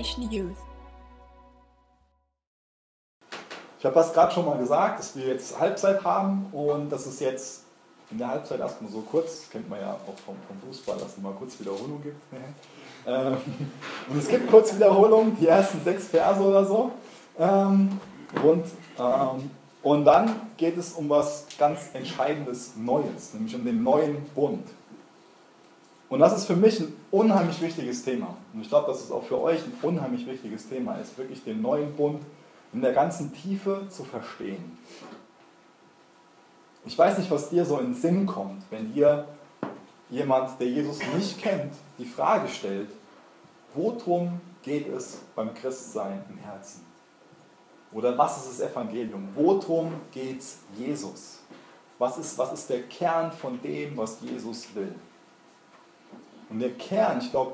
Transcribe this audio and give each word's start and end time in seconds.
Generation 0.00 0.30
Youth. 0.30 0.56
Ich 3.78 3.84
habe 3.84 3.94
das 3.94 4.12
gerade 4.12 4.32
schon 4.32 4.44
mal 4.44 4.58
gesagt, 4.58 4.98
dass 4.98 5.16
wir 5.16 5.26
jetzt 5.26 5.58
Halbzeit 5.58 6.04
haben 6.04 6.46
und 6.52 6.90
dass 6.90 7.06
es 7.06 7.20
jetzt 7.20 7.64
in 8.10 8.18
der 8.18 8.28
Halbzeit 8.28 8.60
erstmal 8.60 8.90
so 8.90 9.00
kurz, 9.00 9.40
das 9.40 9.50
kennt 9.50 9.70
man 9.70 9.80
ja 9.80 9.94
auch 9.94 10.18
vom, 10.24 10.36
vom 10.48 10.68
Fußball, 10.68 10.98
dass 10.98 11.16
es 11.16 11.18
mal 11.18 11.32
kurz 11.32 11.58
Wiederholung 11.60 12.02
gibt. 12.02 12.20
Ähm, 13.06 13.36
und 14.08 14.18
es 14.18 14.28
gibt 14.28 14.50
kurz 14.50 14.74
Wiederholung, 14.74 15.36
die 15.38 15.46
ersten 15.46 15.82
sechs 15.82 16.08
Verse 16.08 16.40
oder 16.40 16.64
so. 16.64 16.90
Ähm, 17.38 18.00
und, 18.42 18.64
ähm, 18.98 19.50
und 19.82 20.04
dann 20.04 20.48
geht 20.56 20.76
es 20.76 20.92
um 20.92 21.08
was 21.08 21.46
ganz 21.58 21.90
Entscheidendes 21.94 22.76
Neues, 22.76 23.32
nämlich 23.32 23.54
um 23.54 23.64
den 23.64 23.82
neuen 23.82 24.24
Bund. 24.34 24.66
Und 26.10 26.18
das 26.18 26.36
ist 26.36 26.46
für 26.46 26.56
mich 26.56 26.80
ein 26.80 26.92
unheimlich 27.12 27.60
wichtiges 27.62 28.04
Thema. 28.04 28.36
Und 28.52 28.62
ich 28.62 28.68
glaube, 28.68 28.88
dass 28.88 29.00
es 29.00 29.12
auch 29.12 29.22
für 29.22 29.40
euch 29.40 29.60
ein 29.64 29.72
unheimlich 29.80 30.26
wichtiges 30.26 30.68
Thema 30.68 30.96
ist, 30.96 31.16
wirklich 31.16 31.42
den 31.44 31.62
neuen 31.62 31.94
Bund 31.94 32.20
in 32.72 32.82
der 32.82 32.92
ganzen 32.92 33.32
Tiefe 33.32 33.86
zu 33.88 34.02
verstehen. 34.02 34.76
Ich 36.84 36.98
weiß 36.98 37.16
nicht, 37.18 37.30
was 37.30 37.50
dir 37.50 37.64
so 37.64 37.78
in 37.78 37.92
den 37.92 37.94
Sinn 37.94 38.26
kommt, 38.26 38.62
wenn 38.70 38.92
dir 38.92 39.28
jemand, 40.10 40.58
der 40.58 40.66
Jesus 40.66 40.98
nicht 41.16 41.40
kennt, 41.40 41.72
die 41.96 42.04
Frage 42.04 42.48
stellt, 42.48 42.88
worum 43.74 44.40
geht 44.62 44.88
es 44.88 45.20
beim 45.36 45.54
Christsein 45.54 46.24
im 46.28 46.38
Herzen? 46.38 46.84
Oder 47.92 48.18
was 48.18 48.38
ist 48.38 48.60
das 48.60 48.70
Evangelium? 48.70 49.28
Worum 49.34 49.92
geht 50.10 50.40
es 50.40 50.58
Jesus? 50.76 51.38
Was 51.98 52.18
ist, 52.18 52.36
was 52.36 52.52
ist 52.52 52.68
der 52.68 52.82
Kern 52.82 53.30
von 53.30 53.62
dem, 53.62 53.96
was 53.96 54.20
Jesus 54.20 54.74
will? 54.74 54.94
Und 56.50 56.58
der 56.58 56.72
Kern, 56.72 57.20
ich 57.20 57.30
glaube, 57.30 57.52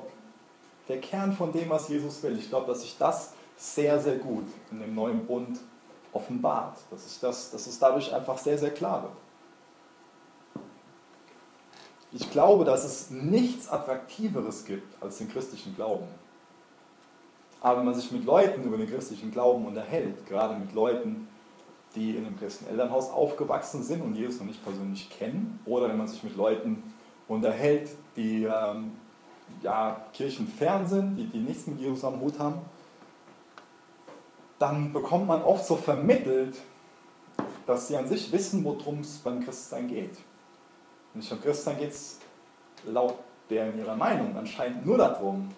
der 0.89 1.01
Kern 1.01 1.33
von 1.33 1.53
dem, 1.53 1.69
was 1.69 1.89
Jesus 1.89 2.23
will, 2.23 2.39
ich 2.39 2.49
glaube, 2.49 2.67
dass 2.67 2.83
sich 2.83 2.97
das 2.99 3.35
sehr, 3.57 4.01
sehr 4.01 4.17
gut 4.17 4.47
in 4.71 4.81
dem 4.81 4.95
neuen 4.95 5.27
Bund 5.27 5.59
offenbart. 6.13 6.79
Dass, 6.91 7.07
ich 7.07 7.21
das, 7.21 7.51
dass 7.51 7.67
es 7.67 7.79
dadurch 7.79 8.13
einfach 8.15 8.39
sehr, 8.39 8.59
sehr 8.59 8.71
klar 8.71 9.03
wird. 9.03 9.13
Ich 12.13 12.31
glaube, 12.31 12.65
dass 12.65 12.85
es 12.85 13.11
nichts 13.11 13.69
Attraktiveres 13.69 14.65
gibt 14.65 15.03
als 15.03 15.19
den 15.19 15.29
christlichen 15.29 15.75
Glauben. 15.75 16.07
Aber 17.61 17.79
wenn 17.79 17.87
man 17.87 17.95
sich 17.95 18.13
mit 18.13 18.25
Leuten 18.25 18.65
über 18.65 18.77
den 18.77 18.89
christlichen 18.89 19.31
Glauben 19.33 19.67
unterhält, 19.67 20.27
gerade 20.27 20.57
mit 20.57 20.73
Leuten, 20.73 21.29
die 21.95 22.17
in 22.17 22.27
einem 22.27 22.39
christlichen 22.39 22.71
Elternhaus 22.71 23.11
aufgewachsen 23.11 23.83
sind 23.83 24.03
und 24.03 24.15
Jesus 24.15 24.39
noch 24.39 24.47
nicht 24.47 24.63
persönlich 24.63 25.11
kennen, 25.11 25.59
oder 25.65 25.89
wenn 25.89 25.99
man 25.99 26.09
sich 26.09 26.23
mit 26.23 26.37
Leuten 26.37 26.83
unterhält, 27.29 27.91
die 28.17 28.45
ähm, 28.45 28.93
ja, 29.63 30.05
kirchenfern 30.13 30.87
sind, 30.87 31.17
die, 31.17 31.27
die 31.27 31.39
nichts 31.39 31.67
mit 31.67 31.81
Jesus 31.81 32.05
am 32.05 32.21
Hut 32.21 32.39
haben, 32.39 32.61
dann 34.59 34.93
bekommt 34.93 35.27
man 35.27 35.43
oft 35.43 35.67
so 35.67 35.77
vermittelt, 35.77 36.57
dass 37.67 37.89
sie 37.89 37.97
an 37.97 38.09
sich 38.09 38.33
wissen, 38.33 38.65
worum 38.65 39.01
es 39.01 39.19
beim 39.19 39.45
Christsein 39.45 39.89
geht. 39.89 40.17
Und 41.15 41.29
beim 41.29 41.43
Christsein 41.43 41.79
geht 41.79 41.91
es 41.91 42.19
laut 42.87 43.15
der 43.51 43.71
in 43.73 43.79
ihrer 43.79 43.97
Meinung 43.97 44.37
anscheinend 44.37 44.85
nur 44.85 44.99
darum, 44.99 45.49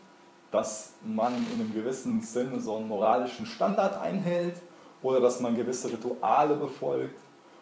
dass 0.50 0.92
man 1.05 1.34
in 1.34 1.61
einem 1.61 1.72
gewissen 1.72 2.20
Sinne 2.22 2.61
so 2.61 2.77
einen 2.77 2.89
moralischen 2.89 3.46
Standard 3.46 4.00
einhält 4.00 4.61
oder 5.02 5.20
dass 5.20 5.41
man 5.41 5.56
gewisse 5.56 5.92
Rituale 5.92 6.55
befolgt. 6.55 7.19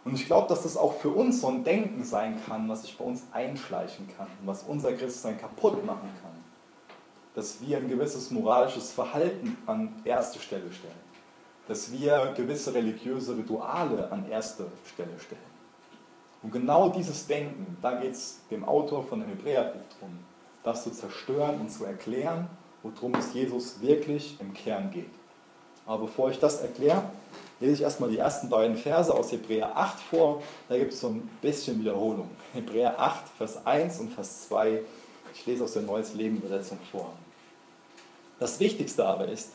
Und 0.06 0.14
ich 0.14 0.24
glaube, 0.24 0.48
dass 0.48 0.62
das 0.62 0.78
auch 0.78 0.94
für 0.94 1.10
uns 1.10 1.42
so 1.42 1.48
ein 1.48 1.64
Denken 1.64 2.02
sein 2.02 2.40
kann, 2.46 2.66
was 2.68 2.82
sich 2.82 2.96
bei 2.96 3.04
uns 3.04 3.24
einschleichen 3.32 4.08
kann, 4.16 4.28
was 4.46 4.62
unser 4.62 4.94
Christsein 4.94 5.38
kaputt 5.38 5.84
machen 5.84 6.08
kann. 6.22 6.32
Dass 7.34 7.60
wir 7.60 7.76
ein 7.76 7.88
gewisses 7.88 8.30
moralisches 8.30 8.92
Verhalten 8.92 9.58
an 9.66 9.92
erste 10.04 10.38
Stelle 10.38 10.72
stellen 10.72 11.06
dass 11.68 11.90
wir 11.90 12.32
gewisse 12.36 12.74
religiöse 12.74 13.36
Rituale 13.36 14.10
an 14.10 14.28
erste 14.30 14.66
Stelle 14.86 15.18
stellen. 15.18 15.40
Und 16.42 16.52
genau 16.52 16.90
dieses 16.90 17.26
Denken, 17.26 17.76
da 17.82 18.00
geht 18.00 18.12
es 18.12 18.40
dem 18.50 18.64
Autor 18.64 19.02
von 19.04 19.20
dem 19.20 19.28
Hebräerbrief 19.30 19.82
drum, 19.98 20.18
das 20.62 20.84
zu 20.84 20.90
zerstören 20.90 21.60
und 21.60 21.70
zu 21.70 21.84
erklären, 21.84 22.48
worum 22.82 23.14
es 23.14 23.34
Jesus 23.34 23.80
wirklich 23.80 24.40
im 24.40 24.54
Kern 24.54 24.90
geht. 24.90 25.10
Aber 25.86 26.06
bevor 26.06 26.30
ich 26.30 26.38
das 26.38 26.60
erkläre, 26.60 27.02
lese 27.60 27.74
ich 27.74 27.82
erstmal 27.82 28.10
die 28.10 28.18
ersten 28.18 28.48
beiden 28.48 28.76
Verse 28.76 29.12
aus 29.12 29.32
Hebräer 29.32 29.76
8 29.76 30.00
vor. 30.00 30.42
Da 30.68 30.76
gibt 30.76 30.92
es 30.92 31.00
so 31.00 31.08
ein 31.08 31.28
bisschen 31.40 31.80
Wiederholung. 31.80 32.30
Hebräer 32.52 33.00
8, 33.00 33.28
Vers 33.36 33.66
1 33.66 34.00
und 34.00 34.12
Vers 34.12 34.48
2. 34.48 34.82
Ich 35.34 35.46
lese 35.46 35.64
aus 35.64 35.72
der 35.72 35.82
Neues 35.82 36.14
Leben 36.14 36.38
Übersetzung 36.38 36.78
vor. 36.90 37.12
Das 38.38 38.60
Wichtigste 38.60 39.06
aber 39.06 39.28
ist, 39.28 39.52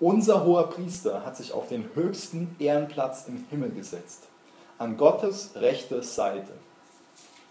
unser 0.00 0.44
hoher 0.44 0.68
Priester 0.68 1.24
hat 1.24 1.36
sich 1.36 1.52
auf 1.52 1.68
den 1.68 1.88
höchsten 1.94 2.54
Ehrenplatz 2.58 3.24
im 3.28 3.46
Himmel 3.48 3.70
gesetzt, 3.70 4.24
an 4.78 4.96
Gottes 4.96 5.52
rechte 5.54 6.02
Seite. 6.02 6.52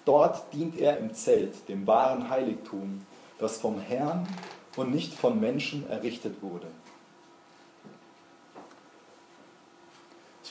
Dort 0.04 0.54
dient 0.54 0.78
er 0.80 1.00
im 1.00 1.14
Zelt, 1.14 1.68
dem 1.68 1.88
wahren 1.88 2.30
Heiligtum, 2.30 3.06
das 3.40 3.58
vom 3.58 3.80
Herrn 3.80 4.28
und 4.76 4.92
nicht 4.94 5.14
von 5.14 5.40
Menschen 5.40 5.90
errichtet 5.90 6.44
wurde. 6.44 6.68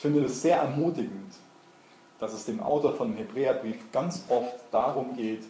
Finde 0.05 0.25
es 0.25 0.39
sehr 0.43 0.57
ermutigend, 0.57 1.33
dass 2.19 2.31
es 2.31 2.45
dem 2.45 2.61
Autor 2.61 2.93
von 2.93 3.07
dem 3.09 3.17
Hebräerbrief 3.17 3.91
ganz 3.91 4.23
oft 4.29 4.53
darum 4.69 5.15
geht, 5.15 5.43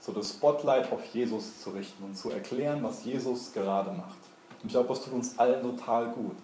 so 0.00 0.10
das 0.10 0.30
Spotlight 0.30 0.90
auf 0.90 1.04
Jesus 1.12 1.60
zu 1.60 1.70
richten 1.70 2.02
und 2.02 2.16
zu 2.16 2.30
erklären, 2.30 2.82
was 2.82 3.04
Jesus 3.04 3.52
gerade 3.52 3.92
macht. 3.92 4.18
Und 4.60 4.66
ich 4.66 4.72
glaube, 4.72 4.88
das 4.88 5.04
tut 5.04 5.12
uns 5.12 5.38
allen 5.38 5.62
total 5.62 6.06
gut. 6.06 6.34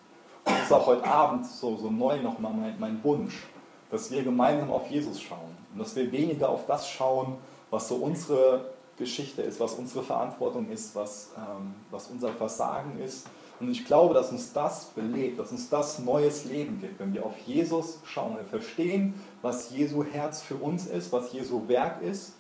Und 0.45 0.55
das 0.55 0.63
ist 0.63 0.73
auch 0.73 0.87
heute 0.87 1.05
Abend 1.05 1.45
so, 1.45 1.77
so 1.77 1.91
neu 1.91 2.23
nochmal 2.23 2.53
mein, 2.53 2.79
mein 2.79 3.03
Wunsch, 3.03 3.43
dass 3.91 4.13
wir 4.13 4.23
gemeinsam 4.23 4.71
auf 4.71 4.89
Jesus 4.89 5.21
schauen 5.21 5.57
und 5.73 5.81
dass 5.81 5.97
wir 5.97 6.13
weniger 6.13 6.49
auf 6.49 6.67
das 6.67 6.89
schauen, 6.89 7.37
was 7.71 7.89
so 7.89 7.97
unsere 7.97 8.71
Geschichte 8.97 9.43
ist, 9.43 9.59
was 9.59 9.75
unsere 9.75 10.05
Verantwortung 10.05 10.71
ist, 10.71 10.95
was, 10.95 11.33
ähm, 11.37 11.75
was 11.91 12.07
unser 12.07 12.29
Versagen 12.29 13.01
ist. 13.01 13.27
Und 13.59 13.71
ich 13.71 13.87
glaube, 13.87 14.13
dass 14.13 14.33
uns 14.33 14.53
das 14.53 14.87
belebt, 14.87 15.39
dass 15.39 15.51
uns 15.51 15.71
das 15.71 15.99
neues 15.99 16.45
Leben 16.45 16.81
gibt, 16.81 17.01
wenn 17.01 17.15
wir 17.15 17.25
auf 17.25 17.39
Jesus 17.47 18.01
schauen, 18.05 18.37
wir 18.37 18.45
verstehen, 18.45 19.15
was 19.41 19.71
Jesu 19.71 20.05
Herz 20.05 20.43
für 20.43 20.57
uns 20.57 20.87
ist, 20.87 21.11
was 21.13 21.33
Jesu 21.33 21.67
Werk 21.69 22.03
ist, 22.03 22.35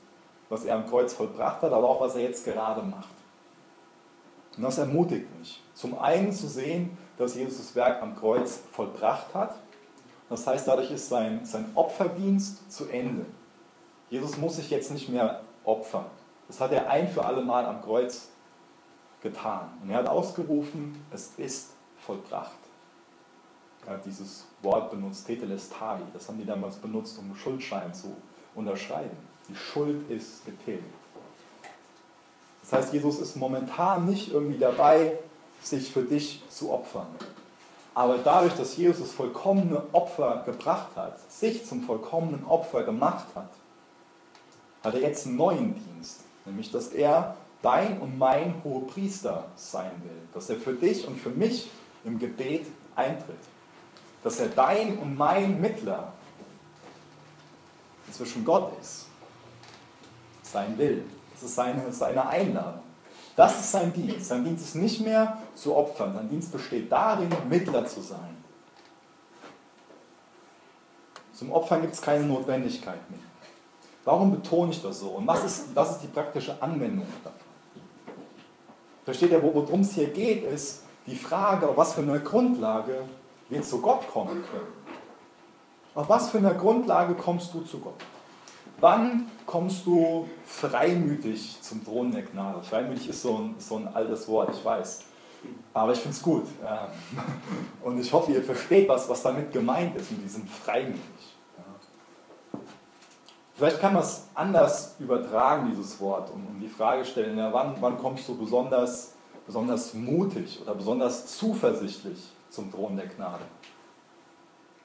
was 0.50 0.64
er 0.64 0.76
am 0.76 0.86
Kreuz 0.86 1.14
vollbracht 1.14 1.62
hat, 1.62 1.72
aber 1.72 1.88
auch 1.88 2.00
was 2.00 2.16
er 2.16 2.22
jetzt 2.22 2.44
gerade 2.44 2.82
macht. 2.82 3.08
Und 4.56 4.62
das 4.62 4.78
ermutigt 4.78 5.26
mich. 5.38 5.62
Zum 5.74 5.98
einen 5.98 6.32
zu 6.32 6.48
sehen, 6.48 6.96
dass 7.18 7.34
Jesus 7.34 7.58
das 7.58 7.74
Werk 7.74 8.02
am 8.02 8.16
Kreuz 8.16 8.60
vollbracht 8.72 9.34
hat. 9.34 9.56
Das 10.28 10.46
heißt, 10.46 10.68
dadurch 10.68 10.90
ist 10.90 11.08
sein, 11.08 11.44
sein 11.44 11.66
Opferdienst 11.74 12.70
zu 12.70 12.88
Ende. 12.88 13.26
Jesus 14.10 14.36
muss 14.36 14.56
sich 14.56 14.70
jetzt 14.70 14.90
nicht 14.90 15.08
mehr 15.08 15.42
opfern. 15.64 16.06
Das 16.46 16.60
hat 16.60 16.72
er 16.72 16.90
ein 16.90 17.08
für 17.08 17.24
alle 17.24 17.42
Mal 17.42 17.64
am 17.66 17.82
Kreuz 17.82 18.28
getan. 19.22 19.70
Und 19.82 19.90
er 19.90 19.98
hat 19.98 20.08
ausgerufen, 20.08 21.04
es 21.12 21.32
ist 21.36 21.70
vollbracht. 22.04 22.52
Er 23.86 23.94
hat 23.94 24.04
dieses 24.04 24.44
Wort 24.62 24.90
benutzt, 24.90 25.26
Tetelestai. 25.26 26.00
Das 26.12 26.28
haben 26.28 26.38
die 26.38 26.44
damals 26.44 26.76
benutzt, 26.76 27.18
um 27.18 27.34
Schuldschein 27.36 27.94
zu 27.94 28.16
unterschreiben. 28.54 29.16
Die 29.48 29.54
Schuld 29.54 30.10
ist 30.10 30.44
getilgt. 30.44 30.84
Das 32.62 32.72
heißt, 32.72 32.92
Jesus 32.92 33.20
ist 33.20 33.36
momentan 33.36 34.06
nicht 34.06 34.32
irgendwie 34.32 34.58
dabei, 34.58 35.18
sich 35.62 35.92
für 35.92 36.02
dich 36.02 36.42
zu 36.48 36.72
opfern. 36.72 37.06
Aber 37.94 38.18
dadurch, 38.18 38.54
dass 38.54 38.76
Jesus 38.76 39.06
das 39.06 39.12
vollkommene 39.12 39.82
Opfer 39.92 40.42
gebracht 40.44 40.88
hat, 40.96 41.18
sich 41.30 41.64
zum 41.64 41.82
vollkommenen 41.82 42.44
Opfer 42.44 42.82
gemacht 42.82 43.26
hat, 43.34 43.50
hat 44.82 44.94
er 44.94 45.00
jetzt 45.00 45.26
einen 45.26 45.36
neuen 45.36 45.74
Dienst. 45.74 46.20
Nämlich, 46.44 46.70
dass 46.70 46.88
er 46.88 47.36
dein 47.66 48.00
und 48.00 48.16
mein 48.16 48.62
Hohepriester 48.62 49.44
sein 49.56 49.90
will. 50.04 50.22
Dass 50.32 50.48
er 50.48 50.56
für 50.56 50.74
dich 50.74 51.06
und 51.06 51.18
für 51.18 51.30
mich 51.30 51.68
im 52.04 52.16
Gebet 52.18 52.66
eintritt. 52.94 53.36
Dass 54.22 54.38
er 54.38 54.48
dein 54.48 54.98
und 54.98 55.16
mein 55.16 55.60
Mittler 55.60 56.12
zwischen 58.12 58.44
Gott 58.44 58.72
ist. 58.80 59.06
Sein 60.44 60.78
will. 60.78 61.04
Das 61.34 61.42
ist 61.42 61.56
seine, 61.56 61.92
seine 61.92 62.28
Einladung. 62.28 62.82
Das 63.34 63.58
ist 63.58 63.72
sein 63.72 63.92
Dienst. 63.92 64.26
Sein 64.26 64.44
Dienst 64.44 64.64
ist 64.64 64.76
nicht 64.76 65.00
mehr 65.00 65.36
zu 65.56 65.74
opfern. 65.74 66.14
Sein 66.14 66.28
Dienst 66.28 66.52
besteht 66.52 66.90
darin, 66.90 67.28
Mittler 67.48 67.84
zu 67.84 68.00
sein. 68.00 68.36
Zum 71.34 71.50
Opfern 71.52 71.82
gibt 71.82 71.94
es 71.94 72.00
keine 72.00 72.24
Notwendigkeit 72.24 73.10
mehr. 73.10 73.20
Warum 74.04 74.30
betone 74.30 74.70
ich 74.70 74.80
das 74.80 75.00
so? 75.00 75.08
Und 75.08 75.26
was 75.26 75.44
ist, 75.44 75.74
was 75.74 75.90
ist 75.90 76.02
die 76.04 76.06
praktische 76.06 76.62
Anwendung 76.62 77.06
davon? 77.24 77.35
Versteht 79.06 79.30
ihr, 79.30 79.40
worum 79.40 79.82
es 79.82 79.92
hier 79.92 80.08
geht, 80.08 80.42
ist 80.42 80.82
die 81.06 81.14
Frage, 81.14 81.68
auf 81.68 81.76
was 81.76 81.94
für 81.94 82.02
eine 82.02 82.18
Grundlage 82.18 83.04
wir 83.48 83.62
zu 83.62 83.80
Gott 83.80 84.08
kommen 84.08 84.42
können. 84.50 84.66
Auf 85.94 86.08
was 86.08 86.30
für 86.30 86.38
eine 86.38 86.52
Grundlage 86.56 87.14
kommst 87.14 87.54
du 87.54 87.60
zu 87.60 87.78
Gott? 87.78 87.94
Wann 88.80 89.30
kommst 89.46 89.86
du 89.86 90.28
freimütig 90.44 91.56
zum 91.62 91.84
Thron 91.84 92.10
der 92.10 92.22
Gnade? 92.22 92.60
Freimütig 92.64 93.08
ist 93.08 93.22
so 93.22 93.38
ein, 93.38 93.54
so 93.58 93.76
ein 93.76 93.86
altes 93.94 94.26
Wort, 94.26 94.50
ich 94.52 94.64
weiß. 94.64 95.04
Aber 95.72 95.92
ich 95.92 96.00
finde 96.00 96.16
es 96.16 96.22
gut. 96.22 96.48
Und 97.84 98.00
ich 98.00 98.12
hoffe, 98.12 98.32
ihr 98.32 98.42
versteht, 98.42 98.88
was, 98.88 99.08
was 99.08 99.22
damit 99.22 99.52
gemeint 99.52 99.94
ist, 99.94 100.10
mit 100.10 100.24
diesem 100.24 100.48
freimütig. 100.48 101.00
Vielleicht 103.56 103.80
kann 103.80 103.94
man 103.94 104.02
es 104.02 104.28
anders 104.34 104.96
übertragen, 104.98 105.70
dieses 105.70 105.98
Wort, 105.98 106.30
und, 106.30 106.46
und 106.46 106.60
die 106.60 106.68
Frage 106.68 107.06
stellen, 107.06 107.38
ja, 107.38 107.50
wann, 107.50 107.74
wann 107.80 107.96
kommst 107.96 108.28
du 108.28 108.36
besonders, 108.36 109.14
besonders 109.46 109.94
mutig 109.94 110.60
oder 110.60 110.74
besonders 110.74 111.38
zuversichtlich 111.38 112.18
zum 112.50 112.70
Thron 112.70 112.96
der 112.96 113.06
Gnade? 113.06 113.44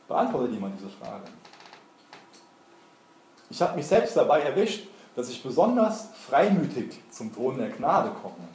Beantwortet 0.08 0.54
jemand 0.54 0.80
diese 0.80 0.90
Frage? 0.90 1.26
Ich 3.50 3.62
habe 3.62 3.76
mich 3.76 3.86
selbst 3.86 4.16
dabei 4.16 4.42
erwischt, 4.42 4.88
dass 5.18 5.30
ich 5.30 5.44
besonders 5.44 6.08
freimütig 6.30 6.98
zum 7.10 7.34
Thron 7.36 7.58
der 7.58 7.72
Gnade 7.72 8.12
komme. 8.22 8.48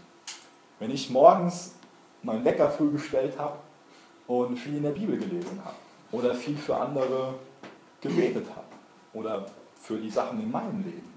Wenn 0.79 0.91
ich 0.91 1.11
morgens 1.11 1.75
meinen 2.23 2.43
Wecker 2.43 2.71
früh 2.71 2.91
gestellt 2.93 3.39
habe 3.39 3.59
und 4.27 4.57
viel 4.57 4.79
in 4.79 4.83
der 4.83 4.91
Bibel 4.91 5.19
gelesen 5.19 5.61
habe 5.63 5.77
oder 6.11 6.35
viel 6.35 6.57
für 6.57 6.75
andere 6.75 7.35
gebetet 8.01 8.47
habe 8.49 8.67
oder 9.13 9.47
für 9.87 9.99
die 9.99 10.11
Sachen 10.11 10.41
in 10.43 10.51
meinem 10.51 10.83
Leben. 10.85 11.13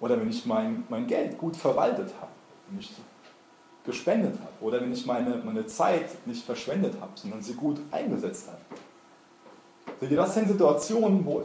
Oder 0.00 0.18
wenn 0.18 0.30
ich 0.30 0.46
mein, 0.46 0.84
mein 0.88 1.06
Geld 1.06 1.36
gut 1.36 1.56
verwaltet 1.56 2.14
habe, 2.20 2.32
wenn 2.68 2.78
ich 2.78 2.90
gespendet 3.84 4.38
habe. 4.40 4.52
Oder 4.60 4.80
wenn 4.80 4.92
ich 4.92 5.04
meine, 5.04 5.36
meine 5.44 5.66
Zeit 5.66 6.26
nicht 6.26 6.44
verschwendet 6.44 6.94
habe, 7.00 7.12
sondern 7.14 7.42
sie 7.42 7.54
gut 7.54 7.80
eingesetzt 7.90 8.48
habe. 8.48 8.60
Seht 10.00 10.10
ihr, 10.10 10.16
das 10.16 10.34
sind 10.34 10.48
Situationen, 10.48 11.24
wo, 11.24 11.42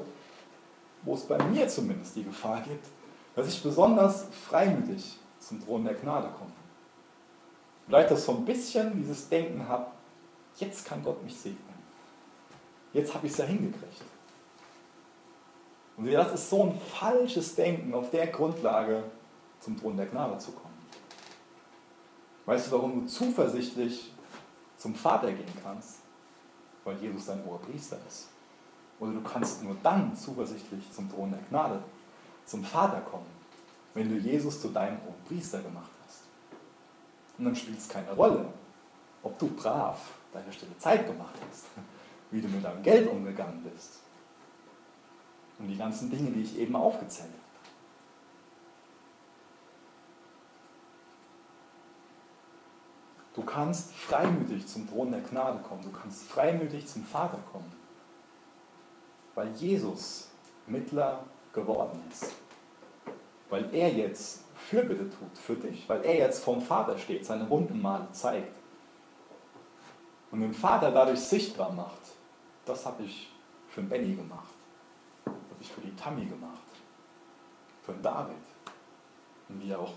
wo 1.02 1.16
es 1.16 1.22
bei 1.22 1.42
mir 1.46 1.68
zumindest 1.68 2.16
die 2.16 2.24
Gefahr 2.24 2.62
gibt, 2.62 2.88
dass 3.36 3.48
ich 3.48 3.62
besonders 3.62 4.28
freimütig 4.48 5.18
zum 5.40 5.66
Thron 5.66 5.84
der 5.84 5.96
Gnade 5.96 6.30
komme. 6.38 6.52
Vielleicht 7.88 8.12
dass 8.12 8.26
so 8.26 8.34
ein 8.34 8.46
bisschen 8.46 8.96
dieses 8.96 9.28
Denken 9.28 9.68
habe, 9.68 9.88
jetzt 10.58 10.86
kann 10.86 11.04
Gott 11.04 11.22
mich 11.24 11.36
segnen. 11.36 11.60
Jetzt 12.94 13.14
habe 13.14 13.26
ich 13.26 13.34
es 13.34 13.40
ja 13.40 13.46
hingekriegt. 13.46 14.13
Und 15.98 16.12
das 16.12 16.34
ist 16.34 16.50
so 16.50 16.64
ein 16.64 16.80
falsches 16.80 17.56
Denken, 17.56 17.94
auf 17.94 18.10
der 18.10 18.28
Grundlage 18.28 19.04
zum 19.60 19.80
Thron 19.80 19.96
der 19.96 20.08
Gnade 20.08 20.38
zu 20.38 20.52
kommen. 20.52 20.74
Weißt 22.46 22.68
du, 22.68 22.72
warum 22.72 23.02
du 23.02 23.06
zuversichtlich 23.08 24.12
zum 24.78 24.96
Vater 24.96 25.32
gehen 25.32 25.58
kannst? 25.64 26.00
Weil 26.84 26.98
Jesus 26.98 27.28
dein 27.28 27.46
hoher 27.46 27.62
Priester 27.62 27.98
ist. 28.08 28.28
Oder 29.00 29.14
du 29.14 29.22
kannst 29.22 29.64
nur 29.64 29.76
dann 29.82 30.16
zuversichtlich 30.16 30.92
zum 30.92 31.10
Thron 31.12 31.32
der 31.32 31.40
Gnade, 31.50 31.82
zum 32.46 32.64
Vater 32.64 33.02
kommen, 33.02 33.30
wenn 33.94 34.10
du 34.10 34.16
Jesus 34.16 34.62
zu 34.62 34.70
deinem 34.70 34.98
hohen 35.06 35.24
Priester 35.28 35.62
gemacht 35.62 35.92
hast. 36.06 36.24
Und 37.38 37.46
dann 37.46 37.56
spielt 37.56 37.80
es 37.80 37.88
keine 37.88 38.12
Rolle, 38.12 38.46
ob 39.24 39.38
du 39.40 39.48
brav 39.48 40.00
deine 40.34 40.52
stille 40.52 40.78
Zeit 40.78 41.08
gemacht 41.08 41.36
hast, 41.50 41.66
wie 42.32 42.42
du 42.42 42.48
mit 42.50 42.64
deinem 42.64 42.84
Geld 42.84 43.10
umgegangen 43.10 43.64
bist, 43.64 44.00
und 45.60 45.68
die 45.68 45.78
ganzen 45.78 46.10
Dinge, 46.10 46.32
die 46.32 46.42
ich 46.42 46.58
eben 46.58 46.76
aufgezählt 46.76 47.30
habe. 47.30 47.44
Du 53.34 53.42
kannst 53.42 53.94
freimütig 53.96 54.68
zum 54.68 54.88
Thron 54.88 55.12
der 55.12 55.22
Gnade 55.22 55.60
kommen. 55.60 55.82
Du 55.84 55.92
kannst 55.92 56.24
freimütig 56.28 56.86
zum 56.88 57.04
Vater 57.04 57.40
kommen. 57.52 57.72
Weil 59.34 59.52
Jesus 59.54 60.30
Mittler 60.68 61.24
geworden 61.52 62.00
ist. 62.12 62.32
Weil 63.50 63.74
er 63.74 63.92
jetzt 63.92 64.44
Fürbitte 64.56 65.10
tut 65.10 65.36
für 65.36 65.56
dich. 65.56 65.90
Weil 65.90 66.04
er 66.04 66.16
jetzt 66.16 66.44
vom 66.44 66.62
Vater 66.62 66.98
steht, 66.98 67.26
seine 67.26 67.50
Wundenmale 67.50 68.08
zeigt. 68.12 68.56
Und 70.30 70.42
den 70.42 70.54
Vater 70.54 70.92
dadurch 70.92 71.20
sichtbar 71.20 71.72
macht. 71.72 72.02
Das 72.66 72.86
habe 72.86 73.04
ich 73.04 73.32
für 73.70 73.82
Benny 73.82 74.16
gemacht 74.16 74.53
ich 75.64 75.72
für 75.72 75.82
die 75.82 75.96
Tammy 75.96 76.26
gemacht. 76.26 76.60
Für 77.86 77.94
David. 77.94 78.36
Und 79.50 79.62
wie 79.62 79.72
er 79.72 79.80
auch 79.80 79.94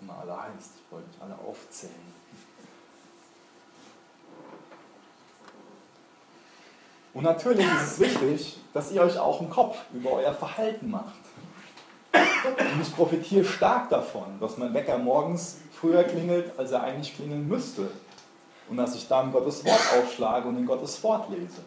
immer 0.00 0.18
alle 0.18 0.36
heißt. 0.36 0.72
Ich 0.76 0.92
wollte 0.92 1.08
nicht 1.08 1.22
alle 1.22 1.34
aufzählen. 1.34 2.20
Und 7.12 7.24
natürlich 7.24 7.66
ist 7.66 7.82
es 7.82 8.00
wichtig, 8.00 8.60
dass 8.72 8.92
ihr 8.92 9.02
euch 9.02 9.18
auch 9.18 9.40
einen 9.40 9.50
Kopf 9.50 9.76
über 9.92 10.12
euer 10.12 10.32
Verhalten 10.32 10.90
macht. 10.90 11.18
Und 12.12 12.80
ich 12.80 12.94
profitiere 12.94 13.44
stark 13.44 13.90
davon, 13.90 14.38
dass 14.40 14.56
mein 14.56 14.72
Wecker 14.72 14.96
morgens 14.98 15.58
früher 15.72 16.04
klingelt, 16.04 16.56
als 16.58 16.70
er 16.70 16.82
eigentlich 16.82 17.14
klingeln 17.14 17.48
müsste. 17.48 17.90
Und 18.68 18.76
dass 18.76 18.94
ich 18.94 19.08
dann 19.08 19.32
Gottes 19.32 19.64
Wort 19.64 19.80
aufschlage 19.98 20.48
und 20.48 20.56
in 20.56 20.66
Gottes 20.66 21.02
Wort 21.02 21.28
lese. 21.30 21.62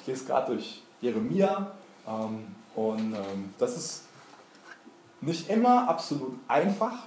Ich 0.00 0.06
lese 0.06 0.24
gerade 0.24 0.54
durch 0.54 0.82
Jeremia 1.02 1.72
und 2.74 3.14
ähm, 3.14 3.54
das 3.58 3.76
ist 3.76 4.04
nicht 5.20 5.48
immer 5.48 5.88
absolut 5.88 6.38
einfach, 6.48 7.04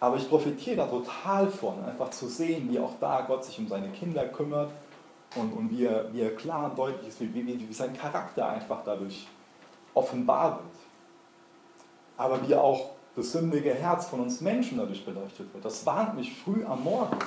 aber 0.00 0.16
ich 0.16 0.28
profitiere 0.28 0.76
da 0.76 0.86
total 0.86 1.48
von, 1.48 1.84
einfach 1.84 2.10
zu 2.10 2.26
sehen, 2.26 2.68
wie 2.70 2.78
auch 2.78 2.94
da 3.00 3.20
Gott 3.22 3.44
sich 3.44 3.58
um 3.58 3.68
seine 3.68 3.90
Kinder 3.90 4.26
kümmert 4.28 4.70
und, 5.36 5.52
und 5.52 5.70
wie, 5.70 5.84
er, 5.84 6.12
wie 6.12 6.22
er 6.22 6.34
klar 6.34 6.70
und 6.70 6.78
deutlich 6.78 7.08
ist, 7.08 7.20
wie, 7.20 7.34
wie, 7.34 7.68
wie 7.68 7.72
sein 7.72 7.96
Charakter 7.96 8.48
einfach 8.48 8.82
dadurch 8.84 9.26
offenbar 9.94 10.56
wird. 10.56 10.74
Aber 12.16 12.48
wie 12.48 12.54
auch 12.54 12.90
das 13.14 13.32
sündige 13.32 13.74
Herz 13.74 14.06
von 14.06 14.20
uns 14.20 14.40
Menschen 14.40 14.78
dadurch 14.78 15.04
beleuchtet 15.04 15.52
wird. 15.52 15.64
Das 15.64 15.84
warnt 15.84 16.16
mich 16.16 16.34
früh 16.34 16.64
am 16.64 16.82
Morgen, 16.82 17.18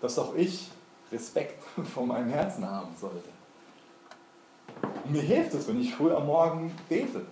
dass 0.00 0.18
auch 0.18 0.34
ich 0.34 0.70
Respekt 1.10 1.62
vor 1.94 2.06
meinem 2.06 2.28
Herzen 2.28 2.68
haben 2.68 2.94
sollte. 2.96 3.35
Mir 5.08 5.22
hilft 5.22 5.54
es, 5.54 5.68
wenn 5.68 5.80
ich 5.80 5.94
früh 5.94 6.12
am 6.12 6.26
Morgen 6.26 6.72
bete. 6.88 7.26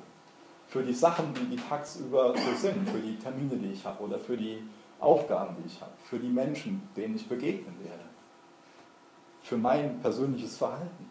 Für 0.68 0.82
die 0.82 0.94
Sachen, 0.94 1.34
die 1.34 1.56
die 1.56 1.62
tagsüber 1.62 2.34
so 2.36 2.56
sind, 2.56 2.88
für 2.88 2.98
die 2.98 3.16
Termine, 3.16 3.56
die 3.56 3.72
ich 3.72 3.84
habe 3.84 4.02
oder 4.02 4.18
für 4.18 4.36
die 4.36 4.62
Aufgaben, 5.00 5.56
die 5.58 5.66
ich 5.66 5.80
habe, 5.80 5.92
für 6.02 6.18
die 6.18 6.28
Menschen, 6.28 6.82
denen 6.96 7.16
ich 7.16 7.28
begegnen 7.28 7.76
werde. 7.82 8.04
Für 9.42 9.56
mein 9.56 10.00
persönliches 10.00 10.56
Verhalten. 10.56 11.08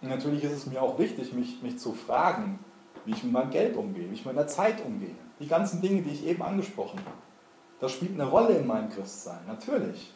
Und 0.00 0.08
natürlich 0.08 0.44
ist 0.44 0.52
es 0.52 0.66
mir 0.66 0.82
auch 0.82 0.98
wichtig, 0.98 1.32
mich, 1.32 1.62
mich 1.62 1.78
zu 1.78 1.92
fragen, 1.92 2.58
wie 3.04 3.12
ich 3.12 3.22
mit 3.22 3.32
meinem 3.32 3.50
Geld 3.50 3.76
umgehe, 3.76 4.08
wie 4.10 4.14
ich 4.14 4.24
mit 4.24 4.34
meiner 4.34 4.46
Zeit 4.46 4.84
umgehe. 4.84 5.14
Die 5.40 5.46
ganzen 5.46 5.80
Dinge, 5.80 6.02
die 6.02 6.10
ich 6.10 6.26
eben 6.26 6.42
angesprochen 6.42 6.98
habe. 7.00 7.16
Das 7.80 7.92
spielt 7.92 8.14
eine 8.14 8.28
Rolle 8.28 8.56
in 8.56 8.66
meinem 8.66 8.88
Christsein, 8.90 9.40
natürlich. 9.46 10.12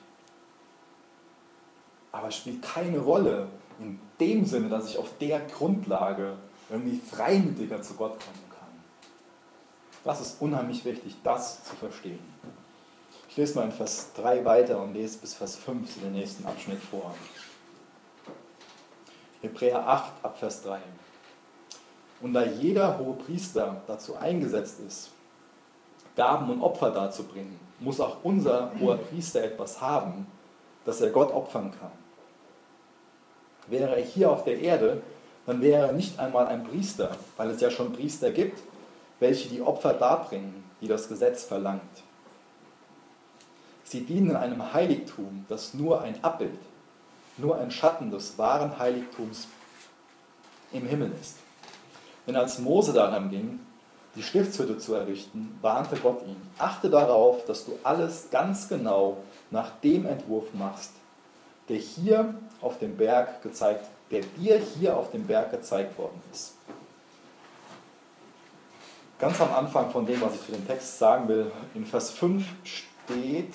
Aber 2.13 2.29
es 2.29 2.37
spielt 2.37 2.63
keine 2.63 2.99
Rolle, 2.99 3.49
in 3.81 3.99
dem 4.21 4.45
Sinne, 4.45 4.69
dass 4.69 4.89
ich 4.89 4.99
auf 4.99 5.11
der 5.19 5.41
Grundlage 5.41 6.35
irgendwie 6.69 6.99
freimütiger 6.99 7.83
zu 7.83 7.95
Gott 7.95 8.13
kommen 8.13 8.45
kann. 8.51 8.69
Das 10.05 10.21
ist 10.21 10.41
unheimlich 10.41 10.85
wichtig, 10.85 11.17
das 11.25 11.65
zu 11.65 11.75
verstehen. 11.77 12.21
Ich 13.29 13.37
lese 13.37 13.57
mal 13.57 13.65
in 13.65 13.73
Vers 13.73 14.11
3 14.17 14.45
weiter 14.45 14.83
und 14.83 14.95
lese 14.95 15.19
bis 15.19 15.35
Vers 15.35 15.57
5 15.57 15.97
in 15.97 16.03
den 16.03 16.13
nächsten 16.13 16.45
Abschnitt 16.47 16.81
vor. 16.81 17.15
Hebräer 19.41 19.87
8 19.87 20.13
ab 20.23 20.39
Vers 20.39 20.63
3. 20.63 20.79
Und 22.21 22.35
da 22.35 22.45
jeder 22.45 22.99
hohe 22.99 23.15
Priester 23.15 23.83
dazu 23.87 24.17
eingesetzt 24.17 24.81
ist, 24.87 25.11
Gaben 26.17 26.51
und 26.51 26.61
Opfer 26.61 26.91
darzubringen, 26.91 27.59
muss 27.79 28.01
auch 28.01 28.19
unser 28.23 28.73
hoher 28.79 28.99
Priester 28.99 29.43
etwas 29.43 29.81
haben, 29.81 30.27
das 30.85 31.01
er 31.01 31.11
Gott 31.11 31.33
opfern 31.33 31.73
kann. 31.79 31.93
Wäre 33.71 33.97
er 33.97 34.03
hier 34.03 34.31
auf 34.31 34.45
der 34.45 34.61
Erde, 34.61 35.03
dann 35.47 35.63
wäre 35.63 35.87
er 35.87 35.93
nicht 35.93 36.19
einmal 36.19 36.47
ein 36.47 36.65
Priester, 36.65 37.17
weil 37.37 37.51
es 37.51 37.61
ja 37.61 37.71
schon 37.71 37.93
Priester 37.93 38.31
gibt, 38.31 38.61
welche 39.21 39.49
die 39.49 39.63
Opfer 39.63 39.95
darbringen, 39.95 40.65
die 40.81 40.89
das 40.89 41.09
Gesetz 41.09 41.45
verlangt. 41.45 41.81
Sie 43.85 44.03
dienen 44.03 44.37
einem 44.37 44.73
Heiligtum, 44.73 45.47
das 45.49 45.75
nur 45.75 46.03
ein 46.03 46.23
Abbild, 46.23 46.59
nur 47.39 47.59
ein 47.59 47.71
Schatten 47.71 48.11
des 48.11 48.39
wahren 48.39 48.79
Heiligtums 48.79 49.49
im 50.73 50.87
Himmel 50.87 51.13
ist. 51.21 51.37
Denn 52.27 52.37
als 52.37 52.59
Mose 52.61 52.93
daran 52.93 53.31
ging, 53.31 53.59
die 54.15 54.23
Stiftshütte 54.23 54.79
zu 54.79 54.95
errichten, 54.95 55.59
warnte 55.61 55.97
Gott 55.97 56.23
ihn, 56.27 56.37
achte 56.59 56.91
darauf, 56.91 57.45
dass 57.45 57.65
du 57.65 57.79
alles 57.83 58.29
ganz 58.31 58.69
genau 58.69 59.19
nach 59.51 59.71
dem 59.81 60.07
Entwurf 60.07 60.53
machst, 60.55 60.93
der 61.69 61.77
hier 61.77 62.35
auf 62.61 62.79
dem 62.79 62.97
Berg 62.97 63.43
gezeigt, 63.43 63.87
der 64.11 64.23
dir 64.39 64.59
hier 64.59 64.97
auf 64.97 65.11
dem 65.11 65.27
Berg 65.27 65.51
gezeigt 65.51 65.97
worden 65.99 66.21
ist. 66.33 66.55
Ganz 69.19 69.41
am 69.41 69.53
Anfang 69.53 69.91
von 69.91 70.07
dem, 70.07 70.21
was 70.21 70.35
ich 70.35 70.41
für 70.41 70.53
den 70.53 70.67
Text 70.67 70.99
sagen 70.99 71.29
will, 71.29 71.51
in 71.75 71.85
Vers 71.85 72.11
5 72.11 72.45
steht, 72.65 73.55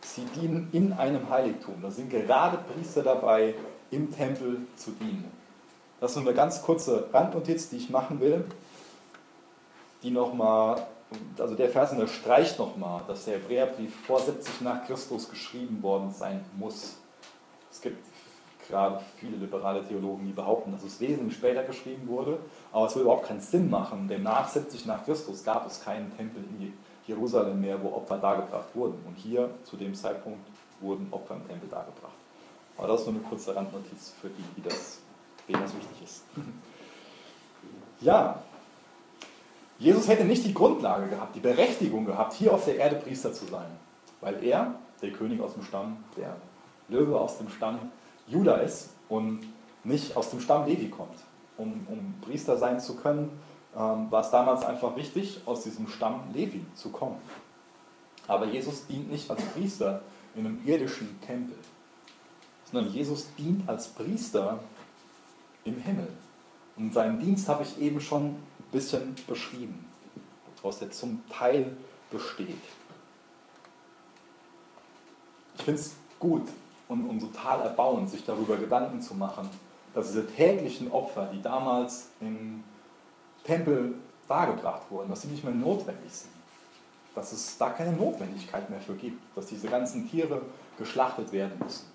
sie 0.00 0.24
dienen 0.36 0.68
in 0.72 0.92
einem 0.92 1.28
Heiligtum. 1.28 1.74
Da 1.82 1.90
sind 1.90 2.10
gerade 2.10 2.58
Priester 2.58 3.02
dabei, 3.02 3.54
im 3.90 4.12
Tempel 4.12 4.58
zu 4.76 4.92
dienen. 4.92 5.30
Das 6.00 6.12
ist 6.12 6.18
eine 6.18 6.34
ganz 6.34 6.62
kurze 6.62 7.08
Randnotiz, 7.12 7.70
die 7.70 7.76
ich 7.76 7.90
machen 7.90 8.20
will, 8.20 8.44
die 10.02 10.10
nochmal 10.10 10.86
also 11.38 11.54
der 11.54 11.70
Vers 11.70 11.92
unterstreicht 11.92 12.58
nochmal, 12.58 13.02
dass 13.06 13.24
der 13.24 13.34
Hebräerbrief 13.34 13.94
vor 14.06 14.20
70 14.20 14.62
nach 14.62 14.86
Christus 14.86 15.28
geschrieben 15.28 15.82
worden 15.82 16.12
sein 16.12 16.44
muss. 16.56 16.96
Es 17.70 17.80
gibt 17.80 18.04
gerade 18.68 19.00
viele 19.16 19.36
liberale 19.36 19.86
Theologen, 19.86 20.26
die 20.26 20.32
behaupten, 20.32 20.72
dass 20.72 20.82
es 20.84 21.00
wesentlich 21.00 21.36
später 21.36 21.62
geschrieben 21.62 22.08
wurde, 22.08 22.38
aber 22.72 22.86
es 22.86 22.94
würde 22.94 23.04
überhaupt 23.04 23.26
keinen 23.26 23.40
Sinn 23.40 23.70
machen, 23.70 24.08
denn 24.08 24.22
nach 24.22 24.48
70 24.48 24.86
nach 24.86 25.04
Christus 25.04 25.44
gab 25.44 25.66
es 25.66 25.82
keinen 25.82 26.14
Tempel 26.16 26.42
in 26.42 26.72
Jerusalem 27.06 27.60
mehr, 27.60 27.82
wo 27.82 27.88
Opfer 27.88 28.18
dargebracht 28.18 28.74
wurden. 28.74 28.98
Und 29.06 29.16
hier 29.16 29.50
zu 29.64 29.76
dem 29.76 29.94
Zeitpunkt 29.94 30.46
wurden 30.80 31.08
Opfer 31.10 31.34
im 31.34 31.46
Tempel 31.46 31.68
dargebracht. 31.68 32.14
Aber 32.76 32.88
das 32.88 33.00
ist 33.00 33.06
nur 33.06 33.16
eine 33.16 33.24
kurze 33.24 33.54
Randnotiz 33.54 34.14
für 34.20 34.28
die, 34.28 34.44
die 34.56 34.62
das, 34.62 34.98
denen 35.48 35.62
das 35.62 35.74
wichtig 35.74 36.02
ist. 36.02 36.24
Ja, 38.00 38.42
Jesus 39.78 40.08
hätte 40.08 40.24
nicht 40.24 40.44
die 40.44 40.52
Grundlage 40.52 41.08
gehabt, 41.08 41.34
die 41.34 41.40
Berechtigung 41.40 42.04
gehabt, 42.04 42.34
hier 42.34 42.52
auf 42.52 42.64
der 42.64 42.76
Erde 42.76 42.96
Priester 42.96 43.32
zu 43.32 43.46
sein, 43.46 43.66
weil 44.20 44.42
er, 44.44 44.74
der 45.00 45.12
König 45.12 45.40
aus 45.40 45.54
dem 45.54 45.62
Stamm, 45.62 46.04
der 46.16 46.36
Löwe 46.88 47.18
aus 47.18 47.38
dem 47.38 47.48
Stamm 47.48 47.78
Juda 48.26 48.56
ist 48.56 48.90
und 49.08 49.40
nicht 49.84 50.16
aus 50.16 50.30
dem 50.30 50.40
Stamm 50.40 50.66
Levi 50.66 50.88
kommt. 50.88 51.18
Um, 51.56 51.86
um 51.88 52.14
Priester 52.22 52.56
sein 52.56 52.80
zu 52.80 52.96
können, 52.96 53.30
ähm, 53.76 54.10
war 54.10 54.22
es 54.22 54.30
damals 54.30 54.64
einfach 54.64 54.96
wichtig, 54.96 55.40
aus 55.46 55.62
diesem 55.62 55.88
Stamm 55.88 56.20
Levi 56.32 56.64
zu 56.74 56.90
kommen. 56.90 57.20
Aber 58.26 58.46
Jesus 58.46 58.86
dient 58.86 59.10
nicht 59.10 59.30
als 59.30 59.42
Priester 59.42 60.02
in 60.34 60.46
einem 60.46 60.60
irdischen 60.64 61.20
Tempel, 61.20 61.56
sondern 62.70 62.92
Jesus 62.92 63.26
dient 63.36 63.68
als 63.68 63.88
Priester 63.88 64.58
im 65.64 65.76
Himmel. 65.80 66.08
Und 66.76 66.92
seinen 66.92 67.20
Dienst 67.20 67.48
habe 67.48 67.62
ich 67.62 67.80
eben 67.80 68.00
schon 68.00 68.26
ein 68.26 68.42
bisschen 68.72 69.14
beschrieben, 69.28 69.86
was 70.62 70.80
der 70.80 70.90
zum 70.90 71.22
Teil 71.28 71.76
besteht. 72.10 72.56
Ich 75.56 75.62
finde 75.62 75.80
es 75.80 75.94
gut 76.18 76.48
und, 76.94 77.08
und 77.08 77.20
total 77.20 77.60
erbauend, 77.60 78.08
sich 78.08 78.24
darüber 78.24 78.56
Gedanken 78.56 79.00
zu 79.00 79.14
machen, 79.14 79.48
dass 79.92 80.08
diese 80.08 80.26
täglichen 80.26 80.90
Opfer, 80.90 81.28
die 81.32 81.42
damals 81.42 82.08
im 82.20 82.62
Tempel 83.44 83.94
dargebracht 84.28 84.82
wurden, 84.90 85.10
dass 85.10 85.22
sie 85.22 85.28
nicht 85.28 85.44
mehr 85.44 85.54
notwendig 85.54 86.12
sind. 86.12 86.32
Dass 87.14 87.32
es 87.32 87.58
da 87.58 87.70
keine 87.70 87.92
Notwendigkeit 87.92 88.68
mehr 88.70 88.80
für 88.80 88.94
gibt, 88.94 89.20
dass 89.36 89.46
diese 89.46 89.68
ganzen 89.68 90.08
Tiere 90.08 90.42
geschlachtet 90.78 91.30
werden 91.32 91.58
müssen. 91.62 91.86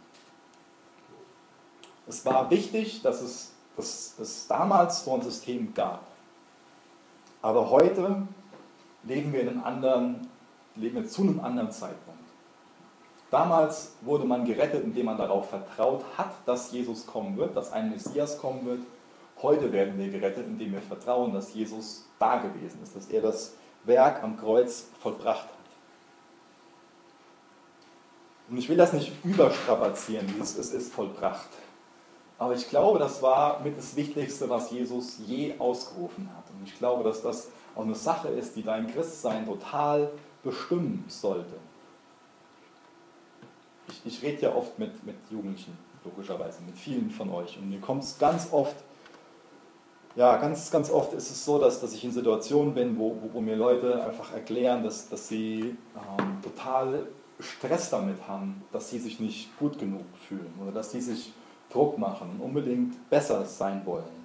Es 2.07 2.25
war 2.25 2.49
wichtig, 2.49 3.01
dass 3.01 3.21
es, 3.21 3.51
dass 3.75 4.15
es 4.19 4.47
damals 4.47 5.03
so 5.03 5.13
ein 5.15 5.21
System 5.21 5.73
gab. 5.73 6.03
Aber 7.41 7.69
heute 7.69 8.27
leben 9.03 9.31
wir, 9.33 9.41
in 9.41 9.49
einem 9.49 9.63
anderen, 9.63 10.27
leben 10.75 10.95
wir 10.95 11.07
zu 11.07 11.21
einem 11.21 11.39
anderen 11.39 11.71
Zeitpunkt. 11.71 12.18
Damals 13.31 13.93
wurde 14.01 14.25
man 14.25 14.43
gerettet, 14.43 14.83
indem 14.83 15.05
man 15.05 15.17
darauf 15.17 15.49
vertraut 15.49 16.03
hat, 16.17 16.33
dass 16.47 16.71
Jesus 16.71 17.05
kommen 17.05 17.37
wird, 17.37 17.55
dass 17.55 17.71
ein 17.71 17.91
Messias 17.91 18.39
kommen 18.39 18.65
wird. 18.65 18.79
Heute 19.41 19.71
werden 19.71 19.99
wir 19.99 20.09
gerettet, 20.09 20.47
indem 20.47 20.73
wir 20.73 20.81
vertrauen, 20.81 21.33
dass 21.33 21.53
Jesus 21.53 22.05
da 22.17 22.37
gewesen 22.37 22.81
ist, 22.81 22.95
dass 22.95 23.07
er 23.07 23.21
das 23.21 23.53
Werk 23.83 24.23
am 24.23 24.37
Kreuz 24.37 24.87
vollbracht 24.99 25.43
hat. 25.43 25.49
Und 28.49 28.57
ich 28.57 28.67
will 28.67 28.77
das 28.77 28.93
nicht 28.93 29.13
überstrapazieren, 29.23 30.25
dieses 30.27 30.57
es 30.57 30.73
ist 30.73 30.91
vollbracht. 30.91 31.49
Aber 32.39 32.55
ich 32.55 32.67
glaube, 32.67 32.97
das 32.97 33.21
war 33.21 33.59
mit 33.59 33.77
das 33.77 33.95
Wichtigste, 33.95 34.49
was 34.49 34.71
Jesus 34.71 35.19
je 35.27 35.53
ausgerufen 35.59 36.29
hat. 36.35 36.45
Und 36.49 36.67
ich 36.67 36.75
glaube, 36.79 37.03
dass 37.03 37.21
das 37.21 37.49
auch 37.75 37.83
eine 37.83 37.95
Sache 37.95 38.29
ist, 38.29 38.55
die 38.55 38.63
dein 38.63 38.91
Christsein 38.91 39.45
total 39.45 40.09
bestimmen 40.41 41.05
sollte 41.07 41.68
ich, 43.89 44.01
ich 44.05 44.23
rede 44.23 44.41
ja 44.43 44.55
oft 44.55 44.77
mit, 44.79 45.03
mit 45.05 45.15
Jugendlichen, 45.29 45.77
logischerweise, 46.03 46.61
mit 46.65 46.77
vielen 46.77 47.09
von 47.09 47.29
euch. 47.29 47.57
Und 47.57 47.69
mir 47.69 47.79
kommt 47.79 48.03
es 48.03 48.17
ganz 48.17 48.49
oft, 48.51 48.75
ja, 50.15 50.37
ganz, 50.37 50.71
ganz 50.71 50.89
oft 50.89 51.13
ist 51.13 51.29
es 51.29 51.45
so, 51.45 51.59
dass, 51.59 51.81
dass 51.81 51.93
ich 51.93 52.03
in 52.03 52.11
Situationen 52.11 52.73
bin, 52.73 52.97
wo, 52.97 53.17
wo, 53.31 53.41
mir 53.41 53.55
Leute 53.55 54.03
einfach 54.03 54.33
erklären, 54.33 54.83
dass, 54.83 55.09
dass 55.09 55.27
sie 55.27 55.75
ähm, 55.95 56.41
total 56.41 57.07
Stress 57.39 57.89
damit 57.89 58.27
haben, 58.27 58.63
dass 58.71 58.89
sie 58.89 58.99
sich 58.99 59.19
nicht 59.19 59.57
gut 59.59 59.79
genug 59.79 60.03
fühlen 60.27 60.53
oder 60.61 60.71
dass 60.71 60.91
sie 60.91 61.01
sich 61.01 61.31
Druck 61.71 61.97
machen 61.97 62.31
und 62.31 62.41
unbedingt 62.41 63.09
besser 63.09 63.45
sein 63.45 63.85
wollen. 63.85 64.19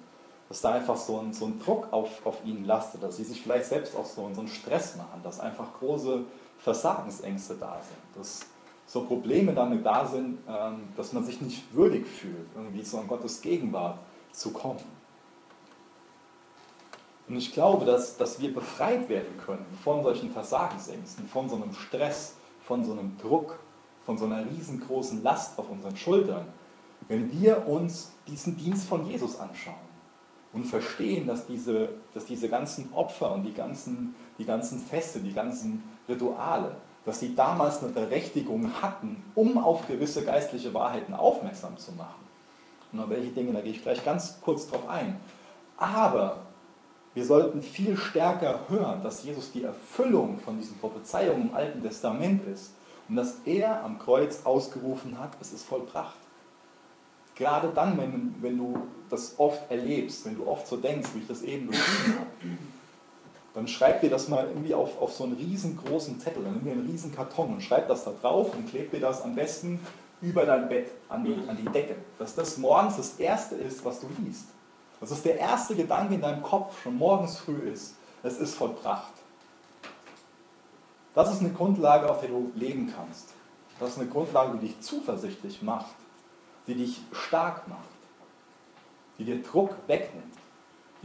Dass 0.49 0.61
da 0.61 0.73
einfach 0.73 0.97
so 0.97 1.19
ein, 1.19 1.33
so 1.33 1.45
ein 1.45 1.59
Druck 1.59 1.91
auf, 1.91 2.25
auf 2.25 2.37
ihnen 2.43 2.65
lastet, 2.65 3.01
dass 3.01 3.17
sie 3.17 3.23
sich 3.23 3.41
vielleicht 3.41 3.65
selbst 3.65 3.95
auch 3.95 4.05
so, 4.05 4.29
so 4.33 4.41
einen 4.41 4.49
Stress 4.49 4.95
machen, 4.95 5.21
dass 5.23 5.39
einfach 5.39 5.73
große 5.79 6.23
Versagensängste 6.59 7.55
da 7.55 7.79
sind. 7.81 8.21
Dass, 8.21 8.45
so 8.85 9.01
Probleme 9.05 9.53
damit 9.53 9.85
da 9.85 10.05
sind, 10.05 10.39
ähm, 10.47 10.89
dass 10.95 11.13
man 11.13 11.23
sich 11.23 11.41
nicht 11.41 11.73
würdig 11.73 12.05
fühlt, 12.05 12.47
irgendwie 12.55 12.83
so 12.83 12.99
in 12.99 13.07
Gottes 13.07 13.41
Gegenwart 13.41 13.99
zu 14.31 14.51
kommen. 14.51 14.79
Und 17.27 17.37
ich 17.37 17.53
glaube, 17.53 17.85
dass, 17.85 18.17
dass 18.17 18.39
wir 18.39 18.53
befreit 18.53 19.09
werden 19.09 19.37
können 19.43 19.65
von 19.83 20.03
solchen 20.03 20.29
Versagensängsten, 20.31 21.27
von 21.27 21.49
so 21.49 21.55
einem 21.55 21.73
Stress, 21.73 22.35
von 22.63 22.83
so 22.83 22.91
einem 22.91 23.17
Druck, 23.17 23.57
von 24.05 24.17
so 24.17 24.25
einer 24.25 24.45
riesengroßen 24.45 25.23
Last 25.23 25.57
auf 25.57 25.69
unseren 25.69 25.97
Schultern, 25.97 26.45
wenn 27.07 27.31
wir 27.31 27.67
uns 27.67 28.11
diesen 28.27 28.57
Dienst 28.57 28.87
von 28.87 29.05
Jesus 29.07 29.39
anschauen 29.39 29.75
und 30.53 30.65
verstehen, 30.65 31.27
dass 31.27 31.47
diese, 31.47 31.89
dass 32.13 32.25
diese 32.25 32.49
ganzen 32.49 32.93
Opfer 32.93 33.31
und 33.33 33.43
die 33.43 33.53
ganzen, 33.53 34.15
die 34.37 34.45
ganzen 34.45 34.79
Feste, 34.79 35.19
die 35.19 35.33
ganzen 35.33 35.83
Rituale, 36.07 36.77
dass 37.05 37.19
sie 37.19 37.35
damals 37.35 37.83
eine 37.83 37.91
Berechtigung 37.91 38.81
hatten, 38.81 39.23
um 39.35 39.57
auf 39.57 39.87
gewisse 39.87 40.23
geistliche 40.23 40.73
Wahrheiten 40.73 41.13
aufmerksam 41.13 41.77
zu 41.77 41.91
machen. 41.93 42.25
Und 42.91 42.99
auf 42.99 43.09
welche 43.09 43.29
Dinge, 43.29 43.53
da 43.53 43.61
gehe 43.61 43.71
ich 43.71 43.83
gleich 43.83 44.03
ganz 44.03 44.39
kurz 44.41 44.67
drauf 44.67 44.87
ein. 44.89 45.19
Aber 45.77 46.45
wir 47.13 47.25
sollten 47.25 47.61
viel 47.61 47.95
stärker 47.95 48.61
hören, 48.67 49.03
dass 49.03 49.23
Jesus 49.23 49.51
die 49.51 49.63
Erfüllung 49.63 50.39
von 50.39 50.57
diesen 50.57 50.77
Prophezeiungen 50.79 51.49
im 51.49 51.55
Alten 51.55 51.81
Testament 51.81 52.45
ist 52.47 52.73
und 53.07 53.15
dass 53.15 53.35
er 53.45 53.83
am 53.83 53.99
Kreuz 53.99 54.41
ausgerufen 54.45 55.19
hat, 55.19 55.31
es 55.39 55.53
ist 55.53 55.63
vollbracht. 55.63 56.17
Gerade 57.35 57.69
dann, 57.69 57.97
wenn, 57.97 58.35
wenn 58.41 58.57
du 58.57 58.87
das 59.09 59.35
oft 59.37 59.69
erlebst, 59.69 60.25
wenn 60.25 60.35
du 60.35 60.47
oft 60.47 60.67
so 60.67 60.77
denkst, 60.77 61.09
wie 61.13 61.19
ich 61.19 61.27
das 61.27 61.41
eben 61.41 61.67
beschrieben 61.67 62.19
habe, 62.19 62.29
dann 63.55 63.69
schreib 63.69 64.01
dir 64.01 64.09
das 64.09 64.27
mal 64.27 64.45
irgendwie 64.47 64.73
auf, 64.73 65.01
auf 65.01 65.13
so 65.13 65.23
einen 65.23 65.37
riesengroßen 65.37 66.19
Zettel, 66.19 66.43
dann 66.43 66.55
nimm 66.55 66.65
dir 66.65 66.71
einen 66.73 66.89
riesen 66.89 67.15
Karton 67.15 67.53
und 67.53 67.63
schreib 67.63 67.87
das 67.87 68.03
da 68.03 68.11
drauf 68.11 68.53
und 68.53 68.69
kleb 68.69 68.91
dir 68.91 68.99
das 68.99 69.21
am 69.21 69.33
besten 69.33 69.79
über 70.21 70.45
dein 70.45 70.67
Bett, 70.67 70.91
an 71.07 71.23
die, 71.23 71.35
an 71.47 71.55
die 71.55 71.69
Decke. 71.69 71.95
Dass 72.19 72.35
das 72.35 72.57
morgens 72.57 72.97
das 72.97 73.17
Erste 73.17 73.55
ist, 73.55 73.85
was 73.85 74.01
du 74.01 74.07
liest. 74.19 74.47
Dass 74.99 75.09
das 75.09 75.23
der 75.23 75.39
erste 75.39 75.73
Gedanke 75.73 76.15
in 76.15 76.21
deinem 76.21 76.43
Kopf 76.43 76.83
schon 76.83 76.97
morgens 76.97 77.37
früh 77.37 77.69
ist. 77.69 77.95
Es 78.23 78.37
ist 78.39 78.55
vollbracht. 78.55 79.13
Das 81.13 81.31
ist 81.31 81.39
eine 81.39 81.51
Grundlage, 81.51 82.09
auf 82.09 82.19
der 82.19 82.29
du 82.29 82.51
leben 82.55 82.91
kannst. 82.93 83.29
Das 83.79 83.91
ist 83.91 83.99
eine 83.99 84.09
Grundlage, 84.09 84.57
die 84.57 84.67
dich 84.67 84.81
zuversichtlich 84.81 85.61
macht, 85.61 85.95
die 86.67 86.75
dich 86.75 87.01
stark 87.13 87.69
macht, 87.69 87.87
die 89.17 89.23
dir 89.23 89.41
Druck 89.41 89.75
wegnimmt 89.87 90.33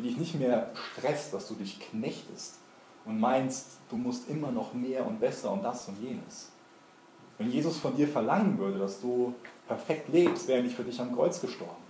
die 0.01 0.09
dich 0.09 0.17
nicht 0.17 0.39
mehr 0.39 0.71
stresst, 0.93 1.35
dass 1.35 1.49
du 1.49 1.55
dich 1.55 1.79
knechtest 1.79 2.57
und 3.05 3.21
meinst, 3.21 3.67
du 3.91 3.97
musst 3.97 4.29
immer 4.29 4.51
noch 4.51 4.73
mehr 4.73 5.07
und 5.07 5.21
besser 5.21 5.53
und 5.53 5.63
das 5.63 5.89
und 5.89 6.01
jenes. 6.01 6.51
Wenn 7.39 7.51
Jesus 7.51 7.79
von 7.79 7.97
dir 7.97 8.09
verlangen 8.09 8.59
würde, 8.59 8.79
dass 8.79 9.01
du 9.01 9.35
perfekt 9.67 10.09
lebst, 10.09 10.49
wäre 10.49 10.59
er 10.59 10.65
nicht 10.65 10.77
für 10.77 10.85
dich 10.85 11.01
am 11.01 11.15
Kreuz 11.15 11.41
gestorben. 11.41 11.83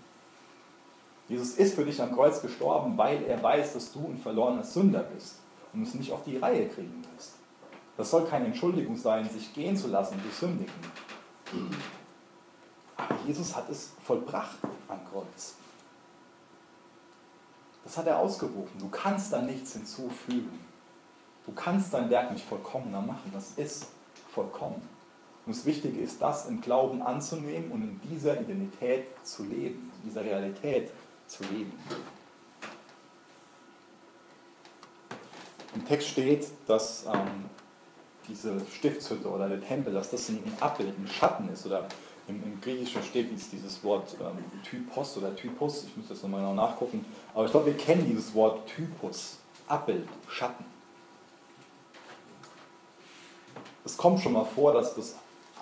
Jesus 1.29 1.55
ist 1.55 1.75
für 1.75 1.85
dich 1.85 2.00
am 2.02 2.12
Kreuz 2.14 2.43
gestorben, 2.43 2.99
weil 2.99 3.23
er 3.25 3.40
weiß, 3.40 3.75
dass 3.75 3.93
du 3.93 4.00
ein 4.00 4.19
verlorener 4.19 4.64
Sünder 4.64 5.05
bist 5.14 5.37
und 5.73 5.83
es 5.83 5.95
nicht 5.95 6.12
auf 6.12 6.25
die 6.25 6.37
Reihe 6.37 6.69
kriegen 6.69 7.05
wirst. 7.14 7.35
Das 7.97 8.11
soll 8.11 8.25
keine 8.26 8.47
Entschuldigung 8.47 8.97
sein, 8.97 9.29
sich 9.29 9.52
gehen 9.55 9.76
zu 9.76 9.88
lassen 9.88 10.21
durch 10.23 10.35
Sündigen. 10.35 10.73
Aber 12.97 13.17
Jesus 13.26 13.55
hat 13.55 13.69
es 13.71 13.93
vollbracht 14.02 14.59
am 14.88 14.99
Kreuz. 15.11 15.55
Das 17.90 17.99
hat 17.99 18.06
er 18.06 18.20
ausgerufen. 18.20 18.78
Du 18.78 18.88
kannst 18.88 19.32
da 19.32 19.42
nichts 19.42 19.73
hinzufügen. 19.73 20.61
Du 21.44 21.50
kannst 21.50 21.92
dein 21.92 22.09
Werk 22.09 22.30
nicht 22.30 22.44
vollkommener 22.44 23.00
machen. 23.00 23.32
Das 23.32 23.50
ist 23.56 23.87
vollkommen. 24.32 24.80
Und 25.44 25.56
das 25.56 25.66
Wichtige 25.66 25.99
ist, 25.99 26.23
das 26.23 26.47
im 26.47 26.61
Glauben 26.61 27.02
anzunehmen 27.02 27.73
und 27.73 27.82
in 27.82 28.00
dieser 28.09 28.40
Identität 28.40 29.06
zu 29.25 29.42
leben, 29.42 29.90
in 29.97 30.09
dieser 30.09 30.25
Realität 30.25 30.92
zu 31.26 31.42
leben. 31.42 31.73
Im 35.75 35.85
Text 35.85 36.11
steht, 36.11 36.47
dass 36.68 37.06
ähm, 37.06 37.47
diese 38.28 38.64
Stiftshütte 38.73 39.28
oder 39.28 39.49
der 39.49 39.61
Tempel, 39.61 39.92
dass 39.92 40.11
das 40.12 40.28
ein 40.28 40.40
Abbild, 40.61 40.97
ein 40.97 41.09
Schatten 41.09 41.49
ist 41.52 41.66
oder 41.66 41.88
im, 42.30 42.42
im 42.44 42.60
Griechischen 42.60 43.02
steht 43.02 43.30
dieses 43.30 43.84
Wort 43.84 44.16
ähm, 44.20 44.38
Typos 44.62 45.16
oder 45.16 45.34
Typus, 45.37 45.84
ich 45.84 45.96
muss 45.96 46.08
das 46.08 46.22
nochmal 46.22 46.40
genau 46.40 46.54
nachgucken, 46.54 47.04
aber 47.34 47.44
ich 47.44 47.50
glaube, 47.50 47.66
wir 47.66 47.76
kennen 47.76 48.06
dieses 48.08 48.34
Wort 48.34 48.66
Typus, 48.66 49.38
Abbild, 49.68 50.08
Schatten. 50.28 50.64
es 53.84 53.96
kommt 53.96 54.20
schon 54.20 54.32
mal 54.32 54.44
vor, 54.44 54.72
dass 54.72 54.94
das 54.94 55.16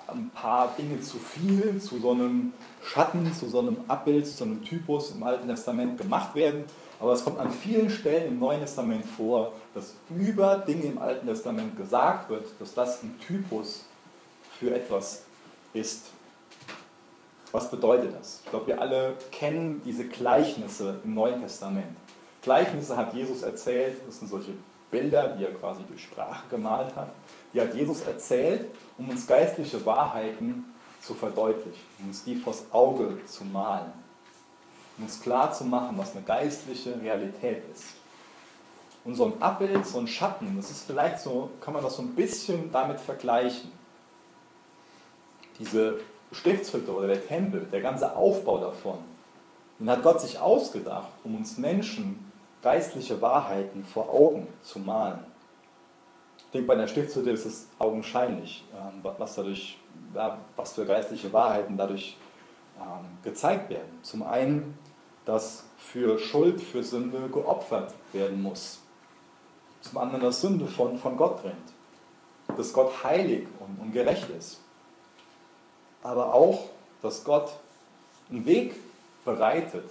ein 0.07 0.31
paar 0.31 0.75
Dinge 0.77 1.01
zu 1.01 1.19
viel 1.19 1.81
zu 1.81 1.99
so 1.99 2.13
einem 2.13 2.53
Schatten, 2.83 3.33
zu 3.33 3.49
so 3.49 3.61
einem 3.61 3.77
Abbild, 3.89 4.27
zu 4.27 4.33
so 4.33 4.45
einem 4.45 4.65
Typus 4.65 5.13
im 5.13 5.23
Alten 5.23 5.49
Testament 5.49 5.99
gemacht 5.99 6.35
werden. 6.35 6.65
Aber 7.01 7.13
es 7.13 7.23
kommt 7.23 7.39
an 7.39 7.51
vielen 7.51 7.91
Stellen 7.91 8.29
im 8.29 8.39
Neuen 8.39 8.61
Testament 8.61 9.05
vor, 9.05 9.53
dass 9.75 9.95
über 10.11 10.57
Dinge 10.57 10.85
im 10.85 10.99
Alten 10.99 11.27
Testament 11.27 11.77
gesagt 11.77 12.29
wird, 12.31 12.47
dass 12.59 12.75
das 12.75 13.03
ein 13.03 13.19
Typus 13.21 13.85
für 14.59 14.75
etwas 14.75 15.23
ist. 15.75 16.07
Was 17.53 17.71
bedeutet 17.71 18.15
das? 18.19 18.41
Ich 18.45 18.51
glaube, 18.51 18.67
wir 18.67 18.81
alle 18.81 19.17
kennen 19.31 19.81
diese 19.85 20.07
Gleichnisse 20.07 21.01
im 21.05 21.15
Neuen 21.15 21.41
Testament. 21.41 21.97
Gleichnisse 22.43 22.97
hat 22.97 23.15
Jesus 23.15 23.43
erzählt, 23.43 23.97
das 24.07 24.19
sind 24.19 24.29
solche 24.29 24.53
Bilder, 24.91 25.29
die 25.29 25.45
er 25.45 25.55
quasi 25.55 25.83
durch 25.85 26.03
Sprache 26.03 26.43
gemalt 26.51 26.95
hat. 26.95 27.11
Die 27.53 27.61
hat 27.61 27.75
Jesus 27.75 28.03
erzählt, 28.03 28.71
um 28.97 29.09
uns 29.09 29.27
geistliche 29.27 29.85
Wahrheiten 29.85 30.65
zu 31.01 31.15
verdeutlichen, 31.15 31.81
um 32.01 32.09
uns 32.09 32.25
die 32.25 32.37
vors 32.37 32.65
Auge 32.71 33.19
zu 33.27 33.45
malen, 33.45 33.93
um 34.97 35.05
uns 35.05 35.21
klar 35.21 35.53
zu 35.53 35.65
machen, 35.65 35.97
was 35.97 36.15
eine 36.15 36.25
geistliche 36.25 37.01
Realität 37.01 37.63
ist. 37.73 37.95
Und 39.05 39.15
so 39.15 39.27
ein 39.27 39.41
Abbild, 39.41 39.87
so 39.87 39.99
ein 39.99 40.07
Schatten, 40.07 40.55
das 40.57 40.71
ist 40.71 40.87
vielleicht 40.87 41.21
so, 41.21 41.51
kann 41.61 41.73
man 41.73 41.83
das 41.83 41.97
so 41.97 42.03
ein 42.03 42.15
bisschen 42.15 42.71
damit 42.73 43.01
vergleichen. 43.01 43.71
Diese 45.59 46.01
Stiftshütte 46.33 46.95
oder 46.95 47.09
der 47.09 47.27
Tempel, 47.27 47.67
der 47.73 47.81
ganze 47.81 48.15
Aufbau 48.15 48.59
davon, 48.59 48.99
den 49.79 49.91
hat 49.91 50.03
Gott 50.03 50.21
sich 50.21 50.39
ausgedacht, 50.39 51.09
um 51.25 51.37
uns 51.37 51.57
Menschen 51.59 52.31
geistliche 52.63 53.21
Wahrheiten 53.23 53.85
vor 53.85 54.11
Augen 54.11 54.49
zu 54.63 54.81
malen. 54.81 55.25
Ich 56.39 56.53
denke, 56.53 56.67
bei 56.67 56.75
der 56.75 56.89
Stiftshütte 56.89 57.31
ist 57.31 57.45
es 57.45 57.69
augenscheinlich, 57.79 58.65
ähm, 58.75 59.05
was, 59.19 59.35
dadurch, 59.37 59.79
was 60.57 60.73
für 60.73 60.87
geistliche 60.87 61.33
Wahrheiten 61.33 61.77
dadurch 61.77 62.17
ähm, 62.79 63.07
gezeigt 63.23 63.71
werden. 63.71 63.99
Zum 64.03 64.23
einen, 64.23 64.79
dass 65.25 65.65
für 65.77 66.19
Schuld, 66.19 66.61
für 66.61 66.83
Sünde 66.83 67.29
geopfert 67.29 67.95
werden 68.13 68.43
muss. 68.43 68.81
Zum 69.83 69.99
anderen, 69.99 70.23
dass 70.23 70.41
Sünde 70.41 70.67
von, 70.67 70.99
von 70.99 71.17
Gott 71.17 71.43
trennt. 71.43 71.57
Dass 72.57 72.73
Gott 72.73 73.05
heilig 73.05 73.47
und, 73.61 73.79
und 73.81 73.93
gerecht 73.93 74.29
ist. 74.31 74.61
Aber 76.03 76.35
auch, 76.35 76.69
dass 77.03 77.25
Gott 77.25 77.53
einen 78.31 78.47
Weg 78.47 78.75
bereitet, 79.25 79.91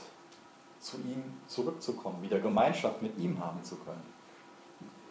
zu 0.80 0.98
ihm 0.98 1.24
zurückzukommen, 1.48 2.22
wieder 2.22 2.40
Gemeinschaft 2.40 3.02
mit 3.02 3.18
ihm 3.18 3.44
haben 3.44 3.64
zu 3.64 3.76
können. 3.78 4.04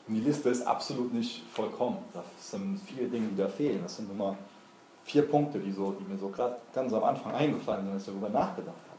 Und 0.09 0.15
die 0.15 0.21
Liste 0.21 0.49
ist 0.49 0.67
absolut 0.67 1.13
nicht 1.13 1.43
vollkommen. 1.53 1.99
Da 2.15 2.23
sind 2.41 2.81
viele 2.87 3.09
Dinge, 3.09 3.29
die 3.29 3.37
da 3.37 3.49
fehlen. 3.49 3.81
Das 3.83 3.97
sind 3.97 4.11
immer 4.11 4.37
vier 5.05 5.23
Punkte, 5.23 5.59
die, 5.59 5.73
so, 5.73 5.93
die 5.93 6.05
mir 6.05 6.19
so 6.19 6.33
ganz 6.73 6.93
am 6.93 7.05
Anfang 7.05 7.33
eingefallen 7.33 7.85
sind, 7.85 7.95
als 7.95 8.03
ich 8.03 8.09
darüber 8.09 8.29
nachgedacht 8.29 8.75
habe. 8.75 8.97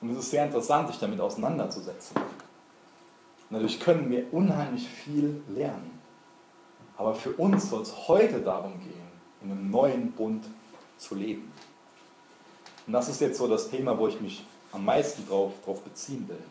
Und 0.00 0.10
es 0.10 0.18
ist 0.18 0.30
sehr 0.30 0.44
interessant, 0.44 0.88
sich 0.88 0.98
damit 0.98 1.20
auseinanderzusetzen. 1.20 2.16
Natürlich 3.50 3.78
können 3.78 4.10
wir 4.10 4.32
unheimlich 4.32 4.88
viel 4.88 5.42
lernen. 5.48 5.98
Aber 6.96 7.14
für 7.14 7.32
uns 7.32 7.68
soll 7.70 7.82
es 7.82 8.08
heute 8.08 8.40
darum 8.40 8.78
gehen, 8.80 9.05
in 9.46 9.52
einem 9.52 9.70
neuen 9.70 10.12
Bund 10.12 10.44
zu 10.98 11.14
leben. 11.14 11.52
Und 12.86 12.92
das 12.92 13.08
ist 13.08 13.20
jetzt 13.20 13.38
so 13.38 13.48
das 13.48 13.70
Thema, 13.70 13.98
wo 13.98 14.08
ich 14.08 14.20
mich 14.20 14.44
am 14.72 14.84
meisten 14.84 15.26
drauf, 15.26 15.52
drauf 15.64 15.82
beziehen 15.82 16.28
will. 16.28 16.42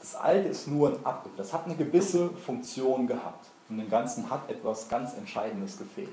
Das 0.00 0.14
Alte 0.14 0.48
ist 0.48 0.68
nur 0.68 0.90
ein 0.90 1.04
Abbild. 1.04 1.38
Das 1.38 1.52
hat 1.52 1.64
eine 1.64 1.74
gewisse 1.74 2.30
Funktion 2.30 3.06
gehabt. 3.06 3.46
Und 3.68 3.78
dem 3.78 3.90
Ganzen 3.90 4.30
hat 4.30 4.48
etwas 4.48 4.88
ganz 4.88 5.14
Entscheidendes 5.14 5.78
gefehlt. 5.78 6.08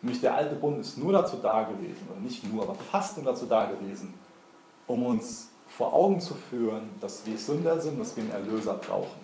Nämlich 0.00 0.20
der 0.20 0.34
alte 0.34 0.54
Bund 0.54 0.78
ist 0.78 0.98
nur 0.98 1.12
dazu 1.12 1.36
da 1.42 1.64
gewesen, 1.64 2.06
oder 2.10 2.20
nicht 2.20 2.44
nur, 2.52 2.62
aber 2.62 2.74
fast 2.74 3.16
nur 3.16 3.26
dazu 3.26 3.46
da 3.46 3.66
gewesen, 3.66 4.14
um 4.86 5.04
uns 5.04 5.48
vor 5.68 5.92
Augen 5.92 6.20
zu 6.20 6.34
führen, 6.34 6.90
dass 7.00 7.26
wir 7.26 7.36
Sünder 7.36 7.80
sind, 7.80 7.98
dass 7.98 8.16
wir 8.16 8.22
einen 8.22 8.32
Erlöser 8.32 8.74
brauchen. 8.74 9.20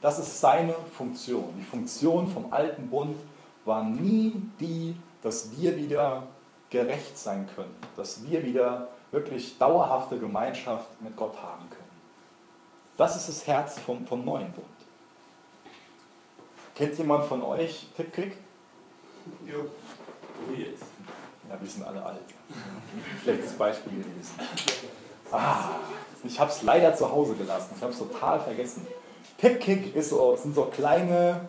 Das 0.00 0.18
ist 0.18 0.40
seine 0.40 0.74
Funktion. 0.96 1.54
Die 1.58 1.64
Funktion 1.64 2.26
vom 2.28 2.52
alten 2.52 2.88
Bund 2.88 3.16
war 3.64 3.84
nie 3.84 4.32
die, 4.58 4.96
dass 5.22 5.50
wir 5.58 5.76
wieder 5.76 6.22
gerecht 6.70 7.18
sein 7.18 7.48
können, 7.54 7.74
dass 7.96 8.24
wir 8.24 8.44
wieder 8.44 8.88
wirklich 9.10 9.58
dauerhafte 9.58 10.18
Gemeinschaft 10.18 10.88
mit 11.02 11.16
Gott 11.16 11.36
haben 11.42 11.68
können. 11.68 11.90
Das 12.96 13.16
ist 13.16 13.28
das 13.28 13.46
Herz 13.46 13.78
vom, 13.78 14.06
vom 14.06 14.24
neuen 14.24 14.52
Bund. 14.52 14.66
Kennt 16.74 16.96
jemand 16.96 17.26
von 17.26 17.42
euch 17.42 17.88
Tippkick? 17.96 18.36
Ja. 19.46 19.56
jetzt. 20.56 20.84
Ja, 21.48 21.60
wir 21.60 21.68
sind 21.68 21.86
alle 21.86 22.02
alt. 22.02 22.20
Schlechtes 23.22 23.52
Beispiel 23.52 24.02
gewesen. 24.02 24.34
Ah, 25.30 25.70
ich 26.24 26.38
habe 26.38 26.50
es 26.50 26.62
leider 26.62 26.94
zu 26.94 27.10
Hause 27.10 27.34
gelassen. 27.34 27.74
Ich 27.76 27.82
habe 27.82 27.92
es 27.92 27.98
total 27.98 28.40
vergessen. 28.40 28.86
Tipkick 29.40 29.94
so, 30.02 30.36
sind 30.36 30.54
so 30.54 30.64
kleine 30.64 31.40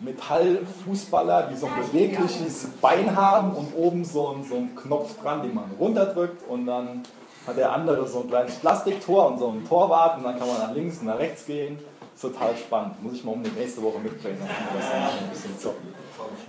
Metallfußballer, 0.00 1.48
die 1.50 1.56
so 1.56 1.66
ein 1.66 1.72
bewegliches 1.86 2.66
Bein 2.80 3.14
haben 3.14 3.52
und 3.52 3.74
oben 3.74 4.04
so, 4.04 4.36
so 4.48 4.56
einen 4.56 4.74
Knopf 4.74 5.20
dran, 5.22 5.42
den 5.42 5.54
man 5.54 5.70
runterdrückt 5.78 6.48
und 6.48 6.66
dann 6.66 7.02
hat 7.46 7.56
der 7.56 7.72
andere 7.72 8.06
so 8.06 8.20
ein 8.20 8.28
kleines 8.28 8.56
Plastiktor 8.56 9.28
und 9.28 9.38
so 9.38 9.48
ein 9.48 9.66
Torwart 9.66 10.18
und 10.18 10.24
dann 10.24 10.38
kann 10.38 10.48
man 10.48 10.58
nach 10.58 10.74
links 10.74 10.98
und 10.98 11.06
nach 11.06 11.18
rechts 11.18 11.46
gehen. 11.46 11.78
Ist 12.14 12.22
total 12.22 12.56
spannend. 12.56 13.02
Muss 13.02 13.14
ich 13.14 13.24
mal 13.24 13.32
um 13.32 13.42
die 13.42 13.50
nächste 13.50 13.82
Woche 13.82 13.98
mitbringen, 14.00 14.38
dann 14.40 14.48
können 14.48 14.68
das 14.80 15.22
ein 15.22 15.30
bisschen 15.30 15.58
zocken. 15.58 15.88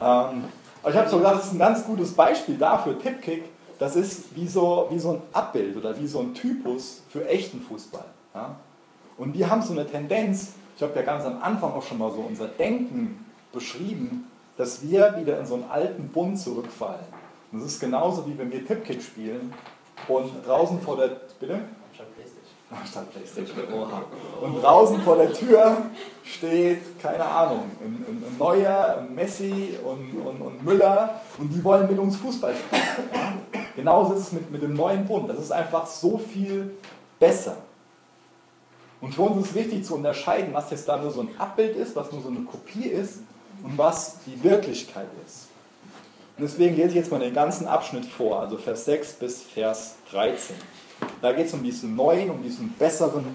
Ähm, 0.02 0.44
aber 0.82 0.92
ich 0.92 0.98
habe 0.98 1.10
so 1.10 1.18
gedacht, 1.18 1.36
das 1.36 1.46
ist 1.46 1.54
ein 1.54 1.60
ganz 1.60 1.86
gutes 1.86 2.14
Beispiel 2.14 2.58
dafür, 2.58 2.98
Tipkick, 3.00 3.44
das 3.78 3.96
ist 3.96 4.36
wie 4.36 4.48
so, 4.48 4.88
wie 4.90 5.00
so 5.00 5.12
ein 5.12 5.22
Abbild 5.34 5.78
oder 5.78 5.98
wie 5.98 6.08
so 6.08 6.20
ein 6.20 6.34
Typus 6.34 7.02
für 7.10 7.28
echten 7.28 7.62
Fußball. 7.62 8.06
Ja? 8.34 8.56
Und 9.18 9.34
wir 9.34 9.50
haben 9.50 9.62
so 9.62 9.74
eine 9.74 9.86
Tendenz, 9.86 10.54
ich 10.80 10.84
habe 10.84 10.96
ja 10.96 11.02
ganz 11.02 11.26
am 11.26 11.42
Anfang 11.42 11.74
auch 11.74 11.84
schon 11.84 11.98
mal 11.98 12.10
so 12.10 12.22
unser 12.22 12.48
Denken 12.48 13.26
beschrieben, 13.52 14.32
dass 14.56 14.82
wir 14.82 15.14
wieder 15.18 15.38
in 15.38 15.46
so 15.46 15.56
einen 15.56 15.70
alten 15.70 16.08
Bund 16.08 16.40
zurückfallen. 16.40 17.04
Und 17.52 17.60
das 17.60 17.74
ist 17.74 17.82
genauso 17.82 18.26
wie 18.26 18.38
wenn 18.38 18.50
wir 18.50 18.66
Tipkick 18.66 19.02
spielen 19.02 19.54
und 20.08 20.32
draußen 20.48 20.80
vor 20.80 20.96
der. 20.96 21.18
Bitte? 21.38 21.60
Statt 22.90 23.12
Playstation. 23.12 23.58
Oha. 23.74 24.04
Und 24.40 24.62
draußen 24.64 25.02
vor 25.02 25.18
der 25.18 25.34
Tür 25.34 25.76
steht, 26.24 26.98
keine 27.02 27.26
Ahnung, 27.26 27.64
ein, 27.84 28.06
ein 28.08 28.38
Neuer, 28.38 29.00
ein 29.00 29.14
Messi 29.14 29.78
und, 29.84 30.14
und, 30.26 30.40
und, 30.40 30.64
Müller 30.64 31.20
und 31.40 31.50
die 31.50 31.62
wollen 31.62 31.90
mit 31.90 32.00
uns 32.00 32.16
Fußball 32.16 32.54
spielen. 32.56 33.66
Genauso 33.76 34.14
ist 34.14 34.28
es 34.28 34.32
mit, 34.32 34.50
mit 34.50 34.62
dem 34.62 34.76
neuen 34.76 35.06
Bund. 35.06 35.30
Das 35.30 35.40
ist 35.40 35.52
einfach 35.52 35.86
so 35.86 36.18
viel 36.18 36.78
besser. 37.20 37.58
Und 39.02 39.16
für 39.16 39.22
uns 39.22 39.48
ist 39.48 39.56
wichtig 39.56 39.86
zu 39.86 39.96
unterscheiden, 39.96 40.54
was 40.54 40.72
jetzt 40.72 40.88
da 40.88 40.98
nur 40.98 41.12
so 41.12 41.22
ein 41.22 41.30
Abbild 41.38 41.76
ist, 41.78 41.96
was 41.96 42.12
nur 42.12 42.22
so 42.22 42.30
eine 42.30 42.42
Kopie 42.42 42.88
ist 42.88 43.20
und 43.64 43.78
was 43.78 44.18
die 44.26 44.44
Wirklichkeit 44.44 45.08
ist. 45.26 45.48
Und 46.38 46.44
deswegen 46.44 46.76
lese 46.76 46.90
ich 46.90 46.96
jetzt 46.96 47.12
mal 47.12 47.20
den 47.20 47.34
ganzen 47.34 47.68
Abschnitt 47.68 48.06
vor, 48.06 48.40
also 48.40 48.58
Vers 48.58 48.86
6 48.86 49.14
bis 49.14 49.42
Vers 49.42 49.96
13. 50.12 50.56
Da 51.22 51.32
geht 51.32 51.48
es 51.48 51.54
um 51.54 51.64
diesen 51.64 51.96
neuen, 51.96 52.30
um 52.30 52.42
diesen 52.42 52.72
besseren. 52.74 53.26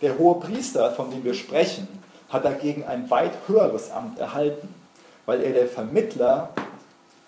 Der 0.00 0.18
hohe 0.18 0.40
Priester, 0.40 0.92
von 0.92 1.10
dem 1.10 1.24
wir 1.24 1.34
sprechen, 1.34 1.88
hat 2.28 2.44
dagegen 2.44 2.84
ein 2.84 3.10
weit 3.10 3.32
höheres 3.46 3.90
Amt 3.90 4.18
erhalten, 4.18 4.74
weil 5.26 5.42
er 5.42 5.52
der 5.52 5.68
Vermittler 5.68 6.50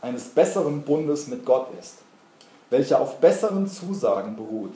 eines 0.01 0.29
besseren 0.29 0.83
Bundes 0.83 1.27
mit 1.27 1.45
Gott 1.45 1.69
ist, 1.79 1.99
welcher 2.71 3.01
auf 3.01 3.19
besseren 3.19 3.67
Zusagen 3.67 4.37
beruht. 4.37 4.75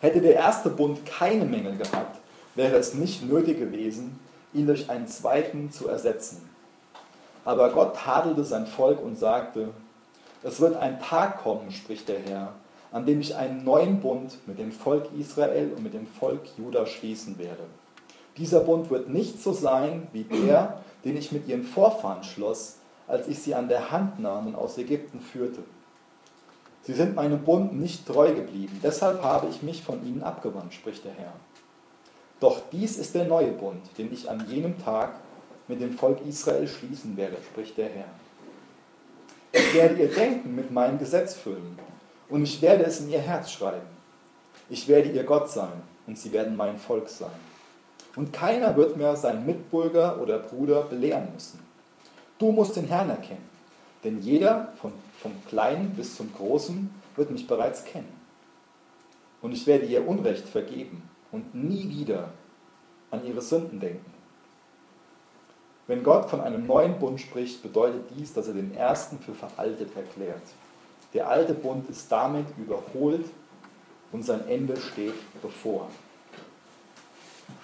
Hätte 0.00 0.20
der 0.20 0.34
erste 0.34 0.70
Bund 0.70 1.04
keine 1.04 1.44
Mängel 1.44 1.76
gehabt, 1.76 2.18
wäre 2.54 2.76
es 2.76 2.94
nicht 2.94 3.22
nötig 3.22 3.58
gewesen, 3.58 4.18
ihn 4.52 4.66
durch 4.66 4.88
einen 4.90 5.06
zweiten 5.06 5.70
zu 5.70 5.88
ersetzen. 5.88 6.48
Aber 7.44 7.70
Gott 7.70 7.96
tadelte 7.96 8.44
sein 8.44 8.66
Volk 8.66 9.02
und 9.02 9.18
sagte, 9.18 9.68
es 10.42 10.60
wird 10.60 10.76
ein 10.76 11.00
Tag 11.00 11.42
kommen, 11.42 11.70
spricht 11.70 12.08
der 12.08 12.18
Herr, 12.20 12.54
an 12.92 13.04
dem 13.04 13.20
ich 13.20 13.36
einen 13.36 13.62
neuen 13.62 14.00
Bund 14.00 14.38
mit 14.46 14.58
dem 14.58 14.72
Volk 14.72 15.08
Israel 15.18 15.72
und 15.76 15.82
mit 15.82 15.94
dem 15.94 16.06
Volk 16.06 16.40
Juda 16.56 16.86
schließen 16.86 17.38
werde. 17.38 17.64
Dieser 18.36 18.60
Bund 18.60 18.90
wird 18.90 19.10
nicht 19.10 19.42
so 19.42 19.52
sein 19.52 20.08
wie 20.12 20.24
der, 20.24 20.80
den 21.04 21.16
ich 21.16 21.30
mit 21.30 21.46
ihren 21.46 21.64
Vorfahren 21.64 22.24
schloss, 22.24 22.76
als 23.06 23.28
ich 23.28 23.38
sie 23.38 23.54
an 23.54 23.68
der 23.68 23.90
Hand 23.90 24.18
nahm 24.18 24.46
und 24.46 24.54
aus 24.54 24.78
Ägypten 24.78 25.20
führte. 25.20 25.62
Sie 26.90 26.96
sind 26.96 27.14
meinem 27.14 27.44
Bund 27.44 27.72
nicht 27.78 28.04
treu 28.04 28.34
geblieben, 28.34 28.80
deshalb 28.82 29.22
habe 29.22 29.46
ich 29.48 29.62
mich 29.62 29.80
von 29.80 30.04
ihnen 30.04 30.24
abgewandt, 30.24 30.74
spricht 30.74 31.04
der 31.04 31.12
Herr. 31.12 31.34
Doch 32.40 32.62
dies 32.72 32.96
ist 32.96 33.14
der 33.14 33.26
neue 33.26 33.52
Bund, 33.52 33.80
den 33.96 34.12
ich 34.12 34.28
an 34.28 34.44
jenem 34.48 34.76
Tag 34.82 35.12
mit 35.68 35.80
dem 35.80 35.92
Volk 35.92 36.18
Israel 36.26 36.66
schließen 36.66 37.16
werde, 37.16 37.36
spricht 37.48 37.78
der 37.78 37.90
Herr. 37.90 38.08
Ich 39.52 39.72
werde 39.72 40.02
ihr 40.02 40.08
Denken 40.08 40.56
mit 40.56 40.72
meinem 40.72 40.98
Gesetz 40.98 41.34
füllen 41.34 41.78
und 42.28 42.42
ich 42.42 42.60
werde 42.60 42.82
es 42.82 42.98
in 42.98 43.10
ihr 43.10 43.20
Herz 43.20 43.52
schreiben. 43.52 43.86
Ich 44.68 44.88
werde 44.88 45.10
ihr 45.10 45.22
Gott 45.22 45.48
sein 45.48 45.84
und 46.08 46.18
sie 46.18 46.32
werden 46.32 46.56
mein 46.56 46.76
Volk 46.76 47.08
sein. 47.08 47.30
Und 48.16 48.32
keiner 48.32 48.74
wird 48.74 48.96
mehr 48.96 49.14
seinen 49.14 49.46
Mitbürger 49.46 50.20
oder 50.20 50.40
Bruder 50.40 50.82
belehren 50.82 51.28
müssen. 51.32 51.60
Du 52.40 52.50
musst 52.50 52.74
den 52.74 52.88
Herrn 52.88 53.10
erkennen, 53.10 53.48
denn 54.02 54.20
jeder, 54.20 54.72
von, 54.82 54.92
vom 55.20 55.32
Kleinen 55.46 55.90
bis 55.90 56.16
zum 56.16 56.32
Großen, 56.32 56.90
wird 57.16 57.30
mich 57.30 57.46
bereits 57.46 57.84
kennen. 57.84 58.12
Und 59.42 59.52
ich 59.52 59.66
werde 59.66 59.86
ihr 59.86 60.06
Unrecht 60.06 60.48
vergeben 60.48 61.02
und 61.32 61.54
nie 61.54 61.88
wieder 61.88 62.30
an 63.10 63.24
ihre 63.24 63.42
Sünden 63.42 63.80
denken. 63.80 64.12
Wenn 65.86 66.04
Gott 66.04 66.30
von 66.30 66.40
einem 66.40 66.66
neuen 66.66 66.98
Bund 66.98 67.20
spricht, 67.20 67.62
bedeutet 67.62 68.04
dies, 68.16 68.32
dass 68.32 68.46
er 68.46 68.54
den 68.54 68.74
ersten 68.74 69.18
für 69.18 69.34
veraltet 69.34 69.96
erklärt. 69.96 70.42
Der 71.12 71.28
alte 71.28 71.54
Bund 71.54 71.88
ist 71.90 72.10
damit 72.12 72.46
überholt 72.56 73.26
und 74.12 74.24
sein 74.24 74.46
Ende 74.46 74.76
steht 74.76 75.14
bevor. 75.42 75.88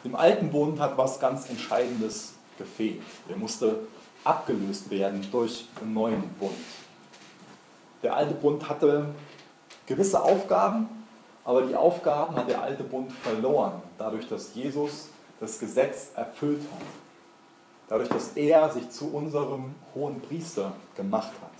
Im 0.03 0.16
alten 0.16 0.51
Bund 0.51 0.81
hat 0.81 0.99
was 0.99 1.21
ganz 1.21 1.49
Entscheidendes 1.49 2.35
gefehlt. 2.59 3.03
Er 3.29 3.37
musste 3.37 3.81
abgelöst 4.25 4.90
werden 4.90 5.25
durch 5.31 5.66
einen 5.81 5.95
neuen 5.95 6.29
Bund. 6.40 6.55
Der 8.03 8.17
alte 8.17 8.35
Bund 8.35 8.69
hatte 8.69 9.07
gewisse 9.87 10.23
Aufgaben, 10.23 10.89
aber 11.45 11.63
die 11.63 11.77
Aufgaben 11.77 12.37
hat 12.37 12.49
der 12.49 12.63
alte 12.63 12.85
Bund 12.85 13.13
verloren, 13.13 13.83
dadurch, 13.99 14.29
dass 14.29 14.55
Jesus 14.55 15.09
das 15.41 15.59
Gesetz 15.59 16.11
erfüllt 16.15 16.61
hat. 16.61 16.87
Dadurch, 17.89 18.09
dass 18.09 18.33
er 18.37 18.71
sich 18.71 18.91
zu 18.91 19.15
unserem 19.15 19.75
hohen 19.95 20.21
Priester 20.21 20.73
gemacht 20.97 21.31
hat. 21.41 21.53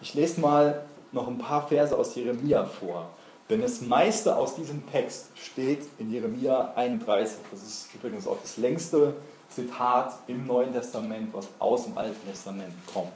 Ich 0.00 0.14
lese 0.14 0.40
mal 0.40 0.84
noch 1.12 1.28
ein 1.28 1.38
paar 1.38 1.68
Verse 1.68 1.96
aus 1.96 2.14
Jeremia 2.14 2.64
vor. 2.64 3.10
Denn 3.50 3.60
das 3.60 3.82
meiste 3.82 4.34
aus 4.34 4.54
diesem 4.54 4.90
Text 4.90 5.26
steht 5.36 5.86
in 5.98 6.10
Jeremia 6.10 6.72
31. 6.74 7.38
Das 7.50 7.62
ist 7.62 7.94
übrigens 7.94 8.26
auch 8.26 8.38
das 8.40 8.56
längste 8.56 9.14
Zitat 9.50 10.14
im 10.26 10.46
Neuen 10.46 10.72
Testament, 10.72 11.34
was 11.34 11.48
aus 11.58 11.84
dem 11.84 11.98
Alten 11.98 12.26
Testament 12.26 12.72
kommt. 12.92 13.12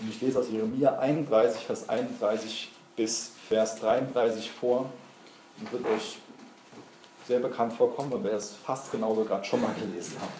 Und 0.00 0.10
ich 0.10 0.20
lese 0.20 0.40
aus 0.40 0.50
Jeremia 0.50 0.98
31, 0.98 1.64
Vers 1.64 1.88
31 1.88 2.70
bis 2.96 3.32
Vers 3.48 3.76
33 3.76 4.50
vor 4.50 4.90
und 5.60 5.72
wird 5.72 5.86
euch 5.86 6.18
sehr 7.26 7.40
bekannt 7.40 7.72
vorkommen, 7.72 8.12
weil 8.12 8.24
wir 8.24 8.32
es 8.32 8.54
fast 8.64 8.90
genauso 8.90 9.24
gerade 9.24 9.44
schon 9.44 9.60
mal 9.62 9.74
gelesen 9.74 10.16
haben. 10.20 10.32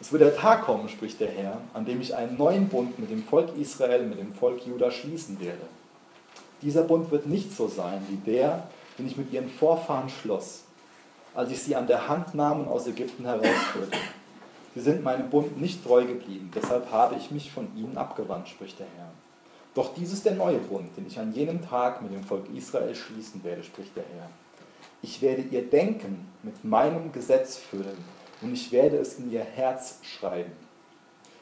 Es 0.00 0.12
wird 0.12 0.22
der 0.22 0.36
Tag 0.36 0.62
kommen, 0.62 0.88
spricht 0.88 1.20
der 1.20 1.30
Herr, 1.30 1.60
an 1.72 1.86
dem 1.86 2.00
ich 2.00 2.14
einen 2.14 2.36
neuen 2.36 2.68
Bund 2.68 2.98
mit 2.98 3.10
dem 3.10 3.24
Volk 3.24 3.56
Israel, 3.56 4.06
mit 4.06 4.18
dem 4.18 4.34
Volk 4.34 4.66
Juda 4.66 4.90
schließen 4.90 5.40
werde. 5.40 5.66
Dieser 6.60 6.82
Bund 6.82 7.10
wird 7.10 7.26
nicht 7.26 7.56
so 7.56 7.68
sein 7.68 8.04
wie 8.08 8.30
der, 8.30 8.68
den 8.98 9.06
ich 9.06 9.16
mit 9.16 9.32
ihren 9.32 9.48
Vorfahren 9.48 10.08
schloss, 10.08 10.62
als 11.34 11.50
ich 11.50 11.62
sie 11.62 11.76
an 11.76 11.86
der 11.86 12.08
Hand 12.08 12.34
nahm 12.34 12.60
und 12.60 12.68
aus 12.68 12.86
Ägypten 12.86 13.24
herausführte. 13.24 13.96
Sie 14.76 14.82
sind 14.82 15.02
meinem 15.02 15.30
Bund 15.30 15.58
nicht 15.58 15.82
treu 15.82 16.04
geblieben, 16.04 16.50
deshalb 16.54 16.92
habe 16.92 17.14
ich 17.14 17.30
mich 17.30 17.50
von 17.50 17.74
ihnen 17.74 17.96
abgewandt, 17.96 18.46
spricht 18.46 18.78
der 18.78 18.86
Herr. 18.98 19.10
Doch 19.74 19.94
dies 19.94 20.12
ist 20.12 20.26
der 20.26 20.34
neue 20.34 20.58
Bund, 20.58 20.94
den 20.98 21.06
ich 21.06 21.18
an 21.18 21.32
jenem 21.32 21.66
Tag 21.66 22.02
mit 22.02 22.12
dem 22.12 22.22
Volk 22.22 22.44
Israel 22.54 22.94
schließen 22.94 23.42
werde, 23.42 23.64
spricht 23.64 23.96
der 23.96 24.04
Herr. 24.04 24.28
Ich 25.00 25.22
werde 25.22 25.40
ihr 25.40 25.62
Denken 25.62 26.30
mit 26.42 26.62
meinem 26.62 27.10
Gesetz 27.10 27.56
füllen 27.56 27.96
und 28.42 28.52
ich 28.52 28.70
werde 28.70 28.98
es 28.98 29.18
in 29.18 29.32
ihr 29.32 29.44
Herz 29.44 29.98
schreiben. 30.02 30.52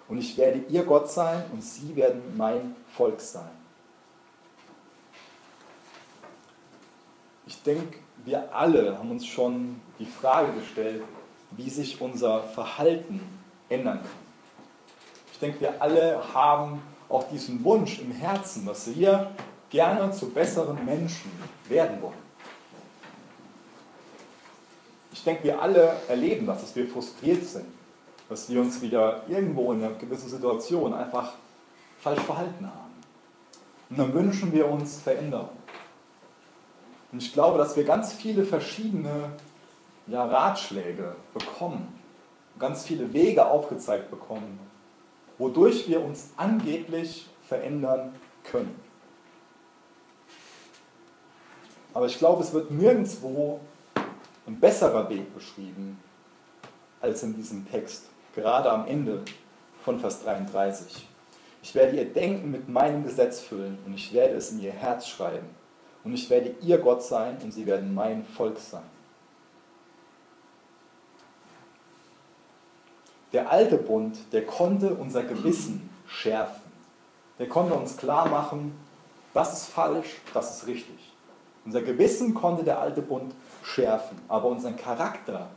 Und 0.07 0.19
ich 0.19 0.39
werde 0.39 0.61
ihr 0.69 0.85
Gott 0.85 1.11
sein 1.11 1.43
und 1.53 1.61
sie 1.61 1.97
werden 1.97 2.23
mein 2.37 2.77
Volk 2.87 3.21
sein. 3.21 3.51
Ich 7.49 7.61
denke, 7.65 7.99
wir 8.25 8.55
alle 8.55 8.97
haben 8.97 9.11
uns 9.11 9.27
schon 9.27 9.81
die 9.99 10.07
Frage 10.07 10.53
gestellt, 10.53 11.03
wie 11.57 11.71
sich 11.71 12.01
unser 12.01 12.43
Verhalten 12.43 13.21
ändern 13.69 13.99
kann. 13.99 14.25
Ich 15.33 15.39
denke, 15.39 15.61
wir 15.61 15.83
alle 15.83 16.23
haben 16.33 16.83
auch 17.09 17.29
diesen 17.29 17.63
Wunsch 17.65 17.99
im 17.99 18.13
Herzen, 18.13 18.67
dass 18.67 18.95
wir 18.95 19.31
gerne 19.71 20.11
zu 20.13 20.31
besseren 20.31 20.85
Menschen 20.85 21.31
werden 21.69 22.01
wollen. 22.01 22.25
Ich 25.13 25.25
denke, 25.25 25.45
wir 25.45 25.61
alle 25.61 25.97
erleben 26.09 26.47
das, 26.47 26.61
dass 26.61 26.77
wir 26.77 26.87
frustriert 26.87 27.45
sind, 27.45 27.67
dass 28.29 28.49
wir 28.49 28.61
uns 28.61 28.81
wieder 28.83 29.23
irgendwo 29.29 29.73
in 29.73 29.83
einer 29.83 29.95
gewissen 29.95 30.29
Situation 30.29 30.93
einfach 30.93 31.33
falsch 31.99 32.21
verhalten 32.21 32.67
haben. 32.67 32.95
Und 33.91 33.99
dann 33.99 34.13
wünschen 34.13 34.53
wir 34.53 34.69
uns 34.69 35.01
Veränderung. 35.01 35.51
Und 37.13 37.23
ich 37.23 37.33
glaube, 37.33 37.59
dass 37.59 37.77
wir 37.77 37.85
ganz 37.85 38.13
viele 38.13 38.45
verschiedene 38.45 39.31
ja, 40.07 40.25
Ratschläge 40.25 41.17
bekommen, 41.33 42.01
ganz 42.59 42.85
viele 42.85 43.13
Wege 43.13 43.47
aufgezeigt 43.47 44.11
bekommen, 44.11 44.59
wodurch 45.39 45.89
wir 45.89 46.03
uns 46.03 46.31
angeblich 46.37 47.29
verändern 47.43 48.15
können. 48.45 48.79
Aber 51.93 52.07
ich 52.07 52.19
glaube, 52.19 52.43
es 52.43 52.53
wird 52.53 52.71
nirgendwo 52.71 53.61
ein 54.47 54.59
besserer 54.59 55.09
Weg 55.09 55.33
beschrieben 55.35 55.99
als 57.01 57.23
in 57.23 57.35
diesem 57.35 57.69
Text, 57.71 58.07
gerade 58.35 58.71
am 58.71 58.87
Ende 58.87 59.23
von 59.85 60.01
Vers 60.01 60.23
33. 60.25 61.09
Ich 61.63 61.75
werde 61.75 61.97
ihr 61.97 62.13
Denken 62.13 62.51
mit 62.51 62.69
meinem 62.69 63.05
Gesetz 63.05 63.41
füllen 63.41 63.79
und 63.87 63.95
ich 63.95 64.13
werde 64.13 64.35
es 64.35 64.51
in 64.51 64.61
ihr 64.61 64.73
Herz 64.73 65.07
schreiben. 65.07 65.49
Und 66.03 66.13
ich 66.13 66.29
werde 66.29 66.55
ihr 66.61 66.79
Gott 66.79 67.03
sein 67.03 67.39
und 67.43 67.53
sie 67.53 67.65
werden 67.65 67.95
mein 67.95 68.25
Volk 68.25 68.59
sein. 68.59 68.83
Der 73.35 73.51
alte 73.51 73.77
Bund, 73.79 74.17
der 74.33 74.47
konnte 74.47 74.95
unser 74.95 75.25
Gewissen 75.25 75.91
schärfen. 76.07 76.63
Der 77.41 77.49
konnte 77.49 77.75
uns 77.75 77.97
klar 77.97 78.29
machen, 78.29 78.79
das 79.33 79.53
ist 79.53 79.67
falsch, 79.67 80.21
das 80.33 80.57
ist 80.57 80.67
richtig. 80.69 81.13
Unser 81.65 81.83
Gewissen 81.83 82.33
konnte 82.33 82.63
der 82.63 82.79
alte 82.79 83.03
Bund 83.03 83.35
schärfen, 83.65 84.17
aber 84.29 84.47
unseren 84.47 84.77
Charakter 84.77 85.49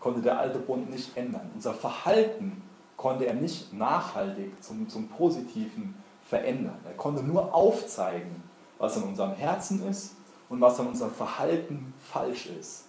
konnte 0.00 0.22
der 0.22 0.38
alte 0.38 0.58
Bund 0.58 0.90
nicht 0.90 1.14
ändern. 1.14 1.50
Unser 1.54 1.74
Verhalten 1.74 2.62
konnte 2.96 3.26
er 3.26 3.34
nicht 3.34 3.74
nachhaltig 3.74 4.64
zum, 4.64 4.88
zum 4.88 5.08
Positiven 5.08 5.94
verändern. 6.26 6.78
Er 6.86 6.94
konnte 6.94 7.22
nur 7.22 7.54
aufzeigen, 7.54 8.42
was 8.78 8.96
in 8.96 9.02
unserem 9.02 9.34
Herzen 9.34 9.86
ist 9.86 10.14
und 10.48 10.58
was 10.62 10.78
in 10.78 10.86
unserem 10.86 11.12
Verhalten 11.12 11.92
falsch 12.00 12.46
ist. 12.46 12.84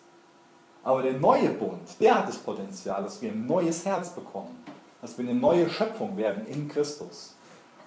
Aber 0.86 1.02
der 1.02 1.14
neue 1.14 1.50
Bund, 1.50 1.82
der 2.00 2.14
hat 2.16 2.28
das 2.28 2.38
Potenzial, 2.38 3.02
dass 3.02 3.20
wir 3.20 3.32
ein 3.32 3.48
neues 3.48 3.84
Herz 3.86 4.12
bekommen, 4.12 4.64
dass 5.02 5.18
wir 5.18 5.28
eine 5.28 5.38
neue 5.38 5.68
Schöpfung 5.68 6.16
werden 6.16 6.46
in 6.46 6.68
Christus. 6.70 7.36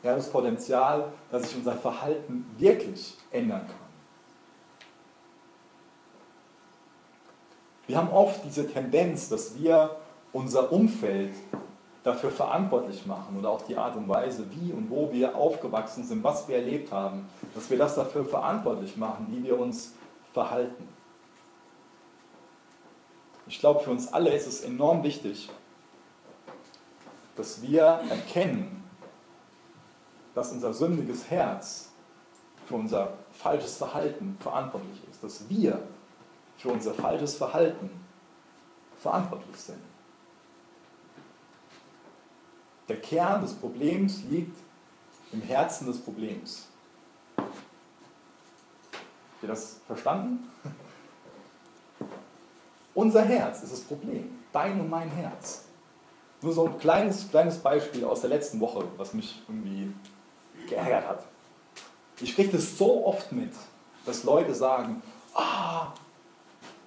Er 0.03 0.11
hat 0.11 0.19
das 0.19 0.31
Potenzial, 0.31 1.05
dass 1.31 1.45
sich 1.45 1.57
unser 1.57 1.75
Verhalten 1.75 2.45
wirklich 2.59 3.17
ändern 3.31 3.61
kann. 3.61 3.89
Wir 7.87 7.97
haben 7.97 8.11
oft 8.11 8.45
diese 8.45 8.69
Tendenz, 8.69 9.29
dass 9.29 9.57
wir 9.57 9.97
unser 10.33 10.73
Umfeld 10.73 11.35
dafür 12.03 12.33
verantwortlich 12.33 13.07
machen 13.07 13.39
oder 13.39 13.51
auch 13.51 13.63
die 13.63 13.77
Art 13.77 13.95
und 13.95 14.09
Weise, 14.09 14.45
wie 14.51 14.73
und 14.73 14.91
wo 14.91 15.13
wir 15.13 15.37
aufgewachsen 15.37 16.03
sind, 16.03 16.25
was 16.25 16.49
wir 16.49 16.57
erlebt 16.57 16.91
haben, 16.91 17.29
dass 17.55 17.71
wir 17.71 17.79
das 17.79 17.95
dafür 17.95 18.25
verantwortlich 18.25 18.97
machen, 18.97 19.29
wie 19.31 19.45
wir 19.45 19.59
uns 19.59 19.95
verhalten. 20.33 20.98
Ich 23.49 23.61
glaube, 23.61 23.81
für 23.81 23.91
uns 23.91 24.13
alle 24.13 24.35
ist 24.35 24.47
es 24.47 24.61
enorm 24.61 25.03
wichtig, 25.03 25.49
dass 27.35 27.63
wir 27.63 27.83
erkennen, 27.83 28.85
dass 30.35 30.53
unser 30.53 30.75
sündiges 30.75 31.31
Herz 31.31 31.91
für 32.67 32.75
unser 32.75 33.15
falsches 33.33 33.79
Verhalten 33.79 34.37
verantwortlich 34.41 35.01
ist, 35.11 35.25
dass 35.25 35.49
wir 35.49 35.83
für 36.59 36.69
unser 36.69 36.93
falsches 36.93 37.37
Verhalten 37.37 37.91
verantwortlich 38.99 39.57
sind. 39.57 39.81
Der 42.89 43.01
Kern 43.01 43.41
des 43.41 43.55
Problems 43.55 44.23
liegt 44.25 44.57
im 45.33 45.41
Herzen 45.41 45.87
des 45.87 46.01
Problems. 46.01 46.67
Habt 47.37 47.49
ihr 49.43 49.49
das 49.49 49.81
verstanden? 49.87 50.51
Unser 52.99 53.23
Herz 53.23 53.63
ist 53.63 53.73
das 53.73 53.81
Problem. 53.83 54.29
Dein 54.53 54.81
und 54.81 54.91
mein 54.91 55.09
Herz. 55.09 55.67
Nur 56.43 56.53
so 56.53 56.67
ein 56.67 56.79
kleines, 56.81 57.31
kleines 57.31 57.57
Beispiel 57.59 58.05
aus 58.05 58.23
der 58.23 58.31
letzten 58.31 58.59
Woche, 58.59 58.83
was 58.97 59.15
mich 59.15 59.41
irgendwie 59.47 59.93
geärgert 60.69 61.07
hat. 61.07 61.25
Ich 62.21 62.35
kriege 62.35 62.49
das 62.51 62.77
so 62.77 63.07
oft 63.07 63.31
mit, 63.31 63.53
dass 64.05 64.25
Leute 64.25 64.53
sagen, 64.53 65.01
ah, 65.33 65.93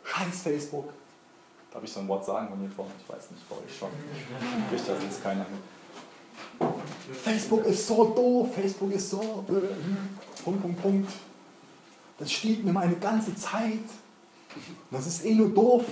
Scheiß 0.04 0.42
Facebook. 0.42 0.90
Darf 1.72 1.82
ich 1.82 1.94
so 1.94 2.02
ein 2.02 2.10
Wort 2.10 2.26
sagen 2.26 2.50
von 2.50 2.60
hier 2.60 2.72
vorne? 2.72 2.92
Ich 3.02 3.08
weiß 3.08 3.32
nicht, 3.32 3.48
bei 3.48 3.56
euch 3.56 3.78
schon. 3.78 3.88
Kriegt 4.70 4.90
das 4.90 5.02
jetzt 5.02 5.24
keiner. 5.24 5.46
Facebook 7.24 7.66
ist 7.68 7.88
so 7.88 8.04
doof, 8.14 8.54
Facebook 8.54 8.92
ist 8.92 9.12
so. 9.12 9.46
Äh, 9.48 10.44
Punkt, 10.44 10.62
Punkt, 10.62 10.82
Punkt. 10.82 11.12
Das 12.18 12.30
stiehlt 12.30 12.66
mir 12.66 12.74
meine 12.74 12.98
ganze 12.98 13.34
Zeit. 13.34 13.80
Das 14.90 15.08
ist 15.08 15.26
eh 15.26 15.34
nur 15.34 15.50
doof, 15.50 15.84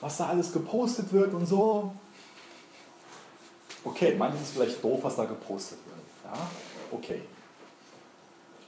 was 0.00 0.16
da 0.16 0.28
alles 0.28 0.52
gepostet 0.52 1.12
wird 1.12 1.34
und 1.34 1.46
so. 1.46 1.92
Okay, 3.84 4.14
manches 4.16 4.42
ist 4.42 4.52
vielleicht 4.52 4.82
doof, 4.82 5.00
was 5.02 5.16
da 5.16 5.24
gepostet 5.24 5.78
wird. 5.86 5.98
Ja, 6.24 6.38
okay. 6.90 7.22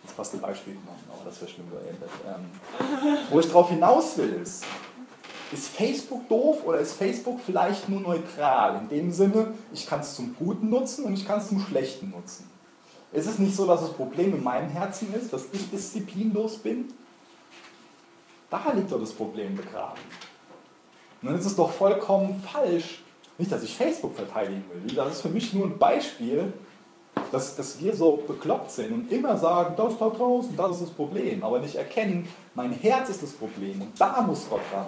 Jetzt 0.02 0.14
fast 0.14 0.34
ein 0.34 0.40
Beispiel 0.40 0.74
genommen, 0.74 1.04
aber 1.12 1.24
das 1.24 1.40
wäre 1.40 1.50
schlimm 1.50 1.70
geendet. 1.70 2.10
Ähm, 2.26 3.20
wo 3.30 3.38
ich 3.38 3.46
darauf 3.46 3.68
hinaus 3.68 4.16
will, 4.16 4.32
ist, 4.42 4.64
ist 5.52 5.68
Facebook 5.68 6.28
doof 6.28 6.64
oder 6.64 6.78
ist 6.78 6.94
Facebook 6.94 7.40
vielleicht 7.44 7.88
nur 7.88 8.00
neutral? 8.00 8.80
In 8.80 8.88
dem 8.88 9.12
Sinne, 9.12 9.54
ich 9.72 9.86
kann 9.86 10.00
es 10.00 10.14
zum 10.14 10.34
Guten 10.36 10.70
nutzen 10.70 11.04
und 11.04 11.14
ich 11.14 11.26
kann 11.26 11.40
es 11.40 11.48
zum 11.48 11.60
Schlechten 11.60 12.10
nutzen. 12.10 12.48
Ist 13.12 13.26
es 13.26 13.38
nicht 13.38 13.54
so, 13.56 13.66
dass 13.66 13.80
das 13.80 13.92
Problem 13.92 14.34
in 14.34 14.42
meinem 14.42 14.70
Herzen 14.70 15.12
ist, 15.14 15.32
dass 15.32 15.46
ich 15.52 15.68
disziplinlos 15.70 16.58
bin? 16.58 16.92
Da 18.50 18.72
liegt 18.74 18.90
doch 18.90 19.00
das 19.00 19.12
Problem 19.12 19.56
begraben. 19.56 20.00
Und 21.22 21.28
dann 21.28 21.38
ist 21.38 21.46
es 21.46 21.56
doch 21.56 21.70
vollkommen 21.70 22.42
falsch, 22.42 23.02
nicht, 23.38 23.50
dass 23.50 23.62
ich 23.62 23.74
Facebook 23.74 24.14
verteidigen 24.14 24.64
will, 24.70 24.94
das 24.94 25.14
ist 25.14 25.22
für 25.22 25.28
mich 25.28 25.54
nur 25.54 25.66
ein 25.66 25.78
Beispiel, 25.78 26.52
dass, 27.32 27.56
dass 27.56 27.80
wir 27.80 27.94
so 27.94 28.16
bekloppt 28.16 28.70
sind 28.70 28.92
und 28.92 29.12
immer 29.12 29.36
sagen, 29.36 29.74
das 29.76 29.98
da 29.98 30.08
draußen, 30.10 30.56
das 30.56 30.72
ist 30.72 30.82
das 30.82 30.90
Problem, 30.90 31.42
aber 31.42 31.60
nicht 31.60 31.76
erkennen, 31.76 32.28
mein 32.54 32.72
Herz 32.72 33.08
ist 33.08 33.22
das 33.22 33.32
Problem 33.32 33.80
und 33.80 34.00
da 34.00 34.20
muss 34.22 34.48
Gott 34.48 34.60
ran. 34.74 34.86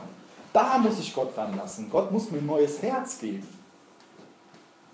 Da 0.53 0.79
muss 0.79 0.98
ich 0.98 1.14
Gott 1.14 1.37
ranlassen. 1.37 1.88
Gott 1.90 2.11
muss 2.12 2.31
mir 2.31 2.38
ein 2.38 2.46
neues 2.46 2.83
Herz 2.83 3.18
geben. 3.18 3.46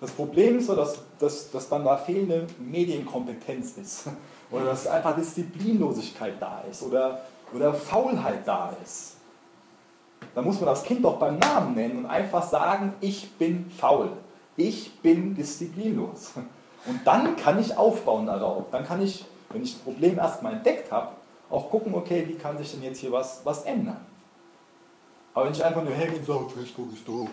Das 0.01 0.13
Problem 0.13 0.59
ist 0.59 0.67
so, 0.67 0.77
dass, 0.77 1.01
dass, 1.19 1.51
dass 1.51 1.69
dann 1.69 1.85
da 1.85 1.97
fehlende 1.97 2.47
Medienkompetenz 2.59 3.77
ist. 3.79 4.05
Oder 4.51 4.67
dass 4.67 4.87
einfach 4.87 5.17
Disziplinlosigkeit 5.17 6.35
da 6.39 6.63
ist. 6.71 6.83
Oder, 6.85 7.23
oder 7.55 7.75
Faulheit 7.75 8.47
da 8.47 8.75
ist. 8.83 9.17
Dann 10.35 10.45
muss 10.45 10.61
man 10.61 10.67
das 10.67 10.85
Kind 10.85 11.05
doch 11.05 11.19
beim 11.19 11.39
Namen 11.39 11.75
nennen 11.75 11.99
und 11.99 12.07
einfach 12.07 12.43
sagen, 12.43 12.95
ich 13.01 13.33
bin 13.33 13.71
faul. 13.71 14.11
Ich 14.57 15.01
bin 15.01 15.35
disziplinlos. 15.35 16.33
Und 16.87 17.01
dann 17.05 17.37
kann 17.37 17.59
ich 17.59 17.77
aufbauen 17.77 18.27
darauf. 18.27 18.65
Dann 18.71 18.85
kann 18.85 19.03
ich, 19.03 19.25
wenn 19.51 19.63
ich 19.63 19.75
das 19.75 19.83
Problem 19.83 20.19
erstmal 20.19 20.55
entdeckt 20.55 20.91
habe, 20.91 21.13
auch 21.51 21.71
gucken, 21.71 21.95
okay, 21.95 22.25
wie 22.27 22.35
kann 22.35 22.59
sich 22.59 22.73
denn 22.73 22.83
jetzt 22.83 22.99
hier 22.99 23.13
was, 23.13 23.41
was 23.45 23.63
ändern. 23.63 24.01
Aber 25.35 25.47
wenn 25.47 25.53
ich 25.53 25.65
einfach 25.65 25.83
nur 25.83 25.93
hergehe 25.93 26.19
und 26.19 26.27
sage, 26.27 26.49
Facebook 26.51 26.93
ist 26.93 27.07
doof, 27.07 27.29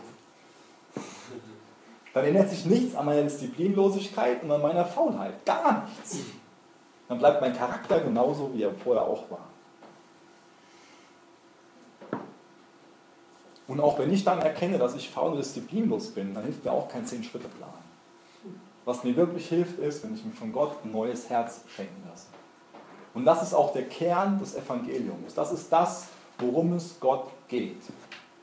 dann 2.13 2.25
ändert 2.25 2.49
sich 2.49 2.65
nichts 2.65 2.95
an 2.95 3.05
meiner 3.05 3.23
Disziplinlosigkeit 3.23 4.43
und 4.43 4.51
an 4.51 4.61
meiner 4.61 4.85
Faulheit. 4.85 5.45
Gar 5.45 5.85
nichts. 5.85 6.19
Dann 7.09 7.17
bleibt 7.19 7.41
mein 7.41 7.55
Charakter 7.55 7.99
genauso, 7.99 8.51
wie 8.53 8.63
er 8.63 8.73
vorher 8.73 9.03
auch 9.03 9.29
war. 9.29 9.47
Und 13.67 13.79
auch 13.79 13.97
wenn 13.97 14.13
ich 14.13 14.23
dann 14.23 14.39
erkenne, 14.39 14.77
dass 14.77 14.95
ich 14.95 15.09
faul 15.09 15.31
und 15.31 15.37
disziplinlos 15.37 16.09
bin, 16.09 16.33
dann 16.33 16.43
hilft 16.43 16.63
mir 16.63 16.71
auch 16.71 16.87
kein 16.87 17.05
Zehn-Schritte-Plan. 17.05 17.69
Was 18.85 19.03
mir 19.03 19.15
wirklich 19.15 19.49
hilft, 19.49 19.79
ist, 19.79 20.03
wenn 20.03 20.13
ich 20.13 20.23
mir 20.23 20.31
von 20.31 20.53
Gott 20.53 20.77
ein 20.83 20.91
neues 20.91 21.29
Herz 21.29 21.61
schenken 21.75 22.03
lasse. 22.07 22.27
Und 23.15 23.25
das 23.25 23.41
ist 23.41 23.53
auch 23.53 23.73
der 23.73 23.87
Kern 23.87 24.37
des 24.39 24.55
Evangeliums. 24.55 25.33
Das 25.33 25.51
ist 25.51 25.71
das, 25.71 26.09
worum 26.37 26.73
es 26.73 26.99
Gott 26.99 27.31
geht. 27.47 27.81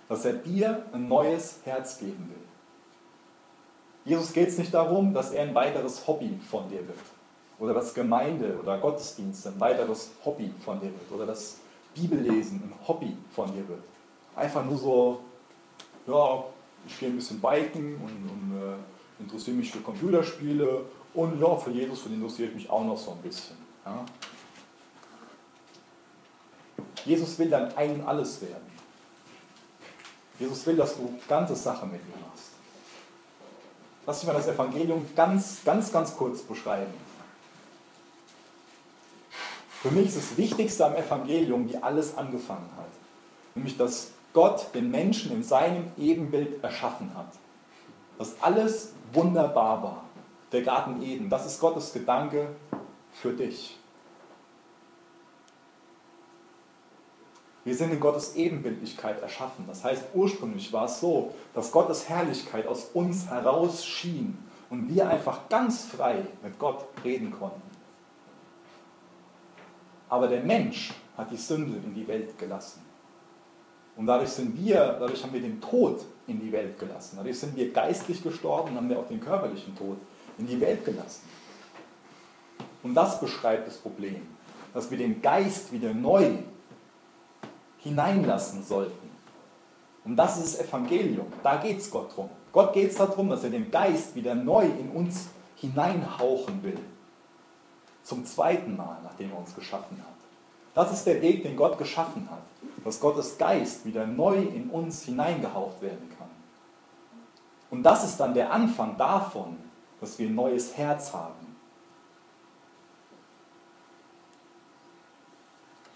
Dass 0.08 0.24
er 0.24 0.32
dir 0.32 0.84
ein 0.92 1.06
neues 1.08 1.60
Herz 1.64 1.98
geben 1.98 2.28
will. 2.28 2.42
Jesus 4.04 4.32
geht 4.32 4.48
es 4.48 4.58
nicht 4.58 4.74
darum, 4.74 5.14
dass 5.14 5.30
er 5.30 5.44
ein 5.44 5.54
weiteres 5.54 6.06
Hobby 6.08 6.40
von 6.50 6.68
dir 6.68 6.86
wird. 6.88 6.98
Oder 7.60 7.74
dass 7.74 7.94
Gemeinde 7.94 8.58
oder 8.60 8.78
Gottesdienst 8.78 9.46
ein 9.46 9.60
weiteres 9.60 10.10
Hobby 10.24 10.52
von 10.64 10.80
dir 10.80 10.86
wird. 10.86 11.12
Oder 11.12 11.26
dass 11.26 11.58
Bibellesen 11.94 12.62
ein 12.64 12.88
Hobby 12.88 13.16
von 13.32 13.52
dir 13.52 13.68
wird. 13.68 13.84
Einfach 14.34 14.64
nur 14.64 14.78
so, 14.78 15.20
ja, 16.06 16.44
ich 16.86 16.98
gehe 16.98 17.08
ein 17.08 17.16
bisschen 17.16 17.40
biken 17.40 17.96
und, 17.96 18.30
und 18.30 18.62
äh, 18.62 19.22
interessiere 19.22 19.56
mich 19.56 19.70
für 19.70 19.80
Computerspiele 19.80 20.84
und 21.14 21.40
ja, 21.40 21.56
für 21.56 21.70
Jesus 21.70 22.00
für 22.00 22.08
interessiere 22.08 22.48
ich 22.48 22.54
mich 22.54 22.70
auch 22.70 22.84
noch 22.84 22.96
so 22.96 23.12
ein 23.12 23.18
bisschen. 23.18 23.56
Ja. 23.84 24.04
Jesus 27.04 27.38
will 27.38 27.50
dann 27.50 27.74
ein 27.76 28.04
alles 28.06 28.40
werden. 28.40 28.70
Jesus 30.38 30.66
will, 30.66 30.76
dass 30.76 30.96
du 30.96 31.18
ganze 31.28 31.54
Sachen 31.54 31.90
mit 31.90 32.00
ihm 32.00 32.20
machst. 32.20 32.50
Lass 34.06 34.22
mich 34.22 34.32
mal 34.32 34.38
das 34.38 34.48
Evangelium 34.48 35.06
ganz, 35.14 35.58
ganz, 35.64 35.92
ganz 35.92 36.16
kurz 36.16 36.40
beschreiben. 36.42 36.92
Für 39.82 39.90
mich 39.90 40.08
ist 40.08 40.16
das 40.16 40.36
Wichtigste 40.36 40.86
am 40.86 40.94
Evangelium, 40.94 41.68
wie 41.68 41.76
alles 41.76 42.16
angefangen 42.16 42.70
hat. 42.76 42.88
Nämlich, 43.54 43.76
dass 43.76 44.12
Gott 44.32 44.74
den 44.74 44.90
Menschen 44.90 45.32
in 45.32 45.42
seinem 45.42 45.92
Ebenbild 45.98 46.62
erschaffen 46.62 47.14
hat. 47.14 47.32
Dass 48.18 48.40
alles 48.40 48.92
wunderbar 49.12 49.82
war. 49.82 50.04
Der 50.52 50.62
Garten 50.62 51.02
Eden, 51.02 51.28
das 51.28 51.46
ist 51.46 51.60
Gottes 51.60 51.92
Gedanke 51.92 52.48
für 53.12 53.32
dich. 53.32 53.78
Wir 57.64 57.76
sind 57.76 57.92
in 57.92 58.00
Gottes 58.00 58.34
Ebenbildlichkeit 58.34 59.22
erschaffen. 59.22 59.66
Das 59.68 59.84
heißt, 59.84 60.06
ursprünglich 60.14 60.72
war 60.72 60.86
es 60.86 61.00
so, 61.00 61.32
dass 61.54 61.70
Gottes 61.70 62.08
Herrlichkeit 62.08 62.66
aus 62.66 62.90
uns 62.92 63.28
heraus 63.28 63.84
schien 63.84 64.36
und 64.68 64.88
wir 64.88 65.08
einfach 65.08 65.48
ganz 65.48 65.84
frei 65.84 66.26
mit 66.42 66.58
Gott 66.58 66.84
reden 67.04 67.30
konnten. 67.30 67.62
Aber 70.08 70.26
der 70.28 70.42
Mensch 70.42 70.92
hat 71.16 71.30
die 71.30 71.36
Sünde 71.36 71.76
in 71.76 71.94
die 71.94 72.06
Welt 72.08 72.36
gelassen. 72.38 72.82
Und 73.96 74.06
dadurch 74.06 74.30
sind 74.30 74.56
wir, 74.56 74.96
dadurch 74.98 75.22
haben 75.22 75.32
wir 75.32 75.40
den 75.40 75.60
Tod 75.60 76.04
in 76.26 76.40
die 76.40 76.50
Welt 76.50 76.78
gelassen. 76.78 77.16
Dadurch 77.16 77.38
sind 77.38 77.54
wir 77.56 77.72
geistlich 77.72 78.22
gestorben 78.22 78.70
und 78.70 78.76
haben 78.76 78.88
wir 78.88 78.98
auch 78.98 79.08
den 79.08 79.20
körperlichen 79.20 79.76
Tod 79.76 79.98
in 80.38 80.46
die 80.46 80.60
Welt 80.60 80.84
gelassen. 80.84 81.22
Und 82.82 82.94
das 82.94 83.20
beschreibt 83.20 83.66
das 83.66 83.76
Problem, 83.76 84.22
dass 84.72 84.90
wir 84.90 84.98
den 84.98 85.20
Geist 85.20 85.72
wieder 85.72 85.92
neu 85.92 86.30
hineinlassen 87.78 88.62
sollten. 88.64 89.10
Und 90.04 90.16
das 90.16 90.38
ist 90.38 90.58
das 90.58 90.68
Evangelium. 90.68 91.26
Da 91.42 91.56
geht 91.56 91.78
es 91.78 91.90
Gott 91.90 92.16
drum. 92.16 92.28
Gott 92.50 92.72
geht 92.72 92.90
es 92.90 92.96
darum, 92.96 93.28
dass 93.28 93.44
er 93.44 93.50
den 93.50 93.70
Geist 93.70 94.14
wieder 94.14 94.34
neu 94.34 94.64
in 94.64 94.90
uns 94.90 95.28
hineinhauchen 95.56 96.62
will. 96.62 96.78
Zum 98.02 98.24
zweiten 98.24 98.76
Mal, 98.76 98.98
nachdem 99.04 99.30
er 99.30 99.38
uns 99.38 99.54
geschaffen 99.54 99.98
hat. 99.98 100.21
Das 100.74 100.92
ist 100.92 101.06
der 101.06 101.20
Weg, 101.20 101.42
den 101.42 101.56
Gott 101.56 101.78
geschaffen 101.78 102.28
hat. 102.30 102.42
Dass 102.84 103.00
Gottes 103.00 103.38
Geist 103.38 103.84
wieder 103.84 104.06
neu 104.06 104.36
in 104.36 104.70
uns 104.70 105.04
hineingehaucht 105.04 105.80
werden 105.82 106.10
kann. 106.18 106.30
Und 107.70 107.82
das 107.82 108.04
ist 108.04 108.18
dann 108.18 108.34
der 108.34 108.52
Anfang 108.52 108.96
davon, 108.96 109.56
dass 110.00 110.18
wir 110.18 110.26
ein 110.26 110.34
neues 110.34 110.76
Herz 110.76 111.12
haben. 111.12 111.56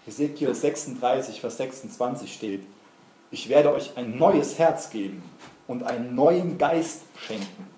Ezekiel 0.07 0.55
36, 0.55 1.41
Vers 1.41 1.57
26 1.57 2.33
steht, 2.33 2.63
ich 3.29 3.49
werde 3.49 3.73
euch 3.73 3.97
ein 3.97 4.17
neues 4.17 4.57
Herz 4.57 4.89
geben 4.89 5.21
und 5.67 5.83
einen 5.83 6.15
neuen 6.15 6.57
Geist 6.57 7.01
schenken. 7.17 7.76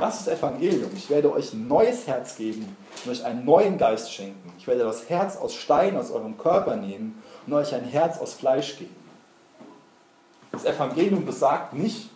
Das 0.00 0.20
ist 0.20 0.28
Evangelium. 0.28 0.90
Ich 0.96 1.10
werde 1.10 1.30
euch 1.30 1.52
ein 1.52 1.68
neues 1.68 2.06
Herz 2.06 2.36
geben 2.36 2.74
und 3.04 3.10
euch 3.10 3.22
einen 3.22 3.44
neuen 3.44 3.76
Geist 3.76 4.10
schenken. 4.10 4.50
Ich 4.58 4.66
werde 4.66 4.84
das 4.84 5.10
Herz 5.10 5.36
aus 5.36 5.54
Stein 5.54 5.94
aus 5.94 6.10
eurem 6.10 6.38
Körper 6.38 6.76
nehmen 6.76 7.22
und 7.46 7.52
euch 7.52 7.74
ein 7.74 7.84
Herz 7.84 8.18
aus 8.18 8.32
Fleisch 8.32 8.78
geben. 8.78 8.96
Das 10.52 10.64
Evangelium 10.64 11.26
besagt 11.26 11.74
nicht, 11.74 12.08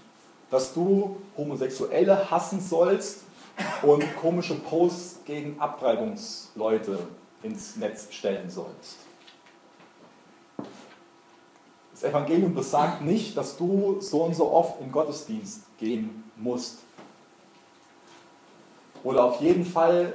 dass 0.50 0.72
du 0.72 1.16
Homosexuelle 1.36 2.30
hassen 2.30 2.58
sollst 2.58 3.24
und 3.82 4.04
komische 4.16 4.54
Posts 4.54 5.20
gegen 5.26 5.60
Abtreibungsleute 5.60 6.98
ins 7.42 7.76
Netz 7.76 8.08
stellen 8.10 8.48
sollst. 8.48 8.96
Das 11.92 12.02
Evangelium 12.02 12.54
besagt 12.54 13.02
nicht, 13.02 13.36
dass 13.36 13.58
du 13.58 14.00
so 14.00 14.22
und 14.22 14.34
so 14.34 14.50
oft 14.50 14.80
in 14.80 14.90
Gottesdienst 14.90 15.64
gehen 15.78 16.24
musst. 16.36 16.83
Oder 19.04 19.24
auf 19.24 19.40
jeden 19.40 19.64
Fall 19.64 20.14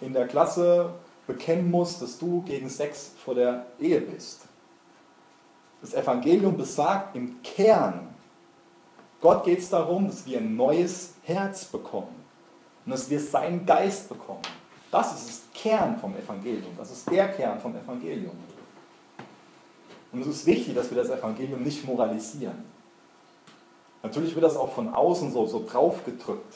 in 0.00 0.12
der 0.12 0.26
Klasse 0.26 0.94
bekennen 1.26 1.70
musst, 1.70 2.02
dass 2.02 2.18
du 2.18 2.42
gegen 2.42 2.68
Sex 2.68 3.12
vor 3.24 3.34
der 3.34 3.66
Ehe 3.78 4.00
bist. 4.00 4.40
Das 5.80 5.94
Evangelium 5.94 6.56
besagt 6.56 7.14
im 7.14 7.40
Kern, 7.42 8.08
Gott 9.20 9.44
geht 9.44 9.60
es 9.60 9.70
darum, 9.70 10.06
dass 10.08 10.26
wir 10.26 10.38
ein 10.38 10.56
neues 10.56 11.12
Herz 11.22 11.64
bekommen 11.64 12.24
und 12.84 12.90
dass 12.90 13.08
wir 13.08 13.20
seinen 13.20 13.64
Geist 13.64 14.08
bekommen. 14.08 14.42
Das 14.90 15.14
ist 15.14 15.28
das 15.28 15.40
Kern 15.54 15.96
vom 15.98 16.14
Evangelium. 16.16 16.72
Das 16.76 16.90
ist 16.90 17.08
der 17.08 17.28
Kern 17.28 17.60
vom 17.60 17.74
Evangelium. 17.76 18.36
Und 20.12 20.20
es 20.20 20.26
ist 20.26 20.46
wichtig, 20.46 20.74
dass 20.74 20.90
wir 20.90 20.98
das 20.98 21.08
Evangelium 21.08 21.62
nicht 21.62 21.84
moralisieren. 21.86 22.64
Natürlich 24.02 24.34
wird 24.34 24.44
das 24.44 24.56
auch 24.56 24.72
von 24.72 24.92
außen 24.92 25.32
so, 25.32 25.46
so 25.46 25.64
draufgedrückt, 25.64 26.54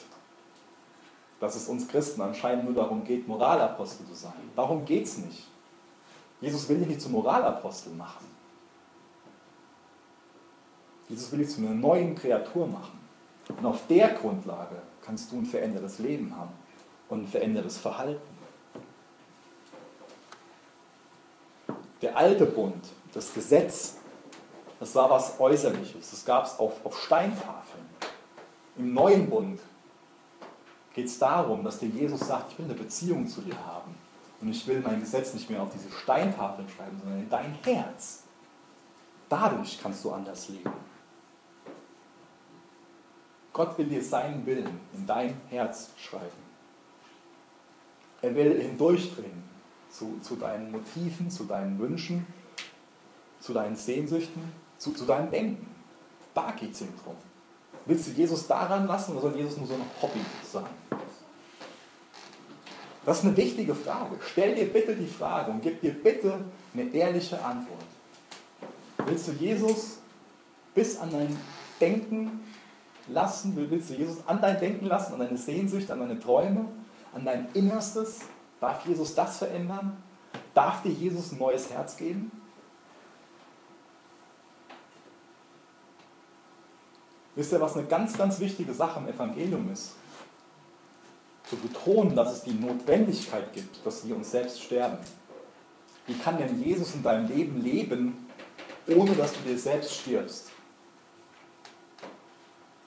dass 1.41 1.55
es 1.55 1.69
uns 1.69 1.87
Christen 1.89 2.21
anscheinend 2.23 2.65
nur 2.65 2.75
darum 2.75 3.05
geht, 3.05 3.29
Moralapostel 3.29 4.07
zu 4.07 4.15
sein. 4.15 4.33
Darum 4.55 4.85
geht 4.85 5.05
es 5.05 5.19
nicht. 5.19 5.47
Jesus 6.41 6.69
will 6.69 6.79
dich 6.79 6.89
nicht 6.89 7.01
zum 7.01 7.13
Moralapostel 7.13 7.93
machen. 7.93 8.27
Jesus 11.09 11.31
will 11.31 11.39
dich 11.41 11.51
zu 11.51 11.61
einer 11.61 11.75
neuen 11.75 12.15
Kreatur 12.15 12.67
machen. 12.67 12.99
Und 13.49 13.65
auf 13.65 13.87
der 13.87 14.09
Grundlage 14.09 14.77
kannst 15.03 15.31
du 15.31 15.37
ein 15.37 15.47
verändertes 15.47 15.99
Leben 15.99 16.37
haben 16.37 16.53
und 17.09 17.25
ein 17.25 17.27
verändertes 17.27 17.79
Verhalten. 17.79 18.37
Der 22.03 22.17
alte 22.17 22.45
Bund, 22.47 22.85
das 23.15 23.33
Gesetz, 23.33 23.97
das 24.81 24.95
war 24.95 25.09
was 25.09 25.39
Äußerliches. 25.41 26.11
Das 26.11 26.25
gab 26.25 26.45
es 26.45 26.59
auf, 26.59 26.85
auf 26.85 27.01
Steintafeln. 27.01 27.85
Im 28.77 28.93
neuen 28.93 29.31
Bund 29.31 29.61
geht 30.97 31.07
es 31.07 31.19
darum, 31.19 31.63
dass 31.63 31.79
dir 31.79 31.91
Jesus 31.91 32.21
sagt, 32.21 32.53
ich 32.53 32.59
will 32.59 32.65
eine 32.65 32.75
Beziehung 32.75 33.29
zu 33.29 33.43
dir 33.43 33.57
haben. 33.67 33.95
Und 34.41 34.49
ich 34.49 34.67
will 34.67 34.81
mein 34.81 34.99
Gesetz 35.01 35.35
nicht 35.35 35.49
mehr 35.51 35.63
auf 35.63 35.69
diese 35.71 35.91
Steintafeln 35.91 36.67
schreiben, 36.69 36.99
sondern 36.99 37.21
in 37.21 37.29
dein 37.29 37.55
Herz. 37.63 38.23
Dadurch 39.29 39.79
kannst 39.81 40.03
du 40.05 40.11
anders 40.11 40.49
leben. 40.49 40.73
Gott 43.53 43.77
will 43.77 43.87
dir 43.87 44.03
seinen 44.03 44.45
Willen 44.47 44.81
in 44.95 45.07
dein 45.07 45.39
Herz 45.51 45.91
schreiben. 45.99 46.47
Er 48.23 48.35
will 48.35 48.59
hindurchdringen 48.61 49.45
zu, 49.91 50.19
zu 50.21 50.37
deinen 50.37 50.73
Motiven, 50.73 51.31
zu 51.31 51.45
deinen 51.45 51.79
Wünschen, 51.79 52.27
zu 53.41 53.53
deinen 53.53 53.77
Sehnsüchten, 53.77 54.43
zu, 54.79 54.93
zu 54.93 55.05
deinem 55.05 55.31
Denken. 55.31 55.67
Da 56.33 56.53
geht 56.53 56.73
es 56.73 56.81
ihm 56.81 56.93
drum. 57.05 57.17
Willst 57.87 58.09
du 58.09 58.11
Jesus 58.11 58.47
daran 58.47 58.87
lassen 58.87 59.13
oder 59.13 59.23
soll 59.23 59.37
Jesus 59.37 59.57
nur 59.57 59.67
so 59.67 59.75
ein 59.75 59.81
Hobby 60.03 60.21
sein? 60.43 60.65
Das 63.05 63.19
ist 63.19 63.25
eine 63.25 63.37
wichtige 63.37 63.75
Frage. 63.75 64.17
Stell 64.33 64.57
dir 64.57 64.67
bitte 64.73 64.97
die 64.97 65.07
Frage 65.07 65.53
und 65.53 65.63
gib 65.63 65.81
dir 65.81 65.93
bitte 65.93 66.41
eine 66.75 66.93
ehrliche 66.93 67.43
Antwort. 67.43 67.85
Willst 69.07 69.29
du 69.29 69.33
Jesus 69.33 69.99
bis 70.75 70.99
an 70.99 71.13
dein 71.13 71.37
Denken 71.81 72.41
lassen? 73.07 73.55
Willst 73.55 73.91
du 73.91 73.95
Jesus 73.95 74.17
an 74.27 74.41
dein 74.41 74.59
Denken 74.59 74.87
lassen, 74.87 75.13
an 75.13 75.21
deine 75.21 75.39
Sehnsucht, 75.39 75.89
an 75.93 76.01
deine 76.01 76.19
Träume, 76.19 76.67
an 77.15 77.25
dein 77.25 77.47
Innerstes? 77.55 78.23
Darf 78.61 78.85
Jesus 78.85 79.15
das 79.15 79.39
verändern? 79.39 79.97
Darf 80.55 80.83
dir 80.83 80.91
Jesus 80.91 81.31
ein 81.31 81.39
neues 81.39 81.71
Herz 81.71 81.97
geben? 81.97 82.33
Wisst 87.37 87.53
ihr, 87.53 87.61
was 87.61 87.77
eine 87.77 87.87
ganz, 87.87 88.17
ganz 88.17 88.41
wichtige 88.41 88.73
Sache 88.73 88.99
im 88.99 89.09
Evangelium 89.09 89.71
ist? 89.71 89.93
Zu 91.45 91.57
betonen, 91.57 92.17
dass 92.17 92.33
es 92.33 92.43
die 92.43 92.55
Notwendigkeit 92.55 93.53
gibt, 93.53 93.85
dass 93.85 94.07
wir 94.07 94.17
uns 94.17 94.31
selbst 94.31 94.63
sterben. 94.63 94.97
Wie 96.07 96.15
kann 96.15 96.39
denn 96.39 96.61
Jesus 96.63 96.95
in 96.95 97.03
deinem 97.03 97.29
Leben 97.29 97.61
leben, 97.61 98.27
ohne 98.89 99.15
dass 99.15 99.33
du 99.35 99.41
dir 99.41 99.59
selbst 99.59 99.93
stirbst? 99.93 100.51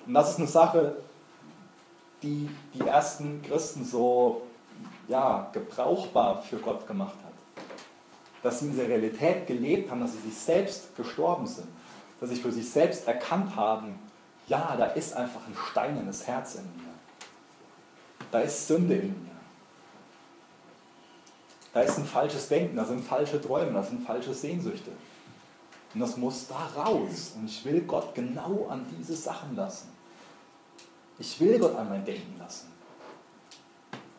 Und 0.08 0.16
das 0.16 0.32
ist 0.32 0.40
eine 0.40 0.48
Sache, 0.48 0.98
die 2.24 2.50
die 2.74 2.88
ersten 2.88 3.44
Christen 3.44 3.86
so 3.86 4.42
ja, 5.08 5.50
gebrauchbar 5.54 6.42
für 6.42 6.58
Gott 6.58 6.88
gemacht 6.88 7.16
hat. 7.24 7.34
Dass 8.42 8.60
sie 8.60 8.68
in 8.68 8.78
der 8.78 8.88
Realität 8.88 9.46
gelebt 9.46 9.92
haben, 9.92 10.02
dass 10.02 10.14
sie 10.14 10.30
sich 10.30 10.36
selbst 10.36 10.96
gestorben 10.96 11.46
sind. 11.46 11.68
Dass 12.20 12.30
sie 12.32 12.38
für 12.38 12.52
sich 12.52 12.68
selbst 12.68 13.08
erkannt 13.08 13.56
haben, 13.56 14.00
ja, 14.50 14.76
da 14.76 14.86
ist 14.88 15.16
einfach 15.16 15.42
ein 15.48 15.56
steinernes 15.70 16.28
Herz 16.28 16.56
in 16.56 16.64
mir. 16.64 16.94
Da 18.32 18.42
ist 18.42 18.68
Sünde 18.68 18.96
in 18.96 19.10
mir. 19.10 19.30
Da 21.72 21.82
ist 21.82 21.98
ein 22.00 22.06
falsches 22.06 22.48
Denken, 22.48 22.76
da 22.76 22.84
sind 22.84 23.04
falsche 23.04 23.40
Träume, 23.40 23.72
da 23.74 23.84
sind 23.84 24.06
falsche 24.06 24.34
Sehnsüchte. 24.34 24.92
Und 25.94 26.00
das 26.00 26.18
muss 26.18 26.48
da 26.48 26.66
raus. 26.76 27.34
Und 27.36 27.46
ich 27.46 27.64
will 27.64 27.82
Gott 27.82 28.14
genau 28.16 28.68
an 28.70 28.86
diese 28.98 29.16
Sachen 29.16 29.56
lassen. 29.56 29.90
Ich 31.20 31.40
will 31.40 31.60
Gott 31.60 31.76
an 31.76 31.90
mein 31.90 32.04
Denken 32.04 32.38
lassen. 32.40 32.72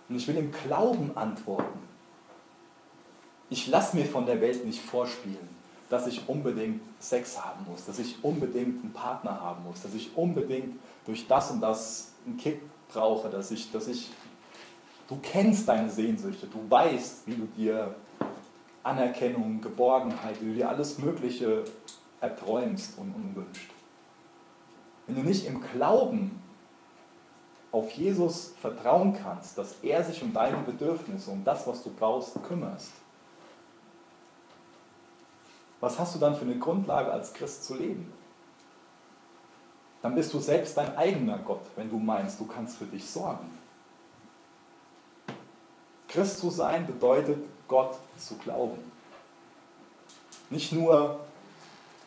Und 0.08 0.16
ich 0.16 0.26
will 0.28 0.36
im 0.36 0.52
Glauben 0.52 1.16
antworten. 1.16 1.80
Ich 3.48 3.66
lasse 3.66 3.96
mir 3.96 4.06
von 4.06 4.26
der 4.26 4.40
Welt 4.40 4.64
nicht 4.64 4.80
vorspielen, 4.80 5.48
dass 5.90 6.06
ich 6.06 6.26
unbedingt 6.28 6.80
Sex 7.00 7.44
haben 7.44 7.66
muss, 7.68 7.84
dass 7.84 7.98
ich 7.98 8.22
unbedingt 8.22 8.82
einen 8.82 8.92
Partner 8.92 9.40
haben 9.40 9.64
muss, 9.64 9.82
dass 9.82 9.92
ich 9.92 10.16
unbedingt 10.16 10.78
durch 11.04 11.26
das 11.26 11.50
und 11.50 11.60
das 11.60 12.12
einen 12.24 12.36
Kick 12.36 12.62
brauche, 12.88 13.28
dass 13.28 13.50
ich, 13.50 13.70
dass 13.72 13.88
ich, 13.88 14.10
du 15.08 15.18
kennst 15.20 15.68
deine 15.68 15.90
Sehnsüchte, 15.90 16.46
du 16.46 16.64
weißt, 16.70 17.26
wie 17.26 17.34
du 17.34 17.46
dir 17.56 17.94
Anerkennung, 18.84 19.60
Geborgenheit, 19.60 20.40
wie 20.40 20.46
du 20.46 20.54
dir 20.54 20.68
alles 20.68 20.98
Mögliche 20.98 21.64
erträumst 22.20 22.96
und, 22.96 23.34
wünschst. 23.34 23.68
Wenn 25.06 25.16
du 25.16 25.22
nicht 25.22 25.44
im 25.46 25.60
Glauben 25.60 26.40
auf 27.72 27.90
Jesus 27.92 28.54
vertrauen 28.60 29.12
kannst, 29.12 29.58
dass 29.58 29.76
er 29.82 30.04
sich 30.04 30.22
um 30.22 30.32
deine 30.32 30.58
Bedürfnisse, 30.58 31.30
um 31.32 31.44
das, 31.44 31.66
was 31.66 31.82
du 31.82 31.90
brauchst, 31.90 32.40
kümmerst, 32.44 32.92
was 35.80 35.98
hast 35.98 36.14
du 36.14 36.18
dann 36.18 36.36
für 36.36 36.44
eine 36.44 36.58
Grundlage 36.58 37.10
als 37.10 37.32
Christ 37.32 37.64
zu 37.64 37.74
leben? 37.74 38.12
Dann 40.02 40.14
bist 40.14 40.32
du 40.32 40.38
selbst 40.38 40.76
dein 40.76 40.96
eigener 40.96 41.38
Gott, 41.38 41.62
wenn 41.76 41.90
du 41.90 41.98
meinst, 41.98 42.40
du 42.40 42.46
kannst 42.46 42.76
für 42.76 42.86
dich 42.86 43.08
sorgen. 43.08 43.50
Christ 46.08 46.38
zu 46.38 46.50
sein 46.50 46.86
bedeutet, 46.86 47.38
Gott 47.68 47.96
zu 48.18 48.36
glauben. 48.36 48.78
Nicht 50.48 50.72
nur 50.72 51.20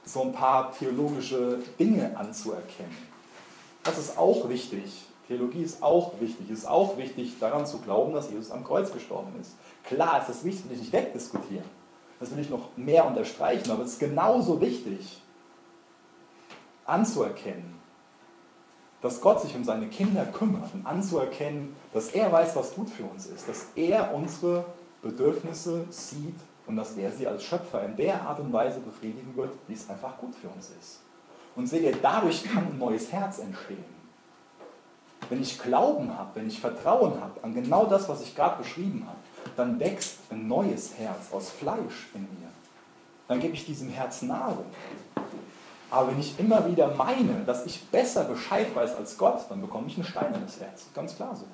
so 0.05 0.23
ein 0.23 0.33
paar 0.33 0.73
theologische 0.73 1.59
Dinge 1.79 2.15
anzuerkennen. 2.17 2.97
Das 3.83 3.97
ist 3.97 4.17
auch 4.17 4.49
wichtig. 4.49 5.05
Theologie 5.27 5.63
ist 5.63 5.81
auch 5.81 6.19
wichtig. 6.19 6.49
Es 6.49 6.59
ist 6.59 6.65
auch 6.65 6.97
wichtig, 6.97 7.39
daran 7.39 7.65
zu 7.65 7.79
glauben, 7.79 8.13
dass 8.13 8.29
Jesus 8.29 8.51
am 8.51 8.65
Kreuz 8.65 8.91
gestorben 8.91 9.31
ist. 9.39 9.51
Klar 9.85 10.19
ist 10.19 10.29
das 10.29 10.43
wichtig, 10.43 10.65
nicht 10.65 10.91
wegdiskutieren. 10.91 11.65
Das 12.19 12.31
will 12.31 12.39
ich 12.39 12.49
noch 12.49 12.75
mehr 12.77 13.05
unterstreichen, 13.05 13.69
aber 13.71 13.83
es 13.83 13.93
ist 13.93 13.99
genauso 13.99 14.61
wichtig, 14.61 15.21
anzuerkennen, 16.85 17.79
dass 19.01 19.19
Gott 19.19 19.41
sich 19.41 19.55
um 19.55 19.63
seine 19.63 19.87
Kinder 19.87 20.25
kümmert 20.25 20.73
und 20.73 20.85
anzuerkennen, 20.85 21.75
dass 21.93 22.09
er 22.09 22.31
weiß, 22.31 22.55
was 22.55 22.73
gut 22.75 22.89
für 22.89 23.03
uns 23.03 23.25
ist, 23.25 23.47
dass 23.49 23.67
er 23.75 24.13
unsere 24.13 24.65
Bedürfnisse 25.01 25.85
sieht 25.89 26.39
und 26.65 26.77
dass 26.77 26.95
er 26.95 27.11
sie 27.11 27.27
als 27.27 27.43
Schöpfer 27.43 27.83
in 27.83 27.95
der 27.97 28.21
Art 28.21 28.39
und 28.39 28.53
Weise 28.53 28.79
befriedigen 28.79 29.35
wird, 29.35 29.51
wie 29.67 29.73
es 29.73 29.89
einfach 29.89 30.17
gut 30.17 30.33
für 30.35 30.47
uns 30.47 30.71
ist. 30.79 31.01
Und 31.55 31.67
sehe, 31.67 31.93
dadurch 32.01 32.43
kann 32.45 32.65
ein 32.67 32.77
neues 32.77 33.11
Herz 33.11 33.39
entstehen. 33.39 33.83
Wenn 35.29 35.41
ich 35.41 35.59
Glauben 35.59 36.17
habe, 36.17 36.31
wenn 36.35 36.47
ich 36.47 36.59
Vertrauen 36.59 37.19
habe 37.19 37.43
an 37.43 37.53
genau 37.53 37.85
das, 37.85 38.07
was 38.09 38.23
ich 38.23 38.35
gerade 38.35 38.57
beschrieben 38.57 39.05
habe, 39.05 39.19
dann 39.55 39.79
wächst 39.79 40.19
ein 40.29 40.47
neues 40.47 40.97
Herz 40.97 41.31
aus 41.31 41.49
Fleisch 41.49 42.09
in 42.13 42.21
mir. 42.21 42.49
Dann 43.27 43.39
gebe 43.39 43.53
ich 43.53 43.65
diesem 43.65 43.89
Herz 43.89 44.21
Nahrung. 44.21 44.65
Aber 45.89 46.09
wenn 46.09 46.19
ich 46.19 46.39
immer 46.39 46.67
wieder 46.69 46.95
meine, 46.95 47.43
dass 47.45 47.65
ich 47.65 47.85
besser 47.89 48.23
Bescheid 48.23 48.75
weiß 48.75 48.95
als 48.95 49.17
Gott, 49.17 49.45
dann 49.49 49.61
bekomme 49.61 49.87
ich 49.87 49.97
ein 49.97 50.03
steinernes 50.03 50.59
Herz. 50.59 50.87
Ganz 50.93 51.15
klar 51.15 51.35
so. 51.35 51.45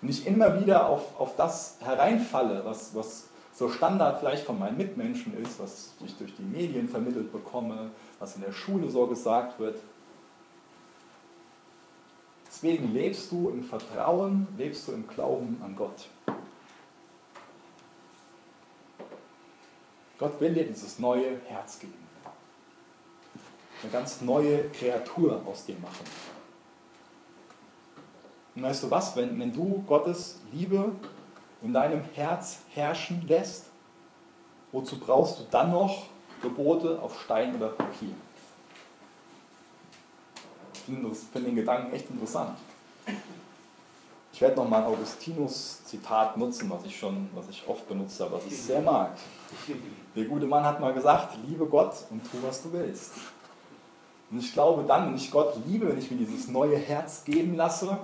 Wenn 0.00 0.10
ich 0.10 0.26
immer 0.26 0.60
wieder 0.60 0.88
auf, 0.88 1.18
auf 1.18 1.36
das 1.36 1.76
hereinfalle, 1.80 2.64
was, 2.64 2.94
was 2.94 3.26
so 3.52 3.68
Standard 3.68 4.20
vielleicht 4.20 4.44
von 4.44 4.58
meinen 4.58 4.76
Mitmenschen 4.76 5.36
ist, 5.36 5.60
was 5.60 5.92
ich 6.04 6.16
durch 6.16 6.34
die 6.34 6.42
Medien 6.42 6.88
vermittelt 6.88 7.30
bekomme, 7.30 7.90
was 8.18 8.34
in 8.36 8.42
der 8.42 8.52
Schule 8.52 8.88
so 8.90 9.06
gesagt 9.06 9.58
wird. 9.58 9.76
Deswegen 12.46 12.92
lebst 12.92 13.30
du 13.30 13.50
im 13.50 13.62
Vertrauen, 13.62 14.48
lebst 14.56 14.88
du 14.88 14.92
im 14.92 15.06
Glauben 15.06 15.60
an 15.64 15.76
Gott. 15.76 16.08
Gott 20.20 20.38
will 20.38 20.52
dir 20.52 20.66
dieses 20.66 20.98
neue 20.98 21.40
Herz 21.46 21.78
geben. 21.78 21.94
Eine 23.82 23.90
ganz 23.90 24.20
neue 24.20 24.68
Kreatur 24.68 25.40
aus 25.46 25.64
dir 25.64 25.76
machen. 25.80 26.04
Und 28.54 28.62
weißt 28.62 28.82
du 28.82 28.90
was, 28.90 29.16
wenn, 29.16 29.40
wenn 29.40 29.50
du 29.50 29.82
Gottes 29.86 30.38
Liebe 30.52 30.92
in 31.62 31.72
deinem 31.72 32.04
Herz 32.12 32.58
herrschen 32.74 33.24
lässt, 33.26 33.70
wozu 34.72 35.00
brauchst 35.00 35.38
du 35.38 35.44
dann 35.50 35.72
noch 35.72 36.08
Gebote 36.42 37.00
auf 37.00 37.18
Stein 37.22 37.56
oder 37.56 37.68
Papier? 37.68 38.14
Ich 40.74 40.80
finde 40.80 41.14
find 41.14 41.46
den 41.46 41.56
Gedanken 41.56 41.94
echt 41.94 42.10
interessant. 42.10 42.58
Ich 44.34 44.40
werde 44.42 44.56
nochmal 44.56 44.82
ein 44.82 44.88
Augustinus-Zitat 44.88 46.36
nutzen, 46.36 46.68
was 46.68 46.84
ich 46.84 46.98
schon, 46.98 47.30
was 47.34 47.48
ich 47.48 47.66
oft 47.66 47.88
benutzt 47.88 48.20
habe, 48.20 48.32
was 48.32 48.44
ich 48.44 48.60
sehr 48.60 48.82
mag. 48.82 49.16
Der 50.16 50.24
gute 50.24 50.46
Mann 50.46 50.64
hat 50.64 50.80
mal 50.80 50.92
gesagt, 50.92 51.36
liebe 51.46 51.66
Gott 51.66 51.94
und 52.10 52.22
tu, 52.30 52.38
was 52.42 52.62
du 52.62 52.72
willst. 52.72 53.12
Und 54.30 54.38
ich 54.38 54.52
glaube 54.52 54.84
dann, 54.86 55.08
wenn 55.08 55.16
ich 55.16 55.30
Gott 55.30 55.54
liebe, 55.66 55.88
wenn 55.88 55.98
ich 55.98 56.10
mir 56.10 56.18
dieses 56.18 56.48
neue 56.48 56.76
Herz 56.76 57.24
geben 57.24 57.56
lasse, 57.56 57.98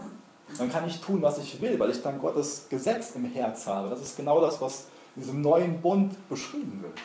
dann 0.59 0.71
kann 0.71 0.87
ich 0.87 1.01
tun, 1.01 1.23
was 1.23 1.39
ich 1.39 1.61
will, 1.61 1.79
weil 1.79 1.91
ich 1.91 2.03
dann 2.03 2.21
Gottes 2.21 2.67
Gesetz 2.69 3.17
im 3.17 3.25
Herz 3.25 3.67
habe. 3.67 3.91
Das 3.91 4.01
ist 4.01 4.17
genau 4.17 4.41
das, 4.41 4.61
was 4.61 4.87
in 5.17 5.23
diesem 5.23 5.41
neuen 5.41 5.81
Bund 5.81 6.17
beschrieben 6.29 6.83
wird. 6.83 6.99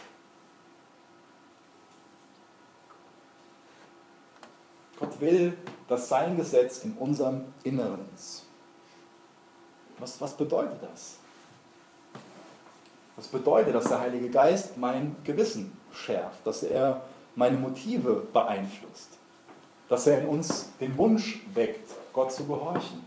will, 5.21 5.57
dass 5.87 6.09
sein 6.09 6.35
Gesetz 6.35 6.83
in 6.83 6.93
unserem 6.93 7.45
Inneren 7.63 8.05
ist. 8.13 8.45
Was, 9.99 10.19
was 10.19 10.35
bedeutet 10.35 10.81
das? 10.81 11.19
Das 13.15 13.27
bedeutet, 13.27 13.75
dass 13.75 13.85
der 13.85 13.99
Heilige 13.99 14.29
Geist 14.29 14.77
mein 14.77 15.15
Gewissen 15.23 15.77
schärft, 15.91 16.45
dass 16.45 16.63
er 16.63 17.01
meine 17.35 17.57
Motive 17.57 18.27
beeinflusst, 18.33 19.17
dass 19.89 20.07
er 20.07 20.21
in 20.21 20.27
uns 20.27 20.69
den 20.79 20.97
Wunsch 20.97 21.41
weckt, 21.53 21.89
Gott 22.13 22.31
zu 22.31 22.45
gehorchen. 22.45 23.05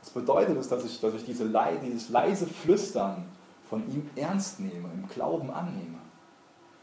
Das 0.00 0.10
bedeutet 0.10 0.58
dass 0.70 0.84
ich, 0.84 1.00
dass 1.00 1.14
ich 1.14 1.24
diese, 1.24 1.48
dieses 1.82 2.08
leise 2.08 2.46
Flüstern 2.46 3.24
von 3.68 3.88
ihm 3.88 4.10
ernst 4.16 4.60
nehme, 4.60 4.88
im 4.92 5.08
Glauben 5.08 5.50
annehme. 5.50 5.98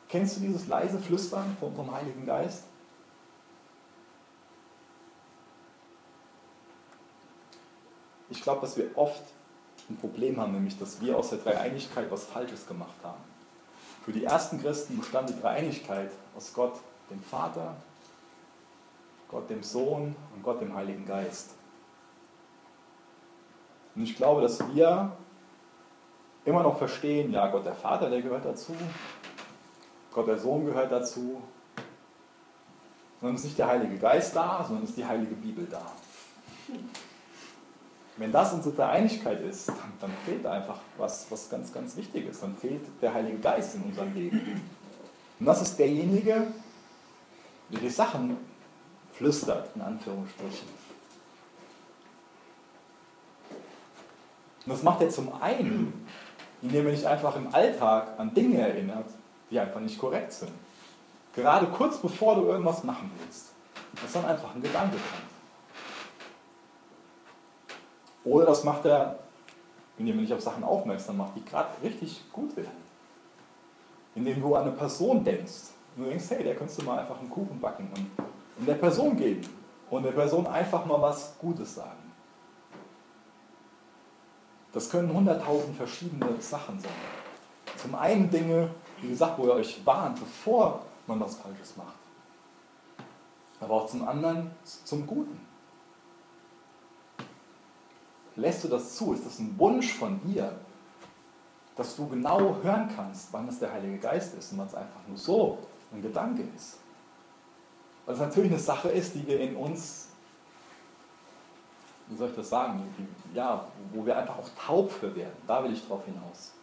Kennst 0.07 0.37
du 0.37 0.41
dieses 0.41 0.67
leise 0.67 0.97
Flüstern 0.97 1.55
vom, 1.59 1.75
vom 1.75 1.93
Heiligen 1.93 2.25
Geist? 2.25 2.63
Ich 8.29 8.41
glaube, 8.41 8.61
dass 8.61 8.77
wir 8.77 8.89
oft 8.95 9.23
ein 9.89 9.97
Problem 9.97 10.39
haben, 10.39 10.53
nämlich 10.53 10.77
dass 10.77 11.01
wir 11.01 11.17
aus 11.17 11.29
der 11.29 11.39
Dreieinigkeit 11.39 12.09
was 12.11 12.25
Falsches 12.25 12.67
gemacht 12.67 12.95
haben. 13.03 13.21
Für 14.05 14.11
die 14.11 14.23
ersten 14.23 14.61
Christen 14.61 14.97
bestand 14.97 15.29
die 15.29 15.39
Dreieinigkeit 15.39 16.11
aus 16.35 16.53
Gott, 16.53 16.79
dem 17.09 17.21
Vater, 17.21 17.75
Gott, 19.29 19.49
dem 19.49 19.63
Sohn 19.63 20.15
und 20.35 20.43
Gott, 20.43 20.61
dem 20.61 20.73
Heiligen 20.75 21.05
Geist. 21.05 21.51
Und 23.95 24.03
ich 24.03 24.15
glaube, 24.15 24.41
dass 24.41 24.59
wir 24.73 25.11
immer 26.45 26.63
noch 26.63 26.77
verstehen, 26.77 27.31
ja, 27.31 27.47
Gott 27.47 27.65
der 27.65 27.75
Vater, 27.75 28.09
der 28.09 28.21
gehört 28.21 28.45
dazu, 28.45 28.75
Gott 30.11 30.27
der 30.27 30.39
Sohn 30.39 30.65
gehört 30.65 30.91
dazu, 30.91 31.41
sondern 33.19 33.35
ist 33.35 33.43
nicht 33.43 33.59
der 33.59 33.67
Heilige 33.67 33.97
Geist 33.97 34.35
da, 34.35 34.63
sondern 34.65 34.85
ist 34.85 34.97
die 34.97 35.05
Heilige 35.05 35.35
Bibel 35.35 35.67
da. 35.69 35.81
Wenn 38.19 38.33
das 38.33 38.51
unsere 38.53 38.75
Dreieinigkeit 38.75 39.39
ist, 39.41 39.69
dann, 39.69 39.93
dann 40.01 40.11
fehlt 40.25 40.45
einfach 40.45 40.77
was, 40.97 41.31
was 41.31 41.49
ganz, 41.49 41.73
ganz 41.73 41.95
wichtig 41.95 42.27
ist. 42.27 42.43
Dann 42.43 42.55
fehlt 42.57 42.81
der 43.01 43.13
Heilige 43.13 43.37
Geist 43.37 43.75
in 43.75 43.83
unserem 43.83 44.13
Leben. 44.13 44.61
Und 45.39 45.45
das 45.45 45.61
ist 45.61 45.79
derjenige, 45.79 46.47
der 47.69 47.79
die 47.79 47.89
Sachen 47.89 48.35
flüstert, 49.13 49.69
in 49.73 49.81
Anführungsstrichen. 49.81 50.67
Und 54.65 54.73
das 54.73 54.83
macht 54.83 55.01
er 55.01 55.09
zum 55.09 55.41
einen, 55.41 56.05
indem 56.61 56.87
er 56.87 56.91
dich 56.91 57.07
einfach 57.07 57.37
im 57.37 57.53
Alltag 57.55 58.19
an 58.19 58.33
Dinge 58.33 58.59
erinnert, 58.59 59.09
die 59.49 59.57
einfach 59.57 59.79
nicht 59.79 59.97
korrekt 59.97 60.33
sind. 60.33 60.51
Gerade 61.33 61.67
kurz 61.67 61.97
bevor 61.97 62.35
du 62.35 62.47
irgendwas 62.47 62.83
machen 62.83 63.09
willst. 63.17 63.53
Dass 64.01 64.11
dann 64.11 64.25
einfach 64.25 64.53
ein 64.53 64.61
Gedanke 64.61 64.97
kommt. 64.97 65.28
Oder 68.29 68.45
das 68.45 68.63
macht 68.63 68.85
er, 68.85 69.17
indem 69.97 70.17
er 70.17 70.21
nicht 70.21 70.33
auf 70.33 70.41
Sachen 70.41 70.63
aufmerksam 70.63 71.17
macht, 71.17 71.35
die 71.35 71.43
gerade 71.43 71.69
richtig 71.81 72.23
gut 72.31 72.55
werden. 72.55 72.89
Indem 74.13 74.39
du 74.41 74.55
an 74.55 74.63
eine 74.63 74.71
Person 74.71 75.23
denkst. 75.23 75.71
Und 75.95 76.03
du 76.03 76.09
denkst, 76.09 76.25
hey, 76.29 76.43
der 76.43 76.55
könntest 76.55 76.79
du 76.79 76.85
mal 76.85 76.99
einfach 76.99 77.19
einen 77.19 77.29
Kuchen 77.29 77.59
backen 77.59 77.89
und, 77.95 78.25
und 78.59 78.67
der 78.67 78.75
Person 78.75 79.17
geben. 79.17 79.41
Und 79.89 80.03
der 80.03 80.11
Person 80.11 80.45
einfach 80.45 80.85
mal 80.85 81.01
was 81.01 81.35
Gutes 81.39 81.73
sagen. 81.73 82.13
Das 84.71 84.87
können 84.87 85.11
hunderttausend 85.11 85.75
verschiedene 85.75 86.39
Sachen 86.39 86.79
sein. 86.79 86.91
Zum 87.77 87.95
einen 87.95 88.29
Dinge, 88.29 88.69
wie 89.01 89.09
gesagt, 89.09 89.39
wo 89.39 89.47
ihr 89.47 89.53
euch 89.53 89.83
warnt, 89.83 90.19
bevor 90.19 90.83
man 91.07 91.19
was 91.19 91.35
Falsches 91.35 91.75
macht. 91.75 91.95
Aber 93.59 93.73
auch 93.73 93.87
zum 93.87 94.07
anderen 94.07 94.51
zum 94.63 95.07
Guten. 95.07 95.48
Lässt 98.39 98.63
du 98.63 98.69
das 98.69 98.95
zu? 98.95 99.13
Ist 99.13 99.25
das 99.25 99.39
ein 99.39 99.57
Wunsch 99.59 99.93
von 99.93 100.19
dir, 100.23 100.57
dass 101.75 101.95
du 101.95 102.07
genau 102.07 102.57
hören 102.63 102.89
kannst, 102.95 103.33
wann 103.33 103.47
es 103.49 103.59
der 103.59 103.71
Heilige 103.71 103.97
Geist 103.97 104.33
ist 104.35 104.53
und 104.53 104.59
wann 104.59 104.67
es 104.67 104.75
einfach 104.75 105.01
nur 105.07 105.17
so 105.17 105.57
ein 105.91 106.01
Gedanke 106.01 106.43
ist? 106.55 106.77
Weil 108.05 108.15
es 108.15 108.21
natürlich 108.21 108.51
eine 108.51 108.59
Sache 108.59 108.89
ist, 108.89 109.13
die 109.13 109.27
wir 109.27 109.39
in 109.41 109.55
uns, 109.57 110.07
wie 112.07 112.15
soll 112.15 112.29
ich 112.29 112.35
das 112.35 112.49
sagen, 112.49 112.81
ja, 113.33 113.67
wo 113.93 114.05
wir 114.05 114.17
einfach 114.17 114.37
auch 114.39 114.49
taub 114.57 114.89
für 114.89 115.13
werden. 115.15 115.35
Da 115.45 115.63
will 115.63 115.73
ich 115.73 115.85
drauf 115.85 116.05
hinaus. 116.05 116.53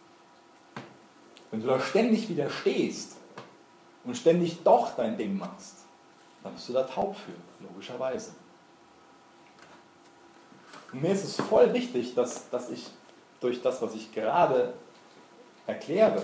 Wenn 1.51 1.61
du 1.61 1.67
da 1.67 1.79
ständig 1.79 2.27
widerstehst 2.27 3.17
und 4.03 4.17
ständig 4.17 4.63
doch 4.63 4.95
dein 4.95 5.15
Ding 5.15 5.37
machst, 5.37 5.85
dann 6.43 6.53
bist 6.53 6.67
du 6.69 6.73
da 6.73 6.83
taub 6.83 7.15
für, 7.15 7.31
logischerweise. 7.63 8.31
Mir 11.01 11.11
ist 11.11 11.25
es 11.25 11.35
voll 11.35 11.73
wichtig, 11.73 12.15
dass, 12.15 12.49
dass 12.49 12.69
ich 12.69 12.87
durch 13.39 13.61
das, 13.61 13.81
was 13.81 13.93
ich 13.93 14.11
gerade 14.11 14.73
erkläre, 15.67 16.23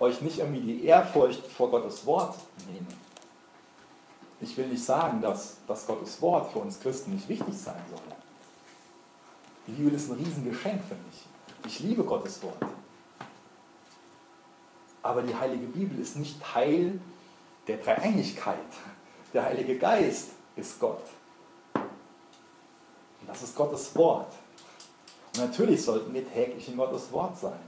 euch 0.00 0.20
nicht 0.22 0.38
irgendwie 0.38 0.60
die 0.60 0.84
Ehrfurcht 0.84 1.46
vor 1.46 1.70
Gottes 1.70 2.06
Wort 2.06 2.36
nehme. 2.66 2.86
Ich 4.40 4.56
will 4.56 4.66
nicht 4.66 4.84
sagen, 4.84 5.20
dass, 5.20 5.58
dass 5.66 5.86
Gottes 5.86 6.20
Wort 6.22 6.52
für 6.52 6.60
uns 6.60 6.80
Christen 6.80 7.14
nicht 7.14 7.28
wichtig 7.28 7.54
sein 7.54 7.80
soll. 7.90 8.00
Die 9.66 9.72
Bibel 9.72 9.94
ist 9.94 10.10
ein 10.10 10.16
Riesengeschenk 10.16 10.82
für 10.82 10.94
mich. 10.94 11.26
Ich 11.66 11.80
liebe 11.80 12.02
Gottes 12.02 12.42
Wort. 12.42 12.64
Aber 15.02 15.22
die 15.22 15.34
Heilige 15.34 15.66
Bibel 15.66 16.00
ist 16.00 16.16
nicht 16.16 16.42
Teil 16.42 16.98
der 17.68 17.76
Dreieinigkeit. 17.76 18.56
Der 19.34 19.44
Heilige 19.44 19.78
Geist 19.78 20.30
ist 20.56 20.80
Gott. 20.80 21.02
Und 23.22 23.28
das 23.28 23.42
ist 23.42 23.54
Gottes 23.54 23.94
Wort. 23.94 24.32
Und 25.34 25.44
natürlich 25.46 25.82
sollten 25.82 26.12
wir 26.12 26.28
täglich 26.28 26.68
in 26.68 26.76
Gottes 26.76 27.10
Wort 27.12 27.38
sein. 27.38 27.58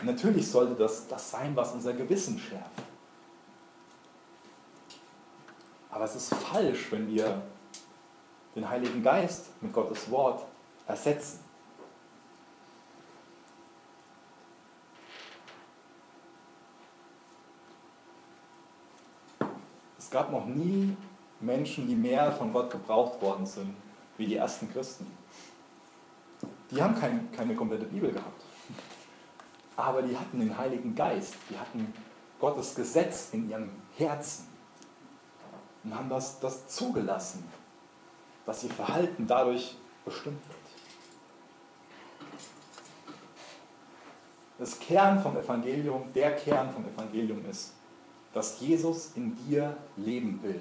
Und 0.00 0.06
natürlich 0.06 0.48
sollte 0.48 0.74
das 0.74 1.08
das 1.08 1.30
sein, 1.30 1.56
was 1.56 1.72
unser 1.72 1.94
Gewissen 1.94 2.38
schärft. 2.38 2.82
Aber 5.90 6.04
es 6.04 6.14
ist 6.14 6.34
falsch, 6.34 6.92
wenn 6.92 7.08
wir 7.08 7.42
den 8.54 8.68
Heiligen 8.68 9.02
Geist 9.02 9.46
mit 9.62 9.72
Gottes 9.72 10.10
Wort 10.10 10.44
ersetzen. 10.86 11.40
Es 19.98 20.10
gab 20.10 20.30
noch 20.30 20.44
nie 20.44 20.96
Menschen, 21.40 21.88
die 21.88 21.94
mehr 21.94 22.30
von 22.32 22.52
Gott 22.52 22.70
gebraucht 22.70 23.22
worden 23.22 23.46
sind 23.46 23.74
wie 24.20 24.26
die 24.26 24.36
ersten 24.36 24.70
Christen. 24.70 25.06
Die 26.70 26.80
haben 26.80 26.94
kein, 26.94 27.32
keine 27.32 27.56
komplette 27.56 27.86
Bibel 27.86 28.12
gehabt. 28.12 28.44
Aber 29.76 30.02
die 30.02 30.16
hatten 30.16 30.38
den 30.38 30.56
Heiligen 30.56 30.94
Geist, 30.94 31.34
die 31.48 31.58
hatten 31.58 31.92
Gottes 32.38 32.74
Gesetz 32.74 33.30
in 33.32 33.48
ihrem 33.50 33.70
Herzen 33.96 34.46
und 35.82 35.94
haben 35.94 36.10
das, 36.10 36.38
das 36.38 36.68
zugelassen, 36.68 37.44
dass 38.44 38.62
ihr 38.62 38.70
Verhalten 38.70 39.26
dadurch 39.26 39.76
bestimmt 40.04 40.40
wird. 40.48 40.58
Das 44.58 44.78
Kern 44.78 45.22
vom 45.22 45.38
Evangelium, 45.38 46.12
der 46.12 46.36
Kern 46.36 46.70
vom 46.70 46.84
Evangelium 46.86 47.42
ist, 47.46 47.72
dass 48.34 48.60
Jesus 48.60 49.12
in 49.14 49.34
dir 49.34 49.74
leben 49.96 50.42
will. 50.42 50.60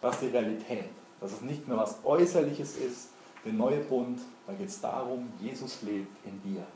Das 0.00 0.16
ist 0.16 0.22
die 0.22 0.36
Realität. 0.36 0.90
Dass 1.20 1.32
es 1.32 1.40
nicht 1.42 1.68
mehr 1.68 1.76
was 1.76 1.98
Äußerliches 2.04 2.76
ist, 2.76 3.08
der 3.44 3.52
neue 3.52 3.80
Bund, 3.80 4.20
da 4.46 4.52
geht 4.52 4.68
es 4.68 4.80
darum, 4.80 5.32
Jesus 5.40 5.82
lebt 5.82 6.26
in 6.26 6.42
dir. 6.42 6.66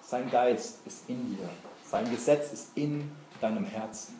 Sein 0.00 0.30
Geist 0.30 0.78
ist 0.86 1.08
in 1.08 1.36
dir. 1.36 1.48
Sein 1.84 2.10
Gesetz 2.10 2.52
ist 2.52 2.76
in 2.76 3.10
deinem 3.40 3.64
Herzen. 3.64 4.14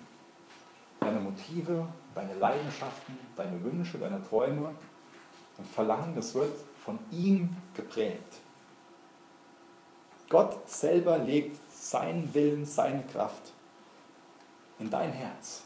Deine 1.00 1.20
Motive, 1.20 1.86
deine 2.14 2.34
Leidenschaften, 2.34 3.18
deine 3.36 3.62
Wünsche, 3.62 3.98
deine 3.98 4.22
Träume 4.26 4.74
und 5.58 5.66
Verlangen, 5.68 6.14
das 6.14 6.34
wird 6.34 6.54
von 6.84 6.98
ihm 7.10 7.56
geprägt. 7.74 8.40
Gott 10.28 10.68
selber 10.68 11.18
legt 11.18 11.58
seinen 11.72 12.32
Willen, 12.34 12.64
seine 12.64 13.02
Kraft 13.04 13.52
in 14.78 14.90
dein 14.90 15.12
Herz. 15.12 15.62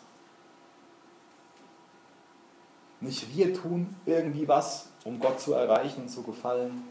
Nicht 3.01 3.35
wir 3.35 3.55
tun 3.55 3.95
irgendwie 4.07 4.49
was, 4.49 4.89
um 5.05 5.21
Gott 5.21 5.41
zu 5.41 5.53
erreichen 5.53 6.03
und 6.03 6.09
zu 6.09 6.23
gefallen, 6.23 6.83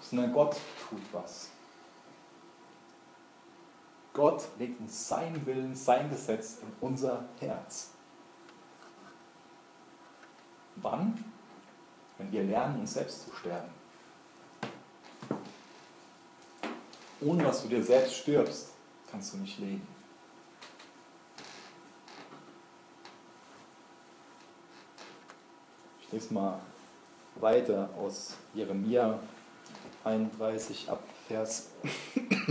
sondern 0.00 0.32
Gott 0.32 0.56
tut 0.88 1.02
was. 1.12 1.50
Gott 4.14 4.48
legt 4.58 4.80
uns 4.80 5.08
seinen 5.08 5.44
Willen, 5.46 5.74
sein 5.74 6.10
Gesetz 6.10 6.58
in 6.62 6.72
unser 6.80 7.28
Herz. 7.38 7.90
Wann? 10.76 11.24
Wenn 12.16 12.32
wir 12.32 12.42
lernen, 12.42 12.80
uns 12.80 12.94
selbst 12.94 13.24
zu 13.24 13.36
sterben. 13.36 13.68
Ohne 17.20 17.44
dass 17.44 17.62
du 17.62 17.68
dir 17.68 17.82
selbst 17.82 18.14
stirbst, 18.14 18.70
kannst 19.10 19.34
du 19.34 19.38
nicht 19.38 19.58
leben. 19.58 19.97
Lese 26.12 26.32
mal 26.32 26.58
weiter 27.36 27.88
aus 27.98 28.34
Jeremia 28.54 29.18
31 30.04 30.88
ab 30.88 31.02
Vers, 31.26 31.68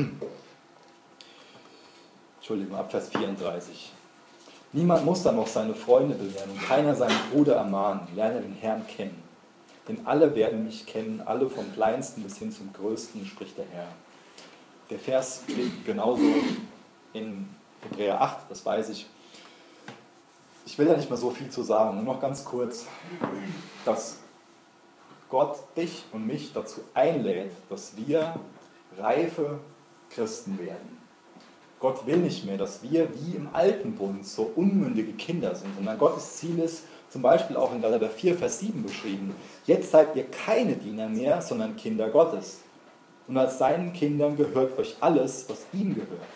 Entschuldigung, 2.38 2.78
ab 2.78 2.91
Vers 2.91 3.10
34. 3.10 3.91
Niemand 4.74 5.05
muss 5.05 5.24
dann 5.24 5.38
noch 5.38 5.47
seine 5.47 5.74
Freunde 5.74 6.14
belehren 6.16 6.51
und 6.51 6.62
keiner 6.62 6.93
seinen 6.93 7.18
Bruder 7.32 7.55
ermahnen. 7.55 8.08
Lerne 8.16 8.41
den 8.41 8.53
Herrn 8.53 8.86
kennen. 8.86 9.24
Denn 9.88 10.05
alle 10.05 10.36
werden 10.36 10.66
mich 10.66 10.86
kennen, 10.86 11.22
alle 11.26 11.49
vom 11.49 11.74
Kleinsten 11.74 12.22
bis 12.22 12.38
hin 12.38 12.51
zum 12.51 12.72
Größten, 12.74 13.26
spricht 13.26 13.58
der 13.58 13.66
Herr. 13.72 13.88
Der 14.89 14.99
Vers 14.99 15.43
steht 15.49 15.86
genauso 15.86 16.24
in 17.14 17.47
Hebräer 17.82 18.22
8, 18.22 18.49
das 18.49 18.66
weiß 18.66 18.89
ich. 18.89 19.08
Ich 20.68 20.78
will 20.78 20.86
da 20.86 20.97
nicht 20.97 21.09
mehr 21.09 21.18
so 21.18 21.30
viel 21.30 21.49
zu 21.49 21.63
sagen, 21.63 21.95
nur 21.95 22.15
noch 22.15 22.22
ganz 22.22 22.43
kurz, 22.43 22.88
dass 23.86 24.18
Gott 25.30 25.59
dich 25.78 26.03
und 26.11 26.28
mich 26.28 26.51
dazu 26.51 26.82
einlädt, 26.93 27.51
dass 27.70 27.93
wir 27.95 28.36
reife 28.99 29.59
Christen 30.09 30.59
werden. 30.59 30.97
Gott 31.80 32.05
will 32.05 32.18
nicht 32.18 32.45
mehr, 32.45 32.57
dass 32.57 32.84
wir 32.84 33.07
wie 33.15 33.38
im 33.38 33.47
alten 33.53 33.95
Bund 33.95 34.28
so 34.28 34.51
unmündige 34.57 35.13
Kinder 35.13 35.55
sind, 35.55 35.74
sondern 35.78 35.97
Gottes 35.97 36.36
Ziel 36.36 36.59
ist, 36.59 36.84
zum 37.09 37.22
Beispiel 37.22 37.55
auch 37.55 37.74
in 37.74 37.82
Galater 37.82 38.09
4, 38.09 38.38
Vers 38.38 38.59
7 38.59 38.84
beschrieben, 38.84 39.34
jetzt 39.68 39.91
seid 39.91 40.18
ihr 40.18 40.26
keine 40.26 40.76
Diener 40.76 41.07
mehr, 41.07 41.41
sondern 41.41 41.78
Kinder 41.78 42.09
Gottes. 42.09 42.59
Und 43.30 43.38
als 43.38 43.57
seinen 43.57 43.93
Kindern 43.93 44.36
gehört 44.36 44.78
euch 44.78 44.97
alles, 44.99 45.45
was 45.47 45.59
ihm 45.72 45.95
gehört. 45.95 46.28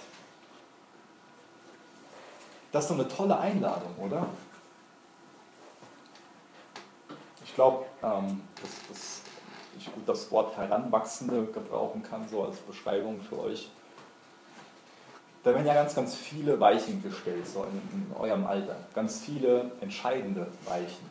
Das 2.72 2.86
ist 2.86 2.90
so 2.90 2.94
eine 2.94 3.08
tolle 3.08 3.38
Einladung, 3.38 3.94
oder? 4.00 4.28
Ich 7.44 7.54
glaube, 7.54 7.86
ähm, 8.02 8.42
dass, 8.62 8.88
dass 8.88 9.22
ich 9.78 9.94
gut 9.94 10.08
das 10.08 10.32
Wort 10.32 10.56
Heranwachsende 10.56 11.46
gebrauchen 11.48 12.04
kann, 12.04 12.28
so 12.30 12.44
als 12.46 12.58
Beschreibung 12.58 13.20
für 13.22 13.40
euch. 13.40 13.70
Da 15.44 15.54
werden 15.54 15.66
ja 15.66 15.74
ganz, 15.74 15.96
ganz 15.96 16.16
viele 16.16 16.60
Weichen 16.60 17.02
gestellt, 17.02 17.48
so 17.48 17.64
in, 17.64 17.82
in 17.94 18.16
eurem 18.18 18.46
Alter. 18.46 18.76
Ganz 18.94 19.20
viele 19.20 19.72
entscheidende 19.82 20.48
Weichen. 20.66 21.10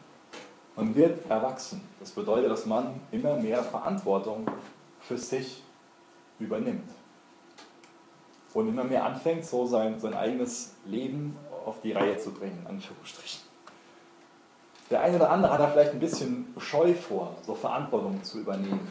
Man 0.77 0.95
wird 0.95 1.29
erwachsen. 1.29 1.83
Das 1.99 2.13
bedeutet, 2.13 2.51
dass 2.51 2.65
man 2.65 3.01
immer 3.11 3.37
mehr 3.37 3.63
Verantwortung 3.63 4.47
für 5.01 5.19
sich 5.19 5.63
übernimmt. 6.39 6.89
Und 8.55 8.69
immer 8.69 8.85
mehr 8.85 9.05
anfängt, 9.05 9.45
so 9.45 9.67
sein, 9.67 9.99
sein 10.01 10.15
eigenes 10.15 10.75
Leben 10.87 11.37
auf 11.65 11.81
die 11.81 11.93
Reihe 11.93 12.17
zu 12.19 12.33
bringen, 12.33 12.67
Anführungsstrichen. 12.69 13.43
Der 14.91 15.03
eine 15.03 15.17
oder 15.17 15.31
andere 15.31 15.53
hat 15.53 15.61
da 15.61 15.69
vielleicht 15.69 15.93
ein 15.93 16.01
bisschen 16.01 16.53
Scheu 16.59 16.95
vor, 16.95 17.37
so 17.47 17.55
Verantwortung 17.55 18.23
zu 18.25 18.41
übernehmen 18.41 18.89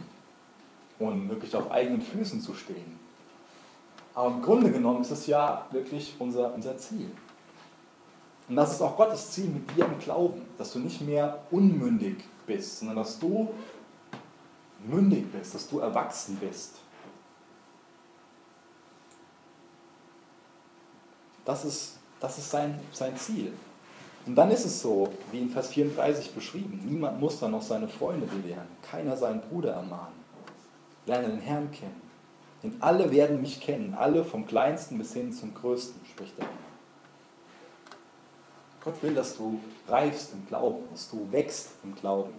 und 0.98 1.30
wirklich 1.30 1.56
auf 1.56 1.72
eigenen 1.72 2.02
Füßen 2.02 2.42
zu 2.42 2.54
stehen. 2.54 3.00
Aber 4.16 4.30
im 4.36 4.42
Grunde 4.42 4.72
genommen 4.72 5.02
ist 5.02 5.12
es 5.12 5.28
ja 5.28 5.66
wirklich 5.72 6.16
unser, 6.20 6.54
unser 6.54 6.78
Ziel. 6.78 7.12
Und 8.48 8.56
das 8.56 8.74
ist 8.74 8.82
auch 8.82 8.98
Gottes 8.98 9.32
Ziel 9.32 9.46
mit 9.46 9.76
dir 9.76 9.86
im 9.86 10.00
Glauben, 10.00 10.42
dass 10.58 10.74
du 10.74 10.80
nicht 10.80 11.02
mehr 11.02 11.44
unmündig 11.52 12.24
bist, 12.48 12.80
sondern 12.80 12.98
dass 12.98 13.20
du 13.20 13.54
mündig 14.84 15.32
bist, 15.32 15.54
dass 15.54 15.70
du 15.70 15.80
erwachsen 15.80 16.38
bist. 16.38 16.80
Das 21.46 21.64
ist, 21.66 21.99
das 22.20 22.38
ist 22.38 22.50
sein, 22.50 22.80
sein 22.92 23.16
Ziel. 23.18 23.54
Und 24.26 24.36
dann 24.36 24.52
ist 24.52 24.66
es 24.66 24.82
so, 24.82 25.12
wie 25.32 25.40
in 25.40 25.50
Vers 25.50 25.70
34 25.70 26.34
beschrieben, 26.34 26.82
niemand 26.86 27.20
muss 27.20 27.40
dann 27.40 27.52
noch 27.52 27.62
seine 27.62 27.88
Freunde 27.88 28.28
belehren, 28.28 28.68
keiner 28.82 29.16
seinen 29.18 29.42
Bruder 29.42 29.74
ermahnen. 29.74 30.20
Lerne 31.06 31.30
den 31.30 31.40
Herrn 31.40 31.72
kennen. 31.72 32.02
Denn 32.62 32.76
alle 32.82 33.10
werden 33.12 33.42
mich 33.42 33.62
kennen, 33.62 33.96
alle 33.98 34.26
vom 34.26 34.46
kleinsten 34.46 34.98
bis 34.98 35.14
hin 35.14 35.32
zum 35.32 35.54
größten, 35.54 36.02
spricht 36.06 36.38
er. 36.38 36.46
Gott 38.84 39.02
will, 39.02 39.14
dass 39.14 39.38
du 39.38 39.60
reifst 39.88 40.34
im 40.34 40.46
Glauben, 40.48 40.84
dass 40.92 41.10
du 41.10 41.32
wächst 41.32 41.72
im 41.84 41.96
Glauben. 41.96 42.34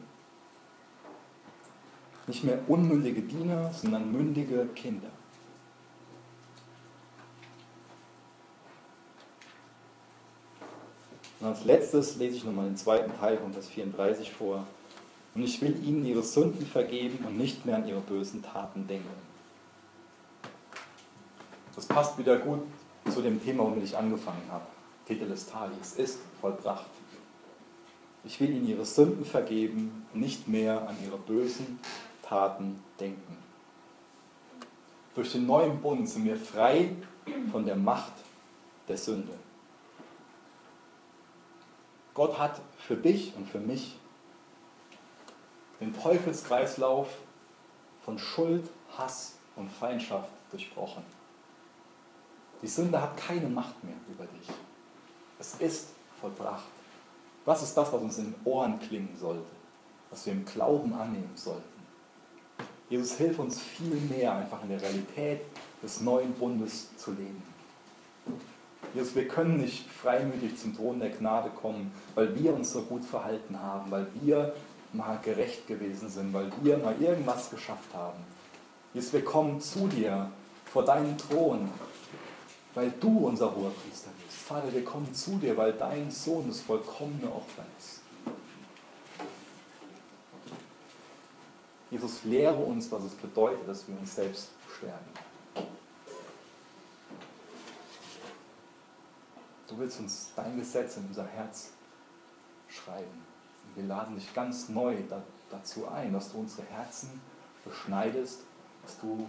Nicht 2.27 2.45
mehr 2.45 2.59
unmündige 2.69 3.23
Diener, 3.23 3.73
sondern 3.73 4.13
mündige 4.13 4.67
Kinder. 4.75 5.09
Und 11.41 11.47
als 11.47 11.65
letztes 11.65 12.17
lese 12.17 12.37
ich 12.37 12.45
nochmal 12.45 12.67
den 12.67 12.77
zweiten 12.77 13.13
Teil 13.19 13.39
von 13.39 13.53
Vers 13.53 13.69
34 13.69 14.31
vor. 14.31 14.67
Und 15.35 15.43
ich 15.43 15.61
will 15.63 15.83
ihnen 15.85 16.05
ihre 16.05 16.23
Sünden 16.23 16.67
vergeben 16.67 17.25
und 17.27 17.39
nicht 17.39 17.65
mehr 17.65 17.77
an 17.77 17.89
ihre 17.89 18.01
bösen 18.01 18.43
Taten 18.43 18.87
denken. 18.87 19.09
Das 21.75 21.87
passt 21.87 22.19
wieder 22.19 22.37
gut 22.37 22.61
zu 23.11 23.23
dem 23.23 23.43
Thema, 23.43 23.65
womit 23.65 23.85
ich 23.85 23.97
angefangen 23.97 24.43
habe. 24.51 24.67
Titel 25.07 25.29
des 25.29 25.47
Tages 25.47 25.95
ist 25.95 26.19
vollbracht. 26.41 26.87
Ich 28.25 28.39
will 28.39 28.51
ihnen 28.51 28.69
ihre 28.69 28.85
Sünden 28.85 29.25
vergeben 29.25 30.07
und 30.13 30.21
nicht 30.21 30.47
mehr 30.47 30.87
an 30.87 30.97
ihre 31.05 31.17
bösen 31.17 31.81
Taten 32.23 32.83
denken. 32.99 33.37
Durch 35.15 35.33
den 35.33 35.47
neuen 35.47 35.81
Bund 35.81 36.09
sind 36.09 36.27
wir 36.27 36.37
frei 36.37 36.91
von 37.51 37.65
der 37.65 37.77
Macht 37.77 38.13
der 38.89 38.99
Sünde. 38.99 39.33
Gott 42.21 42.39
hat 42.39 42.61
für 42.79 42.97
dich 42.97 43.35
und 43.35 43.49
für 43.49 43.61
mich 43.61 43.97
den 45.81 45.99
Teufelskreislauf 45.99 47.09
von 48.05 48.19
Schuld, 48.19 48.69
Hass 48.99 49.37
und 49.57 49.73
Feindschaft 49.73 50.29
durchbrochen. 50.51 51.03
Die 52.61 52.67
Sünde 52.67 53.01
hat 53.01 53.17
keine 53.17 53.49
Macht 53.49 53.83
mehr 53.83 53.95
über 54.07 54.27
dich. 54.27 54.49
Es 55.39 55.55
ist 55.61 55.95
vollbracht. 56.21 56.67
Was 57.47 57.63
ist 57.63 57.75
das, 57.75 57.91
was 57.91 58.03
uns 58.03 58.19
in 58.19 58.35
den 58.35 58.35
Ohren 58.45 58.79
klingen 58.79 59.17
sollte? 59.19 59.47
Was 60.11 60.27
wir 60.27 60.35
im 60.35 60.45
Glauben 60.45 60.93
annehmen 60.93 61.33
sollten? 61.37 61.81
Jesus 62.91 63.17
hilft 63.17 63.41
uns 63.41 63.63
viel 63.63 63.95
mehr, 63.95 64.35
einfach 64.35 64.63
in 64.63 64.69
der 64.69 64.83
Realität 64.83 65.41
des 65.83 66.03
neuen 66.03 66.35
Bundes 66.35 66.95
zu 66.99 67.13
leben. 67.13 67.50
Jesus, 68.95 69.15
wir 69.15 69.29
können 69.29 69.59
nicht 69.59 69.89
freimütig 69.89 70.59
zum 70.59 70.75
Thron 70.77 70.99
der 70.99 71.11
Gnade 71.11 71.51
kommen, 71.51 71.93
weil 72.15 72.35
wir 72.37 72.55
uns 72.55 72.73
so 72.73 72.83
gut 72.83 73.05
verhalten 73.05 73.61
haben, 73.61 73.91
weil 73.91 74.07
wir 74.21 74.55
mal 74.93 75.19
gerecht 75.23 75.67
gewesen 75.69 76.09
sind, 76.09 76.33
weil 76.33 76.51
wir 76.63 76.79
mal 76.79 77.01
irgendwas 77.01 77.51
geschafft 77.51 77.95
haben. 77.95 78.19
Jesus, 78.93 79.13
wir 79.13 79.25
kommen 79.25 79.61
zu 79.61 79.87
dir 79.87 80.31
vor 80.65 80.85
deinen 80.85 81.17
Thron, 81.17 81.69
weil 82.75 82.93
du 83.01 83.27
unser 83.27 83.55
hoher 83.55 83.71
Priester 83.71 84.11
bist. 84.25 84.39
Vater, 84.39 84.73
wir 84.73 84.85
kommen 84.85 85.15
zu 85.15 85.37
dir, 85.37 85.57
weil 85.57 85.73
dein 85.73 86.11
Sohn 86.11 86.49
das 86.49 86.61
vollkommene 86.61 87.29
Opfer 87.29 87.65
ist. 87.79 88.01
Jesus, 91.91 92.25
lehre 92.25 92.57
uns, 92.57 92.91
was 92.91 93.05
es 93.05 93.13
bedeutet, 93.15 93.69
dass 93.69 93.87
wir 93.87 93.99
uns 93.99 94.15
selbst 94.15 94.49
sterben. 94.77 95.30
Du 99.71 99.79
willst 99.79 100.01
uns 100.01 100.33
dein 100.35 100.57
Gesetz 100.59 100.97
in 100.97 101.07
unser 101.07 101.25
Herz 101.27 101.71
schreiben. 102.69 103.25
Und 103.69 103.77
wir 103.77 103.85
laden 103.85 104.17
dich 104.17 104.35
ganz 104.35 104.69
neu 104.69 104.97
dazu 105.49 105.87
ein, 105.89 106.13
dass 106.13 106.33
du 106.33 106.39
unsere 106.39 106.67
Herzen 106.67 107.21
beschneidest, 107.65 108.41
dass 108.83 108.99
du 108.99 109.29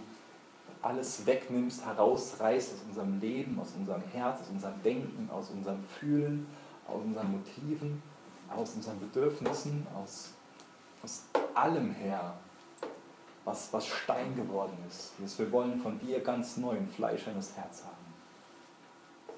alles 0.82 1.24
wegnimmst, 1.26 1.84
herausreißt 1.84 2.72
aus 2.72 2.80
unserem 2.88 3.20
Leben, 3.20 3.56
aus 3.60 3.68
unserem 3.78 4.02
Herz, 4.12 4.40
aus 4.40 4.48
unserem 4.48 4.82
Denken, 4.82 5.30
aus 5.30 5.50
unserem 5.50 5.84
Fühlen, 5.84 6.48
aus 6.88 7.02
unseren 7.04 7.30
Motiven, 7.30 8.02
aus 8.50 8.74
unseren 8.74 8.98
Bedürfnissen, 8.98 9.86
aus, 9.94 10.30
aus 11.04 11.22
allem 11.54 11.92
her, 11.92 12.34
was, 13.44 13.72
was 13.72 13.86
Stein 13.86 14.34
geworden 14.34 14.76
ist. 14.88 15.12
Wir 15.38 15.52
wollen 15.52 15.80
von 15.80 16.00
dir 16.00 16.20
ganz 16.20 16.56
neu 16.56 16.76
ein 16.76 16.88
fleischendes 16.88 17.56
Herz 17.56 17.84
haben. 17.84 18.01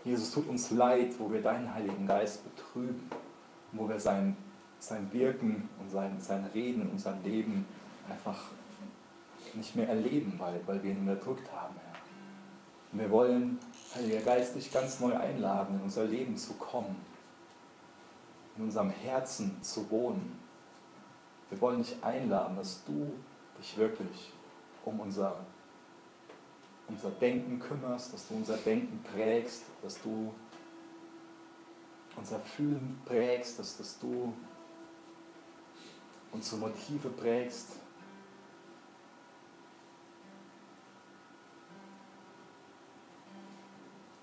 Jesus, 0.04 0.32
tut 0.32 0.46
uns 0.48 0.70
leid, 0.70 1.14
wo 1.18 1.32
wir 1.32 1.40
deinen 1.40 1.72
Heiligen 1.72 2.06
Geist 2.06 2.44
betrüben, 2.44 3.08
wo 3.72 3.88
wir 3.88 3.98
sein, 3.98 4.36
sein 4.78 5.10
Wirken 5.12 5.68
und 5.80 5.90
sein, 5.90 6.20
sein 6.20 6.44
Reden 6.52 6.82
in 6.82 6.90
unserem 6.90 7.22
Leben 7.22 7.64
einfach 8.10 8.50
nicht 9.54 9.74
mehr 9.74 9.88
erleben, 9.88 10.34
weil, 10.38 10.60
weil 10.66 10.82
wir 10.82 10.90
ihn 10.90 11.08
unterdrückt 11.08 11.50
haben, 11.52 11.74
Herr. 11.76 12.00
Und 12.92 12.98
wir 13.00 13.10
wollen, 13.10 13.58
Heiliger 13.94 14.20
Geist, 14.20 14.54
dich 14.56 14.70
ganz 14.70 15.00
neu 15.00 15.16
einladen, 15.16 15.76
in 15.76 15.82
unser 15.82 16.04
Leben 16.04 16.36
zu 16.36 16.52
kommen, 16.54 16.96
in 18.56 18.64
unserem 18.64 18.90
Herzen 18.90 19.62
zu 19.62 19.90
wohnen. 19.90 20.38
Wir 21.48 21.60
wollen 21.60 21.78
dich 21.78 21.96
einladen, 22.02 22.56
dass 22.56 22.84
du 22.84 23.12
dich 23.58 23.76
wirklich 23.78 24.32
um 24.84 25.00
unser 25.00 25.36
unser 26.88 27.10
Denken 27.10 27.58
kümmerst, 27.58 28.12
dass 28.12 28.28
du 28.28 28.34
unser 28.34 28.56
Denken 28.56 29.02
prägst, 29.02 29.64
dass 29.82 30.00
du 30.02 30.32
unser 32.16 32.40
Fühlen 32.40 33.00
prägst, 33.04 33.58
dass, 33.58 33.76
dass 33.76 33.98
du 33.98 34.32
unsere 36.32 36.60
Motive 36.60 37.08
prägst. 37.08 37.76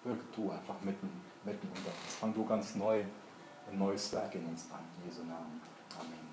Wirke 0.04 0.24
du 0.36 0.52
einfach 0.52 0.82
mitten, 0.82 1.10
mitten 1.44 1.68
unter 1.68 1.90
uns. 1.90 2.16
Fang 2.20 2.34
du 2.34 2.46
ganz 2.46 2.76
neu 2.76 3.04
ein 3.72 3.78
neues 3.78 4.12
Werk 4.14 4.36
in 4.36 4.46
uns 4.46 4.66
an. 4.72 4.80
In 4.98 5.10
Jesu 5.10 5.24
Namen. 5.24 5.62
Amen. 6.00 6.31